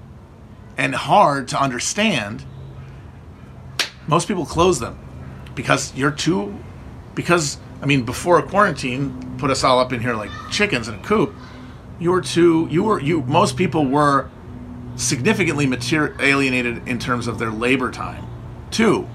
and 0.76 0.94
hard 0.94 1.46
to 1.48 1.60
understand, 1.60 2.44
most 4.08 4.26
people 4.26 4.46
close 4.46 4.80
them 4.80 4.98
because 5.54 5.94
you're 5.94 6.10
too 6.10 6.58
because 7.14 7.58
I 7.80 7.86
mean 7.86 8.04
before 8.04 8.42
quarantine 8.42 9.36
put 9.38 9.50
us 9.50 9.62
all 9.62 9.78
up 9.78 9.92
in 9.92 10.00
here 10.00 10.14
like 10.14 10.30
chickens 10.50 10.88
in 10.88 10.94
a 10.94 11.02
coop. 11.02 11.34
You 12.02 12.10
were 12.10 12.20
too 12.20 12.66
you 12.70 12.82
were 12.82 13.00
you 13.00 13.22
most 13.22 13.56
people 13.56 13.86
were 13.86 14.28
significantly 14.96 15.66
mater- 15.66 16.16
alienated 16.20 16.86
in 16.88 16.98
terms 16.98 17.28
of 17.28 17.38
their 17.38 17.50
labor 17.50 17.90
time. 17.90 18.26
Too, 18.70 19.08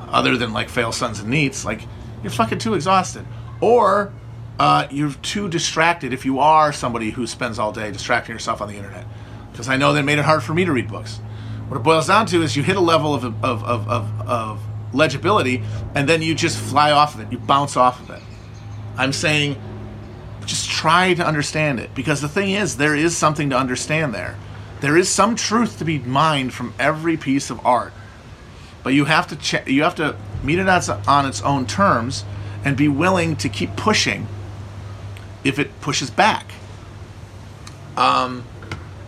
other 0.00 0.36
than 0.36 0.52
like 0.52 0.68
fail 0.68 0.90
sons 0.90 1.20
and 1.20 1.30
NEETs, 1.32 1.64
like 1.64 1.86
you're 2.22 2.30
fucking 2.30 2.58
too 2.58 2.74
exhausted, 2.74 3.26
or 3.60 4.12
uh, 4.58 4.86
you're 4.90 5.12
too 5.22 5.48
distracted 5.48 6.12
if 6.12 6.24
you 6.24 6.38
are 6.38 6.72
somebody 6.72 7.10
who 7.10 7.26
spends 7.26 7.58
all 7.58 7.72
day 7.72 7.90
distracting 7.90 8.34
yourself 8.34 8.60
on 8.60 8.68
the 8.68 8.76
internet. 8.76 9.06
Because 9.52 9.68
I 9.68 9.76
know 9.76 9.92
that 9.92 10.02
made 10.04 10.18
it 10.18 10.24
hard 10.24 10.42
for 10.42 10.54
me 10.54 10.64
to 10.64 10.72
read 10.72 10.88
books. 10.88 11.18
What 11.68 11.76
it 11.76 11.82
boils 11.82 12.06
down 12.06 12.26
to 12.26 12.42
is 12.42 12.56
you 12.56 12.62
hit 12.62 12.76
a 12.76 12.80
level 12.80 13.14
of, 13.14 13.24
of, 13.24 13.44
of, 13.44 13.88
of, 13.88 14.20
of 14.28 14.60
legibility 14.92 15.62
and 15.94 16.08
then 16.08 16.20
you 16.22 16.34
just 16.34 16.58
fly 16.58 16.90
off 16.90 17.14
of 17.14 17.20
it. 17.20 17.32
You 17.32 17.38
bounce 17.38 17.76
off 17.76 18.00
of 18.00 18.10
it. 18.10 18.22
I'm 18.96 19.12
saying 19.12 19.60
try 20.80 21.12
to 21.12 21.22
understand 21.22 21.78
it 21.78 21.94
because 21.94 22.22
the 22.22 22.28
thing 22.28 22.52
is, 22.52 22.78
there 22.78 22.96
is 22.96 23.14
something 23.14 23.50
to 23.50 23.56
understand 23.56 24.14
there. 24.14 24.34
There 24.80 24.96
is 24.96 25.10
some 25.10 25.36
truth 25.36 25.78
to 25.78 25.84
be 25.84 25.98
mined 25.98 26.54
from 26.54 26.72
every 26.78 27.18
piece 27.18 27.50
of 27.50 27.64
art, 27.66 27.92
but 28.82 28.94
you 28.94 29.04
have 29.04 29.26
to 29.28 29.36
ch- 29.36 29.66
you 29.66 29.82
have 29.82 29.94
to 29.96 30.16
meet 30.42 30.58
it 30.58 30.66
on 30.66 31.26
its 31.26 31.42
own 31.42 31.66
terms 31.66 32.24
and 32.64 32.78
be 32.78 32.88
willing 32.88 33.36
to 33.36 33.50
keep 33.50 33.76
pushing 33.76 34.26
if 35.44 35.58
it 35.58 35.82
pushes 35.82 36.08
back. 36.08 36.50
Um, 37.98 38.44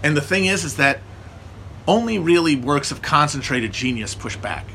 and 0.03 0.15
the 0.15 0.21
thing 0.21 0.45
is, 0.45 0.65
is 0.65 0.77
that 0.77 1.01
only 1.89 2.19
really 2.19 2.55
works 2.55 2.91
of 2.93 3.01
concentrated 3.01 3.73
genius 3.73 4.15
push 4.15 4.37
back. 4.37 4.67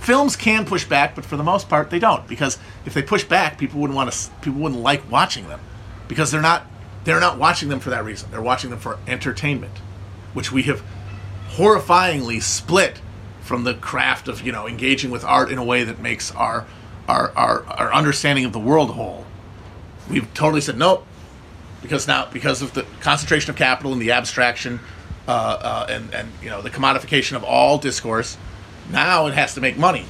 Films 0.00 0.34
can 0.34 0.64
push 0.64 0.86
back, 0.86 1.14
but 1.14 1.26
for 1.26 1.36
the 1.36 1.44
most 1.44 1.68
part, 1.68 1.90
they 1.90 1.98
don't 1.98 2.26
because 2.26 2.56
if 2.86 2.94
they 2.94 3.02
push 3.02 3.24
back, 3.24 3.58
people 3.58 3.80
wouldn't 3.82 3.96
want 3.96 4.10
to. 4.10 4.30
People 4.40 4.62
wouldn't 4.62 4.80
like 4.80 5.10
watching 5.10 5.48
them 5.48 5.60
because 6.08 6.30
they're 6.30 6.42
not. 6.42 6.66
They're 7.04 7.20
not 7.20 7.38
watching 7.38 7.68
them 7.68 7.78
for 7.78 7.90
that 7.90 8.04
reason. 8.04 8.32
They're 8.32 8.42
watching 8.42 8.70
them 8.70 8.80
for 8.80 8.98
entertainment, 9.06 9.78
which 10.34 10.50
we 10.50 10.64
have 10.64 10.82
horrifyingly 11.50 12.42
split 12.42 13.00
from 13.40 13.62
the 13.62 13.74
craft 13.74 14.26
of 14.26 14.42
you 14.42 14.50
know 14.50 14.66
engaging 14.66 15.10
with 15.10 15.24
art 15.24 15.50
in 15.50 15.58
a 15.58 15.64
way 15.64 15.84
that 15.84 16.00
makes 16.00 16.32
our 16.32 16.66
our 17.08 17.30
our, 17.36 17.64
our 17.66 17.92
understanding 17.92 18.44
of 18.44 18.52
the 18.52 18.58
world 18.58 18.90
whole. 18.90 19.24
We've 20.10 20.32
totally 20.34 20.60
said 20.60 20.76
nope 20.76 21.06
because 21.82 22.06
now 22.06 22.28
because 22.32 22.62
of 22.62 22.74
the 22.74 22.84
concentration 23.00 23.50
of 23.50 23.56
capital 23.56 23.92
and 23.92 24.02
the 24.02 24.12
abstraction 24.12 24.80
uh, 25.28 25.30
uh, 25.30 25.86
and 25.88 26.12
and 26.14 26.28
you 26.42 26.50
know 26.50 26.62
the 26.62 26.70
commodification 26.70 27.36
of 27.36 27.44
all 27.44 27.78
discourse, 27.78 28.36
now 28.90 29.26
it 29.26 29.34
has 29.34 29.54
to 29.54 29.60
make 29.60 29.76
money, 29.76 30.04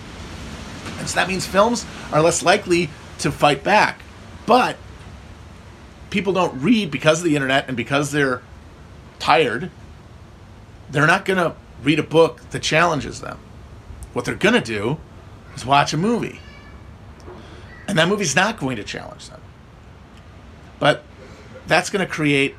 and 0.98 1.08
so 1.08 1.16
that 1.16 1.28
means 1.28 1.46
films 1.46 1.86
are 2.12 2.22
less 2.22 2.42
likely 2.42 2.90
to 3.18 3.30
fight 3.30 3.62
back. 3.62 4.00
But 4.46 4.76
people 6.10 6.32
don't 6.32 6.60
read 6.60 6.90
because 6.90 7.18
of 7.18 7.24
the 7.24 7.34
internet 7.34 7.68
and 7.68 7.76
because 7.76 8.12
they're 8.12 8.42
tired. 9.18 9.70
They're 10.90 11.06
not 11.06 11.24
going 11.24 11.38
to 11.38 11.56
read 11.82 11.98
a 11.98 12.04
book 12.04 12.40
that 12.50 12.62
challenges 12.62 13.20
them. 13.20 13.38
What 14.12 14.24
they're 14.24 14.34
going 14.34 14.54
to 14.54 14.60
do 14.60 14.98
is 15.54 15.66
watch 15.66 15.92
a 15.92 15.96
movie. 15.96 16.40
And 17.88 17.98
that 17.98 18.08
movie's 18.08 18.34
not 18.34 18.58
going 18.58 18.76
to 18.76 18.84
challenge 18.84 19.28
them. 19.28 19.40
But 20.78 21.04
that's 21.66 21.90
going 21.90 22.04
to 22.04 22.10
create 22.10 22.54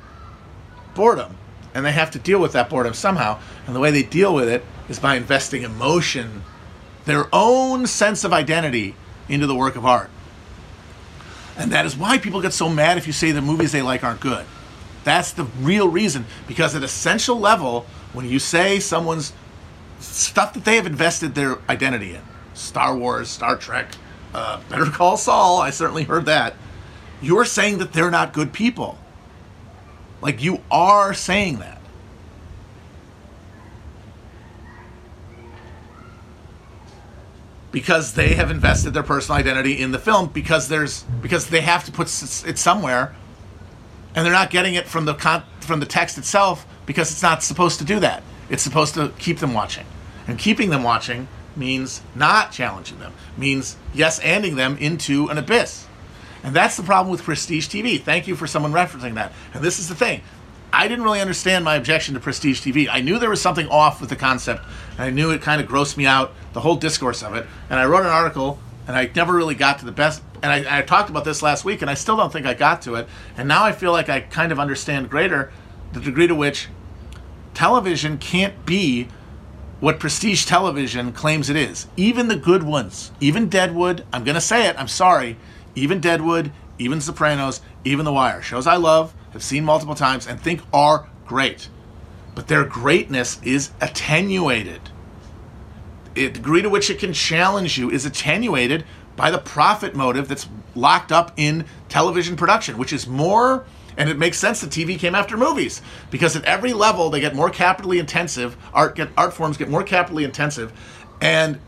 boredom 0.96 1.38
and 1.78 1.86
they 1.86 1.92
have 1.92 2.10
to 2.10 2.18
deal 2.18 2.40
with 2.40 2.54
that 2.54 2.72
boredom 2.72 2.96
somehow. 2.96 3.38
And 3.68 3.76
the 3.76 3.80
way 3.80 3.92
they 3.92 4.02
deal 4.02 4.34
with 4.34 4.50
it 4.50 4.66
is 4.90 4.98
by 4.98 5.14
investing 5.14 5.62
emotion, 5.62 6.42
their 7.06 7.28
own 7.32 7.86
sense 7.86 8.24
of 8.24 8.34
identity, 8.34 8.96
into 9.30 9.46
the 9.46 9.54
work 9.54 9.76
of 9.76 9.86
art. 9.86 10.10
And 11.58 11.72
that 11.72 11.86
is 11.86 11.98
why 11.98 12.18
people 12.18 12.42
get 12.42 12.54
so 12.54 12.70
mad 12.70 12.98
if 12.98 13.08
you 13.08 13.14
say 13.14 13.32
the 13.32 13.42
movies 13.42 13.72
they 13.72 13.82
like 13.82 14.04
aren't 14.04 14.20
good. 14.20 14.46
That's 15.04 15.32
the 15.32 15.46
real 15.60 15.88
reason. 15.88 16.26
Because 16.48 16.76
at 16.76 16.84
essential 16.84 17.40
level, 17.40 17.86
when 18.14 18.28
you 18.28 18.40
say 18.40 18.80
someone's 18.80 19.34
stuff 20.00 20.54
that 20.54 20.66
they 20.66 20.76
have 20.76 20.86
invested 20.86 21.34
their 21.34 21.58
identity 21.70 22.14
in, 22.14 22.22
Star 22.54 22.96
Wars, 22.96 23.30
Star 23.30 23.56
Trek, 23.56 23.88
uh, 24.34 24.62
Better 24.70 24.86
Call 24.86 25.18
Saul, 25.18 25.60
I 25.60 25.72
certainly 25.72 26.04
heard 26.04 26.26
that, 26.26 26.54
you're 27.22 27.46
saying 27.46 27.80
that 27.80 27.94
they're 27.94 28.12
not 28.12 28.34
good 28.34 28.54
people. 28.54 28.98
Like 30.22 30.44
you 30.44 30.62
are 30.70 31.14
saying 31.14 31.60
that. 31.60 31.77
Because 37.78 38.14
they 38.14 38.34
have 38.34 38.50
invested 38.50 38.96
their 38.96 39.04
personal 39.04 39.38
identity 39.38 39.80
in 39.80 39.92
the 39.92 40.00
film 40.00 40.30
because 40.30 40.68
there's 40.68 41.04
because 41.22 41.52
they 41.52 41.62
have 41.62 41.86
to 41.86 41.92
put 41.92 42.08
it 42.08 42.58
somewhere 42.58 43.14
and 44.16 44.26
they're 44.26 44.34
not 44.34 44.50
getting 44.50 44.74
it 44.74 44.88
from 44.88 45.06
the 45.06 45.14
con- 45.14 45.44
from 45.60 45.80
the 45.80 45.86
text 45.86 46.18
itself 46.18 46.66
because 46.88 47.12
it's 47.12 47.22
not 47.22 47.44
supposed 47.44 47.78
to 47.78 47.86
do 47.86 48.00
that. 48.00 48.24
It's 48.50 48.64
supposed 48.64 48.96
to 48.96 49.14
keep 49.20 49.38
them 49.38 49.54
watching. 49.54 49.86
And 50.28 50.40
keeping 50.40 50.72
them 50.72 50.82
watching 50.82 51.28
means 51.56 52.02
not 52.16 52.52
challenging 52.52 52.98
them, 52.98 53.14
means 53.38 53.76
yes 53.94 54.20
anding 54.22 54.56
them 54.56 54.76
into 54.80 55.28
an 55.28 55.38
abyss. 55.38 55.86
And 56.44 56.56
that's 56.56 56.78
the 56.78 56.84
problem 56.84 57.12
with 57.12 57.22
prestige 57.22 57.68
TV. 57.68 58.02
Thank 58.02 58.28
you 58.28 58.36
for 58.36 58.48
someone 58.48 58.72
referencing 58.72 59.14
that. 59.14 59.34
And 59.54 59.64
this 59.64 59.78
is 59.78 59.88
the 59.88 59.96
thing. 59.96 60.24
I 60.72 60.88
didn't 60.88 61.04
really 61.04 61.22
understand 61.22 61.66
my 61.66 61.76
objection 61.76 62.14
to 62.14 62.20
prestige 62.20 62.62
TV. 62.62 62.88
I 62.90 63.02
knew 63.02 63.20
there 63.20 63.30
was 63.30 63.42
something 63.42 63.68
off 63.70 64.02
with 64.02 64.10
the 64.10 64.16
concept, 64.16 64.64
and 64.92 65.02
I 65.02 65.10
knew 65.10 65.32
it 65.32 65.42
kind 65.42 65.62
of 65.62 65.68
grossed 65.68 65.98
me 65.98 66.06
out, 66.06 66.34
the 66.54 66.62
whole 66.62 66.76
discourse 66.76 67.24
of 67.24 67.36
it. 67.36 67.46
And 67.70 67.80
I 67.80 67.86
wrote 67.86 68.02
an 68.02 68.12
article, 68.12 68.60
and 68.88 68.96
I 68.96 69.10
never 69.16 69.34
really 69.34 69.56
got 69.56 69.80
to 69.80 69.86
the 69.86 69.92
best. 69.92 70.22
And 70.44 70.52
I, 70.52 70.80
I 70.80 70.82
talked 70.82 71.10
about 71.10 71.26
this 71.26 71.42
last 71.42 71.66
week, 71.66 71.82
and 71.82 71.90
I 71.90 71.94
still 71.94 72.18
don't 72.18 72.32
think 72.32 72.46
I 72.46 72.54
got 72.54 72.82
to 72.84 72.96
it. 72.96 73.08
And 73.38 73.48
now 73.48 73.64
I 73.64 73.72
feel 73.72 73.92
like 73.92 74.10
I 74.10 74.20
kind 74.20 74.52
of 74.52 74.60
understand 74.60 75.10
greater 75.10 75.52
the 75.94 76.00
degree 76.00 76.28
to 76.28 76.36
which 76.36 76.68
television 77.54 78.18
can't 78.18 78.66
be 78.66 79.08
what 79.80 80.00
prestige 80.00 80.46
television 80.46 81.12
claims 81.12 81.50
it 81.50 81.56
is. 81.56 81.88
Even 81.96 82.28
the 82.28 82.36
good 82.36 82.64
ones, 82.64 83.12
even 83.20 83.48
Deadwood, 83.48 84.06
I'm 84.12 84.24
going 84.24 84.36
to 84.36 84.42
say 84.42 84.68
it, 84.68 84.76
I'm 84.78 84.88
sorry 84.88 85.38
even 85.78 86.02
Deadwood, 86.02 86.52
even 86.80 87.02
Sopranos, 87.02 87.62
even 87.84 88.06
The 88.06 88.14
Wire, 88.14 88.42
shows 88.42 88.68
I 88.68 88.76
love, 88.76 89.14
have 89.34 89.44
seen 89.44 89.66
multiple 89.66 89.96
times, 89.96 90.28
and 90.28 90.40
think 90.40 90.62
are 90.74 91.08
great. 91.26 91.70
But 92.36 92.48
their 92.48 92.64
greatness 92.64 93.42
is 93.44 93.72
attenuated. 93.82 94.82
The 96.14 96.30
degree 96.30 96.62
to 96.62 96.70
which 96.70 96.90
it 96.90 97.00
can 97.00 97.14
challenge 97.14 97.78
you 97.78 97.90
is 97.90 98.06
attenuated 98.06 98.86
by 99.16 99.32
the 99.32 99.40
profit 99.40 99.96
motive 99.96 100.28
that's 100.28 100.48
locked 100.76 101.12
up 101.12 101.32
in 101.38 101.66
television 101.90 102.36
production, 102.36 102.78
which 102.78 102.94
is 102.94 103.08
more, 103.08 103.66
and 103.98 104.10
it 104.10 104.18
makes 104.18 104.38
sense 104.38 104.62
that 104.62 104.70
TV 104.70 104.98
came 104.98 105.16
after 105.16 105.36
movies 105.36 105.82
because 106.12 106.36
at 106.36 106.44
every 106.46 106.74
level 106.74 107.10
they 107.10 107.20
get 107.20 107.36
more 107.36 107.50
capitally 107.50 108.00
intensive. 108.00 108.56
Art 108.74 108.96
get 108.96 109.10
art 109.18 109.34
forms 109.34 109.58
get 109.58 109.70
more 109.70 109.84
capitally 109.84 110.24
intensive, 110.24 110.72
and 111.20 111.60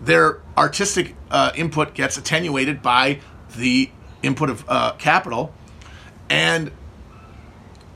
their 0.00 0.40
artistic 0.56 1.16
uh, 1.30 1.50
input 1.56 1.94
gets 1.94 2.16
attenuated 2.16 2.80
by 2.80 3.20
the 3.56 3.90
input 4.24 4.50
of 4.50 4.64
uh, 4.68 4.92
capital, 4.94 5.52
and 6.28 6.70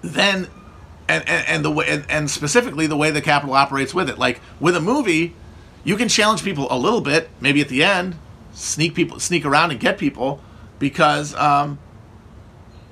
then 0.03 0.49
and, 1.09 1.29
and, 1.29 1.49
and 1.49 1.65
the 1.65 1.71
way 1.71 1.87
and, 1.89 2.05
and 2.09 2.31
specifically 2.31 2.87
the 2.87 2.97
way 2.97 3.11
the 3.11 3.23
capital 3.23 3.55
operates 3.55 3.95
with 3.95 4.09
it. 4.09 4.19
Like 4.19 4.41
with 4.61 4.77
a 4.77 4.81
movie, 4.81 5.35
you 5.85 5.97
can 5.97 6.09
challenge 6.09 6.45
people 6.45 6.69
a 6.71 6.79
little 6.79 7.01
bit, 7.01 7.31
maybe 7.41 7.61
at 7.61 7.69
the 7.69 7.83
end, 7.83 8.17
sneak 8.53 8.95
people, 8.95 9.19
sneak 9.21 9.45
around 9.45 9.71
and 9.71 9.81
get 9.81 9.99
people, 9.99 10.41
because 10.79 11.35
um, 11.35 11.79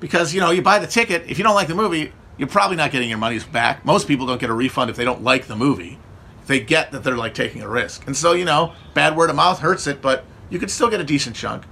because 0.01 0.35
you 0.35 0.41
know 0.41 0.51
you 0.51 0.63
buy 0.63 0.79
the 0.79 0.87
ticket. 0.87 1.25
If 1.29 1.39
you 1.39 1.45
don't 1.45 1.55
like 1.55 1.69
the 1.69 1.75
movie, 1.75 2.13
you're 2.39 2.49
probably 2.49 2.77
not 2.77 2.91
getting 2.91 3.09
your 3.09 3.19
money's 3.19 3.45
back. 3.45 3.85
Most 3.85 4.09
people 4.09 4.27
don't 4.27 4.41
get 4.41 4.51
a 4.51 4.55
refund 4.55 4.91
if 4.91 4.97
they 4.97 5.05
don't 5.05 5.23
like 5.23 5.47
the 5.47 5.57
movie. 5.57 5.99
They 6.47 6.61
get 6.61 6.93
that 6.93 7.03
they're 7.03 7.17
like 7.17 7.35
taking 7.35 7.63
a 7.63 7.69
risk, 7.69 8.07
and 8.07 8.17
so 8.17 8.33
you 8.33 8.45
know, 8.45 8.73
bad 8.95 9.17
word 9.17 9.31
of 9.31 9.37
mouth 9.37 9.59
hurts 9.59 9.87
it, 9.87 10.01
but 10.01 10.25
you 10.49 10.59
could 10.59 10.71
still 10.71 10.89
get 10.89 11.01
a 11.01 11.05
decent 11.05 11.37
chunk. 11.37 11.65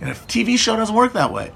And 0.00 0.10
a 0.10 0.14
TV 0.14 0.58
show 0.58 0.76
doesn't 0.76 0.94
work 0.94 1.12
that 1.12 1.32
way. 1.32 1.52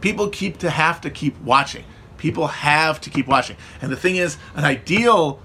People 0.00 0.28
keep 0.28 0.58
to 0.58 0.70
have 0.70 1.00
to 1.00 1.10
keep 1.10 1.40
watching. 1.40 1.84
People 2.18 2.46
have 2.46 3.00
to 3.02 3.10
keep 3.10 3.26
watching. 3.26 3.56
And 3.80 3.90
the 3.90 3.96
thing 3.96 4.16
is, 4.16 4.36
an 4.54 4.64
ideal 4.64 5.40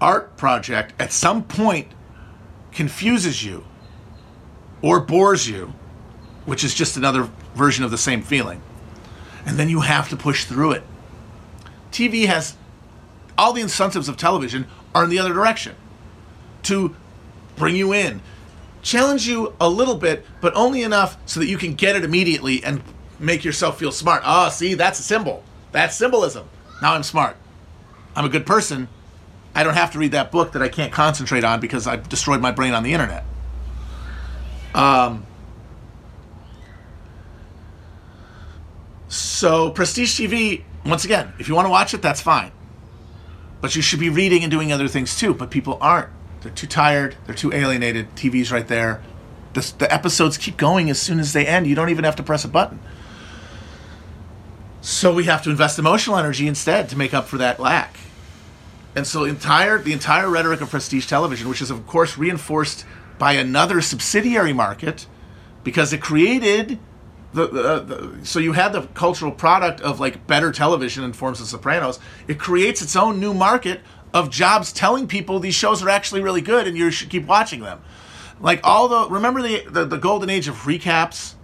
art 0.00 0.36
project 0.36 0.94
at 1.00 1.12
some 1.12 1.44
point 1.44 1.88
confuses 2.72 3.44
you 3.44 3.64
or 4.82 5.00
bores 5.00 5.48
you, 5.48 5.72
which 6.44 6.62
is 6.62 6.74
just 6.74 6.96
another 6.96 7.30
version 7.54 7.84
of 7.84 7.90
the 7.90 7.98
same 7.98 8.22
feeling. 8.22 8.60
And 9.44 9.58
then 9.58 9.68
you 9.68 9.80
have 9.80 10.08
to 10.10 10.16
push 10.16 10.44
through 10.44 10.72
it. 10.72 10.82
TV 11.90 12.26
has 12.26 12.56
all 13.38 13.52
the 13.52 13.62
incentives 13.62 14.08
of 14.08 14.16
television 14.16 14.66
are 14.94 15.04
in 15.04 15.10
the 15.10 15.18
other 15.18 15.32
direction 15.32 15.74
to 16.64 16.94
bring 17.56 17.76
you 17.76 17.92
in, 17.92 18.20
challenge 18.86 19.26
you 19.26 19.54
a 19.60 19.68
little 19.68 19.96
bit, 19.96 20.24
but 20.40 20.54
only 20.54 20.82
enough 20.82 21.18
so 21.26 21.40
that 21.40 21.46
you 21.46 21.58
can 21.58 21.74
get 21.74 21.96
it 21.96 22.04
immediately 22.04 22.62
and 22.62 22.82
make 23.18 23.44
yourself 23.44 23.78
feel 23.78 23.92
smart. 23.92 24.22
Ah, 24.24 24.46
oh, 24.46 24.50
see, 24.50 24.74
that's 24.74 25.00
a 25.00 25.02
symbol. 25.02 25.42
That's 25.72 25.96
symbolism. 25.96 26.48
Now 26.80 26.94
I'm 26.94 27.02
smart. 27.02 27.36
I'm 28.14 28.24
a 28.24 28.28
good 28.28 28.46
person. 28.46 28.88
I 29.54 29.64
don't 29.64 29.74
have 29.74 29.92
to 29.92 29.98
read 29.98 30.12
that 30.12 30.30
book 30.30 30.52
that 30.52 30.62
I 30.62 30.68
can't 30.68 30.92
concentrate 30.92 31.42
on 31.42 31.60
because 31.60 31.86
I've 31.86 32.08
destroyed 32.08 32.40
my 32.40 32.52
brain 32.52 32.74
on 32.74 32.82
the 32.82 32.92
internet. 32.92 33.24
Um, 34.74 35.26
so, 39.08 39.70
Prestige 39.70 40.20
TV, 40.20 40.62
once 40.84 41.04
again, 41.04 41.32
if 41.38 41.48
you 41.48 41.54
want 41.54 41.66
to 41.66 41.70
watch 41.70 41.94
it, 41.94 42.02
that's 42.02 42.20
fine. 42.20 42.52
But 43.60 43.74
you 43.74 43.82
should 43.82 44.00
be 44.00 44.10
reading 44.10 44.42
and 44.42 44.50
doing 44.50 44.72
other 44.72 44.86
things 44.86 45.18
too. 45.18 45.34
But 45.34 45.50
people 45.50 45.78
aren't. 45.80 46.10
They're 46.40 46.52
too 46.52 46.66
tired. 46.66 47.16
They're 47.26 47.34
too 47.34 47.52
alienated. 47.52 48.14
TV's 48.14 48.52
right 48.52 48.66
there. 48.66 49.02
The, 49.54 49.72
the 49.78 49.92
episodes 49.92 50.36
keep 50.36 50.56
going 50.56 50.90
as 50.90 51.00
soon 51.00 51.18
as 51.18 51.32
they 51.32 51.46
end. 51.46 51.66
You 51.66 51.74
don't 51.74 51.88
even 51.88 52.04
have 52.04 52.16
to 52.16 52.22
press 52.22 52.44
a 52.44 52.48
button. 52.48 52.78
So 54.80 55.12
we 55.12 55.24
have 55.24 55.42
to 55.42 55.50
invest 55.50 55.78
emotional 55.78 56.16
energy 56.16 56.46
instead 56.46 56.88
to 56.90 56.96
make 56.96 57.12
up 57.12 57.26
for 57.26 57.38
that 57.38 57.58
lack. 57.58 57.98
And 58.94 59.06
so 59.06 59.24
entire 59.24 59.78
the 59.78 59.92
entire 59.92 60.30
rhetoric 60.30 60.60
of 60.60 60.70
prestige 60.70 61.06
television, 61.06 61.48
which 61.48 61.60
is 61.60 61.70
of 61.70 61.86
course 61.86 62.16
reinforced 62.16 62.86
by 63.18 63.32
another 63.32 63.80
subsidiary 63.80 64.52
market, 64.52 65.06
because 65.64 65.92
it 65.92 66.00
created 66.00 66.78
the, 67.32 67.48
the, 67.48 67.62
uh, 67.62 67.78
the, 67.80 68.18
so 68.24 68.38
you 68.38 68.52
had 68.52 68.72
the 68.72 68.82
cultural 68.94 69.32
product 69.32 69.80
of 69.80 70.00
like 70.00 70.26
better 70.26 70.52
television 70.52 71.04
in 71.04 71.12
forms 71.12 71.40
of 71.40 71.46
Sopranos. 71.46 71.98
It 72.26 72.38
creates 72.38 72.80
its 72.80 72.96
own 72.96 73.20
new 73.20 73.34
market 73.34 73.80
of 74.16 74.30
jobs 74.30 74.72
telling 74.72 75.06
people 75.06 75.38
these 75.38 75.54
shows 75.54 75.82
are 75.82 75.88
actually 75.88 76.22
really 76.22 76.40
good 76.40 76.66
and 76.66 76.76
you 76.76 76.90
should 76.90 77.10
keep 77.10 77.26
watching 77.26 77.60
them. 77.60 77.82
Like 78.40 78.60
all 78.64 78.88
the 78.88 79.08
remember 79.10 79.42
the 79.42 79.64
the, 79.68 79.84
the 79.84 79.98
golden 79.98 80.30
age 80.30 80.48
of 80.48 80.54
recaps. 80.62 81.34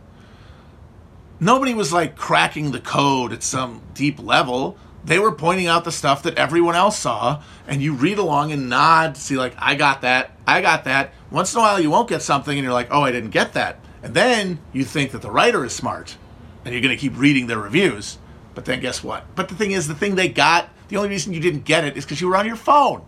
Nobody 1.38 1.74
was 1.74 1.92
like 1.92 2.16
cracking 2.16 2.70
the 2.70 2.80
code 2.80 3.32
at 3.32 3.42
some 3.42 3.82
deep 3.94 4.22
level 4.22 4.78
they 5.04 5.18
were 5.18 5.32
pointing 5.32 5.66
out 5.66 5.84
the 5.84 5.92
stuff 5.92 6.22
that 6.22 6.36
everyone 6.38 6.76
else 6.76 6.98
saw, 6.98 7.42
and 7.66 7.82
you 7.82 7.94
read 7.94 8.18
along 8.18 8.52
and 8.52 8.68
nod, 8.68 9.16
see, 9.16 9.36
like, 9.36 9.54
I 9.58 9.74
got 9.74 10.02
that, 10.02 10.36
I 10.46 10.60
got 10.60 10.84
that. 10.84 11.12
Once 11.30 11.52
in 11.52 11.58
a 11.58 11.62
while, 11.62 11.80
you 11.80 11.90
won't 11.90 12.08
get 12.08 12.22
something, 12.22 12.56
and 12.56 12.64
you're 12.64 12.72
like, 12.72 12.88
oh, 12.90 13.02
I 13.02 13.10
didn't 13.10 13.30
get 13.30 13.54
that. 13.54 13.80
And 14.02 14.14
then 14.14 14.60
you 14.72 14.84
think 14.84 15.10
that 15.12 15.22
the 15.22 15.30
writer 15.30 15.64
is 15.64 15.72
smart, 15.72 16.16
and 16.64 16.72
you're 16.72 16.82
going 16.82 16.96
to 16.96 17.00
keep 17.00 17.18
reading 17.18 17.46
their 17.46 17.58
reviews. 17.58 18.18
But 18.54 18.64
then 18.64 18.80
guess 18.80 19.02
what? 19.02 19.24
But 19.34 19.48
the 19.48 19.54
thing 19.54 19.72
is, 19.72 19.88
the 19.88 19.94
thing 19.94 20.14
they 20.14 20.28
got, 20.28 20.68
the 20.92 20.98
only 20.98 21.08
reason 21.08 21.32
you 21.32 21.40
didn't 21.40 21.64
get 21.64 21.84
it 21.84 21.96
is 21.96 22.04
because 22.04 22.20
you 22.20 22.28
were 22.28 22.36
on 22.36 22.44
your 22.44 22.54
phone. 22.54 23.02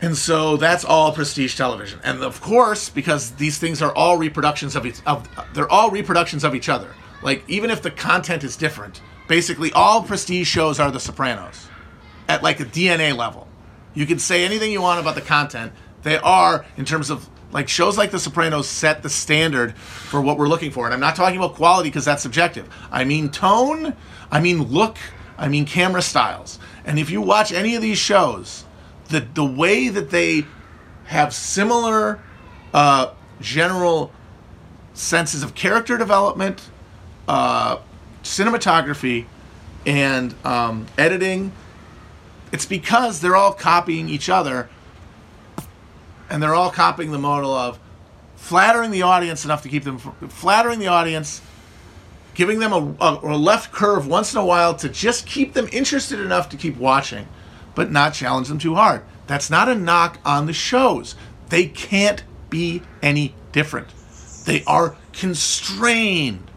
And 0.00 0.16
so 0.16 0.56
that's 0.56 0.82
all 0.82 1.12
prestige 1.12 1.54
television. 1.54 2.00
And 2.02 2.22
of 2.22 2.40
course, 2.40 2.88
because 2.88 3.32
these 3.32 3.58
things 3.58 3.82
are 3.82 3.94
all 3.94 4.16
reproductions 4.16 4.74
of 4.74 4.86
each 4.86 5.02
of 5.04 5.28
they're 5.52 5.70
all 5.70 5.90
reproductions 5.90 6.42
of 6.42 6.54
each 6.54 6.70
other. 6.70 6.94
Like 7.22 7.44
even 7.48 7.70
if 7.70 7.82
the 7.82 7.90
content 7.90 8.44
is 8.44 8.56
different, 8.56 9.02
basically 9.28 9.74
all 9.74 10.02
prestige 10.02 10.48
shows 10.48 10.80
are 10.80 10.90
The 10.90 11.00
Sopranos 11.00 11.68
at 12.28 12.42
like 12.42 12.60
a 12.60 12.64
DNA 12.64 13.14
level. 13.14 13.46
You 13.92 14.06
can 14.06 14.18
say 14.18 14.42
anything 14.42 14.72
you 14.72 14.80
want 14.80 15.00
about 15.00 15.16
the 15.16 15.20
content. 15.20 15.74
They 16.02 16.16
are 16.16 16.64
in 16.78 16.86
terms 16.86 17.10
of 17.10 17.28
like 17.50 17.68
shows 17.68 17.96
like 17.96 18.10
The 18.10 18.18
Sopranos 18.18 18.68
set 18.68 19.02
the 19.02 19.08
standard 19.08 19.76
for 19.76 20.20
what 20.20 20.38
we're 20.38 20.48
looking 20.48 20.70
for. 20.70 20.84
And 20.84 20.94
I'm 20.94 21.00
not 21.00 21.16
talking 21.16 21.38
about 21.38 21.54
quality 21.54 21.88
because 21.88 22.04
that's 22.04 22.22
subjective. 22.22 22.68
I 22.90 23.04
mean 23.04 23.30
tone, 23.30 23.94
I 24.30 24.40
mean 24.40 24.62
look, 24.64 24.98
I 25.36 25.48
mean 25.48 25.64
camera 25.64 26.02
styles. 26.02 26.58
And 26.84 26.98
if 26.98 27.10
you 27.10 27.20
watch 27.20 27.52
any 27.52 27.74
of 27.74 27.82
these 27.82 27.98
shows, 27.98 28.64
the 29.08 29.20
the 29.20 29.44
way 29.44 29.88
that 29.88 30.10
they 30.10 30.46
have 31.04 31.34
similar 31.34 32.20
uh, 32.74 33.12
general 33.40 34.12
senses 34.92 35.42
of 35.42 35.54
character 35.54 35.96
development, 35.96 36.68
uh, 37.26 37.78
cinematography 38.22 39.26
and 39.86 40.34
um, 40.44 40.86
editing. 40.98 41.52
It's 42.52 42.66
because 42.66 43.20
they're 43.20 43.36
all 43.36 43.52
copying 43.52 44.08
each 44.08 44.28
other, 44.28 44.68
and 46.30 46.42
they're 46.42 46.54
all 46.54 46.70
copying 46.70 47.10
the 47.10 47.18
model 47.18 47.52
of 47.52 47.78
flattering 48.36 48.90
the 48.90 49.02
audience 49.02 49.44
enough 49.44 49.62
to 49.62 49.68
keep 49.68 49.84
them 49.84 49.98
flattering 49.98 50.78
the 50.78 50.86
audience, 50.86 51.42
giving 52.34 52.58
them 52.60 52.72
a, 52.72 52.94
a, 53.00 53.20
a 53.22 53.36
left 53.36 53.72
curve 53.72 54.06
once 54.06 54.32
in 54.32 54.38
a 54.38 54.44
while 54.44 54.74
to 54.74 54.88
just 54.88 55.26
keep 55.26 55.54
them 55.54 55.68
interested 55.72 56.20
enough 56.20 56.48
to 56.48 56.56
keep 56.56 56.76
watching, 56.76 57.26
but 57.74 57.90
not 57.90 58.14
challenge 58.14 58.48
them 58.48 58.58
too 58.58 58.74
hard. 58.74 59.02
That's 59.26 59.50
not 59.50 59.68
a 59.68 59.74
knock 59.74 60.18
on 60.24 60.46
the 60.46 60.52
shows. 60.52 61.14
They 61.48 61.66
can't 61.66 62.22
be 62.48 62.82
any 63.02 63.34
different. 63.52 63.88
They 64.44 64.64
are 64.64 64.96
constrained 65.12 66.50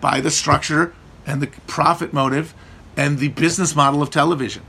by 0.00 0.20
the 0.20 0.30
structure 0.30 0.94
and 1.26 1.42
the 1.42 1.48
profit 1.66 2.12
motive 2.12 2.54
and 2.96 3.18
the 3.18 3.28
business 3.28 3.74
model 3.74 4.02
of 4.02 4.10
television. 4.10 4.62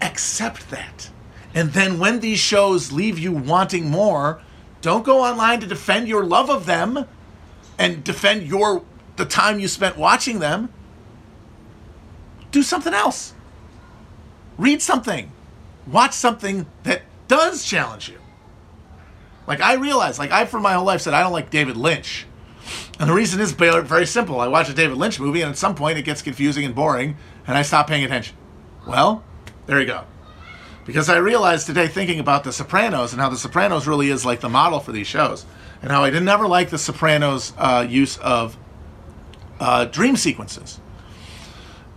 Accept 0.00 0.70
that. 0.70 1.10
And 1.54 1.72
then 1.72 2.00
when 2.00 2.20
these 2.20 2.40
shows 2.40 2.90
leave 2.90 3.18
you 3.18 3.32
wanting 3.32 3.88
more, 3.88 4.42
don't 4.82 5.04
go 5.04 5.22
online 5.22 5.60
to 5.60 5.66
defend 5.66 6.08
your 6.08 6.24
love 6.24 6.50
of 6.50 6.66
them 6.66 7.06
and 7.78 8.02
defend 8.04 8.42
your 8.42 8.84
the 9.16 9.24
time 9.24 9.60
you 9.60 9.68
spent 9.68 9.96
watching 9.96 10.40
them. 10.40 10.68
Do 12.50 12.62
something 12.62 12.92
else. 12.92 13.34
Read 14.58 14.82
something. 14.82 15.30
Watch 15.86 16.12
something 16.12 16.66
that 16.82 17.02
does 17.28 17.64
challenge 17.64 18.08
you. 18.08 18.18
Like 19.46 19.60
I 19.60 19.74
realize, 19.74 20.18
like 20.18 20.32
I 20.32 20.46
for 20.46 20.58
my 20.58 20.74
whole 20.74 20.84
life 20.84 21.02
said 21.02 21.14
I 21.14 21.22
don't 21.22 21.32
like 21.32 21.50
David 21.50 21.76
Lynch. 21.76 22.26
And 22.98 23.08
the 23.08 23.14
reason 23.14 23.40
is 23.40 23.52
very 23.52 24.06
simple. 24.06 24.40
I 24.40 24.48
watch 24.48 24.68
a 24.70 24.74
David 24.74 24.96
Lynch 24.96 25.20
movie, 25.20 25.42
and 25.42 25.50
at 25.50 25.58
some 25.58 25.74
point 25.74 25.98
it 25.98 26.02
gets 26.02 26.22
confusing 26.22 26.64
and 26.64 26.74
boring, 26.74 27.16
and 27.46 27.58
I 27.58 27.62
stop 27.62 27.88
paying 27.88 28.04
attention. 28.04 28.36
Well, 28.86 29.22
there 29.66 29.80
you 29.80 29.86
go. 29.86 30.04
Because 30.84 31.08
I 31.08 31.16
realized 31.16 31.66
today, 31.66 31.88
thinking 31.88 32.20
about 32.20 32.44
The 32.44 32.52
Sopranos 32.52 33.12
and 33.12 33.20
how 33.20 33.30
The 33.30 33.36
Sopranos 33.36 33.86
really 33.86 34.10
is 34.10 34.26
like 34.26 34.40
the 34.40 34.48
model 34.48 34.80
for 34.80 34.92
these 34.92 35.06
shows, 35.06 35.46
and 35.80 35.90
how 35.90 36.04
I 36.04 36.10
didn't 36.10 36.28
ever 36.28 36.46
like 36.46 36.70
The 36.70 36.78
Sopranos' 36.78 37.52
uh, 37.56 37.86
use 37.88 38.18
of 38.18 38.56
uh, 39.60 39.86
dream 39.86 40.16
sequences. 40.16 40.80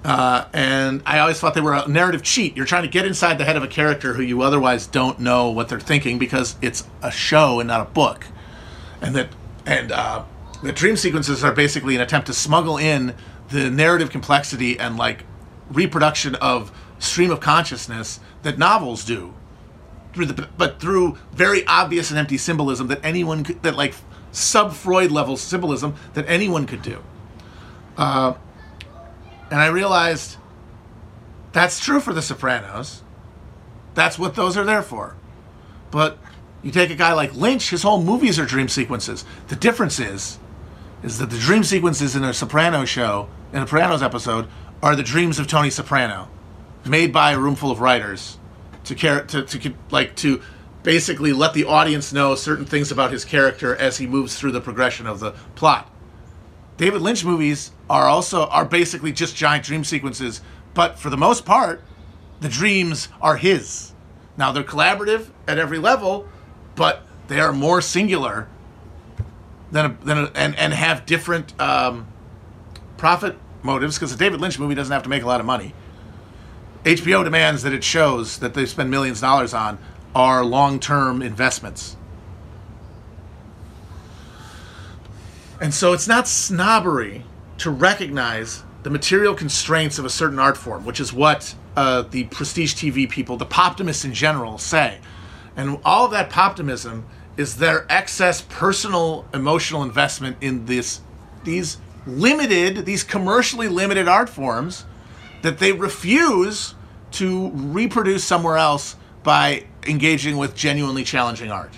Uh, 0.06 0.46
and 0.54 1.02
I 1.06 1.20
always 1.20 1.40
thought 1.40 1.54
they 1.54 1.62
were 1.62 1.74
a 1.74 1.88
narrative 1.88 2.24
cheat. 2.24 2.56
You're 2.56 2.66
trying 2.66 2.84
to 2.84 2.90
get 2.90 3.06
inside 3.06 3.38
the 3.38 3.44
head 3.44 3.58
of 3.58 3.64
a 3.64 3.68
character 3.68 4.14
who 4.14 4.22
you 4.22 4.42
otherwise 4.42 4.88
don't 4.88 5.20
know 5.20 5.50
what 5.50 5.68
they're 5.68 5.82
thinking 5.82 6.18
because 6.18 6.56
it's 6.62 6.88
a 7.02 7.12
show 7.12 7.60
and 7.60 7.68
not 7.68 7.82
a 7.82 7.90
book. 7.92 8.26
And 9.02 9.14
that, 9.16 9.30
and 9.66 9.92
uh, 9.92 10.24
the 10.64 10.72
dream 10.72 10.96
sequences 10.96 11.44
are 11.44 11.52
basically 11.52 11.96
an 11.96 12.02
attempt 12.02 12.28
to 12.28 12.34
smuggle 12.34 12.78
in 12.78 13.16
the 13.50 13.70
narrative 13.70 14.10
complexity 14.10 14.80
and 14.80 14.98
like 14.98 15.26
reproduction 15.70 16.36
of 16.36 16.72
stream 17.00 17.30
of 17.30 17.40
consciousness 17.40 18.20
that 18.48 18.58
novels 18.58 19.04
do 19.04 19.34
through 20.14 20.26
the 20.26 20.48
but 20.58 20.80
through 20.80 21.18
very 21.34 21.68
obvious 21.68 22.12
and 22.12 22.18
empty 22.18 22.38
symbolism 22.38 22.88
that 22.88 22.98
anyone 23.04 23.43
could 23.43 23.62
that 23.62 23.76
like 23.76 23.93
sub 24.32 24.72
freud 24.72 25.12
level 25.12 25.36
symbolism 25.36 25.93
that 26.14 26.24
anyone 26.30 26.66
could 26.66 26.82
do. 26.82 27.04
Uh, 27.98 28.36
and 29.52 29.60
i 29.60 29.68
realized 29.68 30.38
that's 31.52 31.78
true 31.82 32.00
for 32.00 32.14
the 32.14 32.22
sopranos. 32.22 33.04
That's 33.95 34.18
what 34.18 34.36
those 34.36 34.56
are 34.56 34.64
there 34.64 34.82
for. 34.82 35.18
But 35.91 36.18
you 36.64 36.72
take 36.72 36.89
a 36.89 36.95
guy 36.95 37.12
like 37.12 37.36
lynch 37.36 37.72
his 37.72 37.84
whole 37.84 38.02
movies 38.02 38.39
are 38.39 38.45
dream 38.45 38.70
sequences. 38.70 39.26
The 39.50 39.58
difference 39.58 40.00
is 40.00 40.39
is 41.04 41.18
that 41.18 41.32
the 41.32 41.38
dream 41.38 41.66
sequences 41.66 42.16
in 42.16 42.24
a 42.24 42.34
Soprano 42.34 42.86
show, 42.86 43.28
in 43.52 43.60
a 43.60 43.68
Sopranos 43.68 44.02
episode, 44.02 44.48
are 44.82 44.95
the 44.95 45.04
dreams 45.04 45.38
of 45.38 45.48
Tony 45.48 45.70
Soprano, 45.70 46.30
made 46.88 47.14
by 47.14 47.32
a 47.32 47.40
room 47.40 47.56
full 47.56 47.72
of 47.72 47.80
writers 47.80 48.38
to 48.86 48.96
care 48.96 49.24
to, 49.26 49.44
to 49.44 49.74
like 49.92 50.16
to 50.18 50.42
basically 50.84 51.34
let 51.34 51.54
the 51.54 51.66
audience 51.66 52.14
know 52.14 52.36
certain 52.36 52.66
things 52.66 52.92
about 52.92 53.12
his 53.12 53.26
character 53.26 53.76
as 53.76 53.98
he 53.98 54.08
moves 54.08 54.40
through 54.40 54.52
the 54.52 54.62
progression 54.62 55.06
of 55.06 55.20
the 55.20 55.32
plot. 55.56 55.92
David 56.78 57.02
Lynch 57.02 57.26
movies 57.26 57.72
are 57.90 58.06
also 58.06 58.46
are 58.48 58.66
basically 58.66 59.12
just 59.12 59.36
giant 59.36 59.66
dream 59.66 59.84
sequences, 59.84 60.42
but 60.74 60.98
for 60.98 61.10
the 61.10 61.18
most 61.18 61.46
part, 61.46 61.84
the 62.40 62.50
dreams 62.50 63.10
are 63.22 63.38
his. 63.38 63.94
Now 64.38 64.52
they're 64.52 64.64
collaborative 64.64 65.30
at 65.48 65.58
every 65.58 65.80
level, 65.80 66.28
but 66.76 67.04
they 67.28 67.40
are 67.40 67.52
more 67.52 67.82
singular 67.82 68.48
than 69.72 69.86
a, 69.86 70.06
than 70.06 70.18
a, 70.20 70.32
and 70.36 70.56
and 70.56 70.74
have 70.74 71.06
different 71.06 71.60
um, 71.60 72.08
profit 72.98 73.38
motives 73.64 73.98
because 73.98 74.14
a 74.14 74.18
David 74.18 74.40
Lynch 74.40 74.60
movie 74.60 74.76
doesn't 74.76 74.94
have 74.94 75.04
to 75.04 75.10
make 75.10 75.24
a 75.24 75.28
lot 75.28 75.40
of 75.40 75.46
money. 75.46 75.74
HBO 76.88 77.22
demands 77.22 77.64
that 77.64 77.74
it 77.74 77.84
shows 77.84 78.40
that 78.40 78.54
they 78.54 78.66
spend 78.66 78.90
millions 78.90 79.18
of 79.18 79.24
dollars 79.24 79.54
on 79.54 79.78
are 80.16 80.46
long 80.46 80.80
term 80.80 81.22
investments. 81.22 81.98
And 85.60 85.74
so 85.74 85.92
it's 85.92 86.08
not 86.08 86.30
snobbery 86.30 87.26
to 87.58 87.72
recognize 87.72 88.64
the 88.84 88.90
material 88.90 89.34
constraints 89.34 90.00
of 90.00 90.06
a 90.06 90.10
certain 90.10 90.40
art 90.40 90.56
form, 90.56 90.86
which 90.86 91.02
is 91.02 91.12
what 91.12 91.56
uh, 91.76 92.04
the 92.04 92.24
prestige 92.26 92.74
TV 92.74 93.10
people, 93.10 93.36
the 93.36 93.46
poptimists 93.46 94.06
in 94.06 94.14
general, 94.14 94.58
say. 94.58 95.00
And 95.58 95.80
all 95.84 96.06
of 96.06 96.12
that 96.12 96.30
poptimism 96.30 97.04
is 97.36 97.58
their 97.58 97.86
excess 97.90 98.42
personal 98.48 99.26
emotional 99.34 99.84
investment 99.84 100.38
in 100.40 100.68
this 100.68 101.02
these 101.44 101.80
limited, 102.06 102.86
these 102.86 103.04
commercially 103.04 103.68
limited 103.68 104.08
art 104.08 104.30
forms 104.30 104.86
that 105.42 105.60
they 105.60 105.72
refuse 105.72 106.76
to 107.18 107.49
reproduce 107.49 108.24
somewhere 108.24 108.57
else 108.57 108.95
by 109.24 109.65
engaging 109.88 110.38
with 110.38 110.55
genuinely 110.55 111.03
challenging 111.03 111.51
art. 111.51 111.74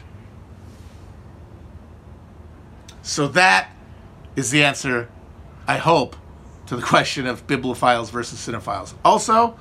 So 3.01 3.27
that 3.29 3.71
is 4.35 4.51
the 4.51 4.63
answer, 4.63 5.09
I 5.65 5.77
hope, 5.77 6.15
to 6.67 6.75
the 6.75 6.81
question 6.93 7.25
of 7.25 7.47
bibliophiles 7.47 8.11
versus 8.11 8.39
cinephiles. 8.39 8.93
Also, 9.03 9.57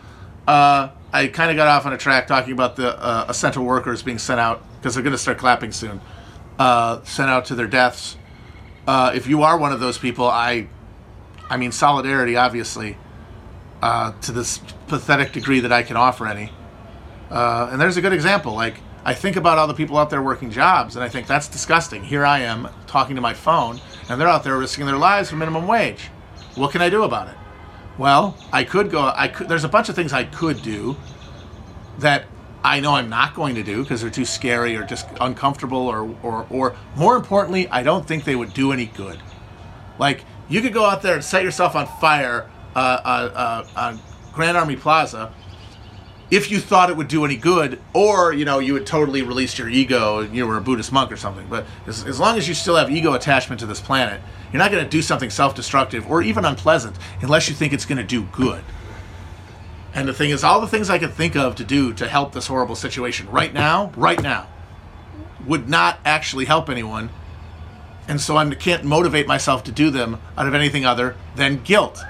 uh, 0.47 0.91
I 1.13 1.29
kind 1.29 1.51
of 1.51 1.57
got 1.57 1.69
off 1.69 1.87
on 1.87 1.93
a 1.93 1.99
track 1.99 2.27
talking 2.27 2.53
about 2.53 2.77
the 2.77 2.99
uh, 2.99 3.27
essential 3.29 3.65
workers 3.65 4.03
being 4.03 4.19
sent 4.19 4.41
out 4.41 4.63
because 4.77 4.95
they're 4.95 5.05
going 5.05 5.13
to 5.13 5.19
start 5.19 5.39
clapping 5.39 5.73
soon. 5.73 6.01
Uh, 6.59 7.03
sent 7.05 7.31
out 7.31 7.45
to 7.47 7.55
their 7.55 7.69
deaths. 7.69 8.17
Uh, 8.87 9.13
if 9.15 9.29
you 9.29 9.43
are 9.45 9.57
one 9.57 9.73
of 9.73 9.81
those 9.81 9.97
people, 9.97 10.27
I, 10.27 10.67
I 11.49 11.57
mean 11.57 11.71
solidarity, 11.71 12.37
obviously, 12.37 12.97
uh, 13.81 14.13
to 14.23 14.33
this 14.33 14.61
pathetic 14.89 15.33
degree 15.33 15.61
that 15.61 15.73
I 15.73 15.83
can 15.83 15.97
offer 15.97 16.27
any. 16.27 16.51
Uh, 17.31 17.69
and 17.71 17.81
there's 17.81 17.97
a 17.97 18.01
good 18.01 18.13
example. 18.13 18.55
Like 18.55 18.81
I 19.05 19.15
think 19.15 19.37
about 19.37 19.59
all 19.59 19.67
the 19.67 19.75
people 19.75 19.97
out 19.97 20.11
there 20.11 20.23
working 20.23 20.51
jobs, 20.51 20.97
and 20.97 21.05
I 21.05 21.09
think 21.09 21.27
that's 21.27 21.49
disgusting. 21.49 22.05
Here 22.05 22.25
I 22.25 22.41
am 22.41 22.69
talking 22.87 23.17
to 23.17 23.23
my 23.23 23.35
phone, 23.35 23.81
and 24.09 24.21
they're 24.21 24.29
out 24.29 24.45
there 24.45 24.59
risking 24.59 24.87
their 24.87 24.97
lives 24.97 25.31
for 25.31 25.37
minimum 25.37 25.67
wage. 25.67 26.11
What 26.55 26.73
can 26.73 26.83
I 26.83 26.91
do 26.91 27.05
about 27.05 27.29
it? 27.29 27.35
Well, 27.97 28.37
I 28.53 28.65
could 28.65 28.91
go. 28.91 29.13
I 29.15 29.29
could. 29.29 29.49
There's 29.49 29.65
a 29.65 29.69
bunch 29.69 29.89
of 29.89 29.95
things 29.95 30.13
I 30.13 30.25
could 30.25 30.63
do 30.63 30.97
that 31.99 32.25
I 32.65 32.81
know 32.81 32.95
I'm 32.95 33.09
not 33.09 33.35
going 33.35 33.55
to 33.57 33.63
do 33.63 33.83
because 33.83 34.03
they're 34.03 34.11
too 34.11 34.25
scary 34.25 34.77
or 34.77 34.85
just 34.85 35.07
uncomfortable, 35.21 35.87
or 35.87 36.15
or 36.23 36.47
or 36.51 36.77
more 36.97 37.17
importantly, 37.17 37.69
I 37.69 37.83
don't 37.83 38.07
think 38.07 38.25
they 38.25 38.37
would 38.37 38.55
do 38.55 38.73
any 38.73 38.87
good. 38.87 39.19
Like 39.99 40.25
you 40.49 40.61
could 40.61 40.73
go 40.73 40.85
out 40.85 41.03
there 41.03 41.15
and 41.15 41.25
set 41.25 41.43
yourself 41.43 41.75
on 41.75 41.87
fire 41.87 42.51
uh, 42.75 42.79
uh, 42.79 43.65
uh, 43.75 43.81
on 43.81 44.01
Grand 44.33 44.57
Army 44.57 44.77
Plaza 44.77 45.33
if 46.31 46.51
you 46.51 46.61
thought 46.61 46.91
it 46.91 46.97
would 46.97 47.09
do 47.09 47.25
any 47.25 47.37
good, 47.37 47.81
or 47.95 48.33
you 48.33 48.45
know 48.45 48.59
you 48.59 48.75
had 48.75 48.87
totally 48.87 49.23
released 49.23 49.59
your 49.59 49.69
ego 49.69 50.19
and 50.19 50.35
you 50.35 50.47
were 50.47 50.57
a 50.57 50.61
Buddhist 50.61 50.93
monk 50.93 51.11
or 51.11 51.17
something. 51.17 51.47
But 51.49 51.67
as, 51.87 52.05
as 52.05 52.21
long 52.21 52.37
as 52.37 52.47
you 52.47 52.55
still 52.55 52.77
have 52.77 52.91
ego 52.91 53.15
attachment 53.15 53.61
to 53.61 53.67
this 53.67 53.81
planet, 53.81 54.21
you're 54.53 54.59
not 54.59 54.71
going 54.71 54.85
to 54.85 54.91
do 54.91 55.03
something 55.03 55.31
self-destructive 55.31 56.09
or 56.11 56.23
even 56.23 56.45
unpleasant 56.45 56.97
unless 57.23 57.49
you 57.49 57.55
think 57.55 57.73
it's 57.73 57.87
going 57.87 57.99
to 57.99 58.05
do 58.05 58.25
good. 58.25 58.63
And 59.95 60.07
the 60.07 60.13
thing 60.13 60.31
is, 60.31 60.45
all 60.45 60.61
the 60.61 60.69
things 60.69 60.91
I 60.91 60.99
can 60.99 61.11
think 61.11 61.35
of 61.35 61.57
to 61.57 61.65
do 61.65 61.95
to 61.95 62.07
help 62.07 62.33
this 62.33 62.47
horrible 62.47 62.77
situation 62.77 63.29
right 63.31 63.53
now, 63.53 63.91
right 63.97 64.23
now, 64.23 64.47
would 65.47 65.69
not 65.69 65.99
actually 66.05 66.45
help 66.45 66.69
anyone. 66.69 67.09
And 68.07 68.21
so 68.21 68.37
I 68.37 68.55
can't 68.55 68.85
motivate 68.85 69.27
myself 69.27 69.65
to 69.65 69.73
do 69.73 69.91
them 69.91 70.21
out 70.37 70.47
of 70.47 70.55
anything 70.55 70.85
other 70.85 71.17
than 71.37 71.63
guilt. 71.63 72.05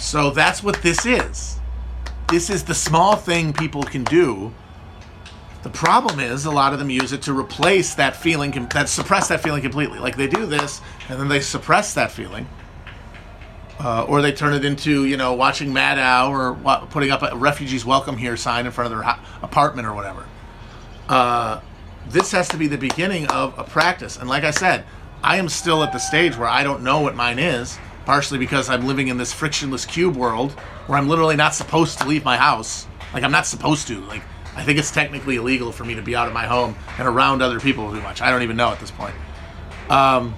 So 0.00 0.30
that's 0.30 0.62
what 0.62 0.82
this 0.82 1.06
is 1.06 1.60
this 2.30 2.48
is 2.48 2.62
the 2.62 2.74
small 2.74 3.16
thing 3.16 3.52
people 3.52 3.82
can 3.82 4.04
do. 4.04 4.54
The 5.64 5.70
problem 5.70 6.20
is 6.20 6.44
a 6.44 6.50
lot 6.50 6.72
of 6.72 6.78
them 6.78 6.88
use 6.88 7.12
it 7.12 7.22
to 7.22 7.38
replace 7.38 7.94
that 7.96 8.14
feeling, 8.16 8.52
that 8.72 8.88
suppress 8.88 9.28
that 9.28 9.42
feeling 9.42 9.62
completely. 9.62 9.98
Like 9.98 10.16
they 10.16 10.28
do 10.28 10.46
this, 10.46 10.80
and 11.08 11.20
then 11.20 11.28
they 11.28 11.40
suppress 11.40 11.92
that 11.94 12.12
feeling, 12.12 12.48
uh, 13.80 14.04
or 14.04 14.22
they 14.22 14.32
turn 14.32 14.54
it 14.54 14.64
into 14.64 15.04
you 15.04 15.16
know 15.16 15.34
watching 15.34 15.72
Maddow 15.72 16.30
or 16.30 16.52
wa- 16.52 16.86
putting 16.86 17.10
up 17.10 17.22
a 17.22 17.36
refugees 17.36 17.84
welcome 17.84 18.16
here 18.16 18.36
sign 18.36 18.64
in 18.64 18.72
front 18.72 18.92
of 18.92 18.96
their 18.96 19.04
ha- 19.04 19.22
apartment 19.42 19.86
or 19.88 19.92
whatever. 19.92 20.24
Uh, 21.08 21.60
this 22.08 22.30
has 22.30 22.48
to 22.48 22.56
be 22.56 22.68
the 22.68 22.78
beginning 22.78 23.26
of 23.26 23.58
a 23.58 23.64
practice, 23.64 24.16
and 24.16 24.28
like 24.28 24.44
I 24.44 24.52
said, 24.52 24.84
I 25.22 25.36
am 25.36 25.48
still 25.48 25.82
at 25.82 25.92
the 25.92 25.98
stage 25.98 26.36
where 26.36 26.48
I 26.48 26.62
don't 26.62 26.82
know 26.82 27.00
what 27.00 27.16
mine 27.16 27.40
is 27.40 27.76
partially 28.06 28.38
because 28.38 28.68
I'm 28.68 28.86
living 28.86 29.08
in 29.08 29.16
this 29.16 29.32
frictionless 29.32 29.84
cube 29.84 30.16
world 30.16 30.52
where 30.86 30.98
I'm 30.98 31.08
literally 31.08 31.36
not 31.36 31.54
supposed 31.54 31.98
to 31.98 32.06
leave 32.06 32.24
my 32.24 32.36
house. 32.36 32.86
Like 33.12 33.24
I'm 33.24 33.32
not 33.32 33.46
supposed 33.46 33.86
to. 33.88 34.00
Like 34.02 34.22
I 34.56 34.64
think 34.64 34.78
it's 34.78 34.90
technically 34.90 35.36
illegal 35.36 35.72
for 35.72 35.84
me 35.84 35.94
to 35.94 36.02
be 36.02 36.14
out 36.14 36.26
of 36.26 36.34
my 36.34 36.46
home 36.46 36.76
and 36.98 37.06
around 37.06 37.42
other 37.42 37.60
people 37.60 37.90
too 37.92 38.00
much. 38.00 38.20
I 38.20 38.30
don't 38.30 38.42
even 38.42 38.56
know 38.56 38.70
at 38.70 38.80
this 38.80 38.90
point. 38.90 39.14
Um, 39.88 40.34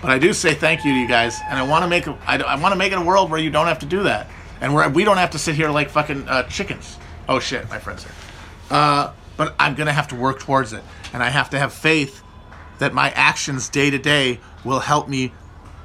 but 0.00 0.10
I 0.10 0.18
do 0.18 0.32
say 0.32 0.54
thank 0.54 0.84
you 0.84 0.92
to 0.92 0.98
you 0.98 1.08
guys, 1.08 1.38
and 1.48 1.58
I 1.58 1.62
want 1.62 1.82
to 1.84 1.88
make 1.88 2.08
I 2.08 2.56
want 2.56 2.72
to 2.72 2.78
make 2.78 2.92
it 2.92 2.98
a 2.98 3.02
world 3.02 3.30
where 3.30 3.40
you 3.40 3.50
don't 3.50 3.66
have 3.66 3.78
to 3.80 3.86
do 3.86 4.02
that, 4.04 4.28
and 4.60 4.74
where 4.74 4.88
we 4.88 5.04
don't 5.04 5.18
have 5.18 5.30
to 5.30 5.38
sit 5.38 5.54
here 5.54 5.70
like 5.70 5.90
fucking 5.90 6.28
uh, 6.28 6.44
chickens. 6.44 6.98
Oh 7.28 7.38
shit, 7.38 7.68
my 7.68 7.78
friends 7.78 8.04
here. 8.04 8.12
Uh, 8.70 9.12
but 9.36 9.54
I'm 9.58 9.74
gonna 9.74 9.92
have 9.92 10.08
to 10.08 10.14
work 10.14 10.40
towards 10.40 10.72
it 10.72 10.82
and 11.12 11.22
I 11.22 11.30
have 11.30 11.50
to 11.50 11.58
have 11.58 11.72
faith 11.72 12.22
that 12.78 12.92
my 12.92 13.10
actions 13.10 13.68
day 13.68 13.90
to 13.90 13.98
day 13.98 14.40
will 14.64 14.80
help 14.80 15.08
me 15.08 15.32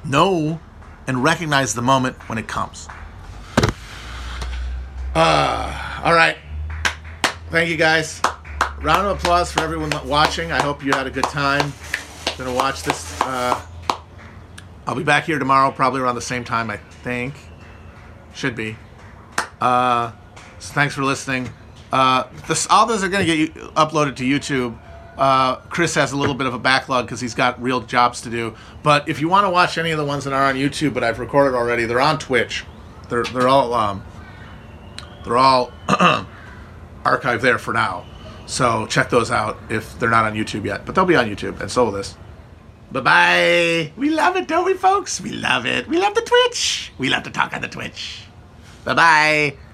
know 0.03 0.59
and 1.05 1.23
recognize 1.23 1.73
the 1.73 1.81
moment 1.81 2.17
when 2.29 2.37
it 2.37 2.47
comes. 2.47 2.87
Uh, 5.15 6.01
all 6.03 6.13
right. 6.13 6.37
Thank 7.49 7.69
you 7.69 7.77
guys. 7.77 8.21
Round 8.81 9.07
of 9.07 9.17
applause 9.17 9.51
for 9.51 9.61
everyone 9.61 9.89
watching. 10.05 10.51
I 10.51 10.61
hope 10.61 10.83
you 10.83 10.91
had 10.91 11.07
a 11.07 11.11
good 11.11 11.23
time. 11.23 11.73
Gonna 12.37 12.53
watch 12.53 12.83
this. 12.83 13.19
Uh, 13.21 13.59
I'll 14.85 14.95
be 14.95 15.03
back 15.03 15.25
here 15.25 15.39
tomorrow, 15.39 15.71
probably 15.71 16.01
around 16.01 16.15
the 16.15 16.21
same 16.21 16.43
time. 16.43 16.69
I 16.69 16.77
think 16.77 17.33
should 18.33 18.55
be. 18.55 18.77
Uh, 19.59 20.11
so 20.59 20.73
thanks 20.73 20.93
for 20.93 21.03
listening. 21.03 21.49
Uh, 21.91 22.23
this, 22.47 22.67
all 22.69 22.85
those 22.85 23.03
are 23.03 23.09
gonna 23.09 23.25
get 23.25 23.37
you, 23.37 23.47
uploaded 23.75 24.15
to 24.17 24.23
YouTube. 24.23 24.77
Uh, 25.17 25.55
Chris 25.55 25.95
has 25.95 26.11
a 26.11 26.17
little 26.17 26.35
bit 26.35 26.45
of 26.45 26.53
a 26.53 26.59
backlog 26.59 27.05
because 27.05 27.19
he's 27.19 27.33
got 27.33 27.59
real 27.61 27.81
jobs 27.81 28.21
to 28.21 28.29
do. 28.29 28.55
But 28.83 29.09
if 29.09 29.19
you 29.19 29.27
want 29.27 29.45
to 29.45 29.49
watch 29.49 29.77
any 29.77 29.91
of 29.91 29.97
the 29.97 30.05
ones 30.05 30.23
that 30.25 30.33
are 30.33 30.43
on 30.43 30.55
YouTube, 30.55 30.93
but 30.93 31.03
I've 31.03 31.19
recorded 31.19 31.55
already, 31.57 31.85
they're 31.85 31.99
on 31.99 32.19
Twitch. 32.19 32.65
They're 33.09 33.23
they're 33.23 33.47
all 33.47 33.73
um, 33.73 34.03
they're 35.23 35.37
all 35.37 35.71
archived 37.03 37.41
there 37.41 37.57
for 37.57 37.73
now. 37.73 38.05
So 38.45 38.85
check 38.87 39.09
those 39.09 39.31
out 39.31 39.57
if 39.69 39.97
they're 39.99 40.09
not 40.09 40.25
on 40.25 40.33
YouTube 40.33 40.65
yet. 40.65 40.85
But 40.85 40.95
they'll 40.95 41.05
be 41.05 41.15
on 41.15 41.27
YouTube, 41.27 41.59
and 41.61 41.71
so 41.71 41.85
will 41.85 41.91
this. 41.91 42.15
Bye 42.91 43.01
bye. 43.01 43.91
We 43.97 44.09
love 44.09 44.37
it, 44.37 44.47
don't 44.47 44.65
we, 44.65 44.73
folks? 44.73 45.19
We 45.19 45.31
love 45.31 45.65
it. 45.65 45.87
We 45.87 45.97
love 45.97 46.15
the 46.15 46.21
Twitch. 46.21 46.93
We 46.97 47.09
love 47.09 47.23
to 47.23 47.31
talk 47.31 47.53
on 47.53 47.61
the 47.61 47.67
Twitch. 47.67 48.23
Bye 48.85 48.93
bye. 48.93 49.66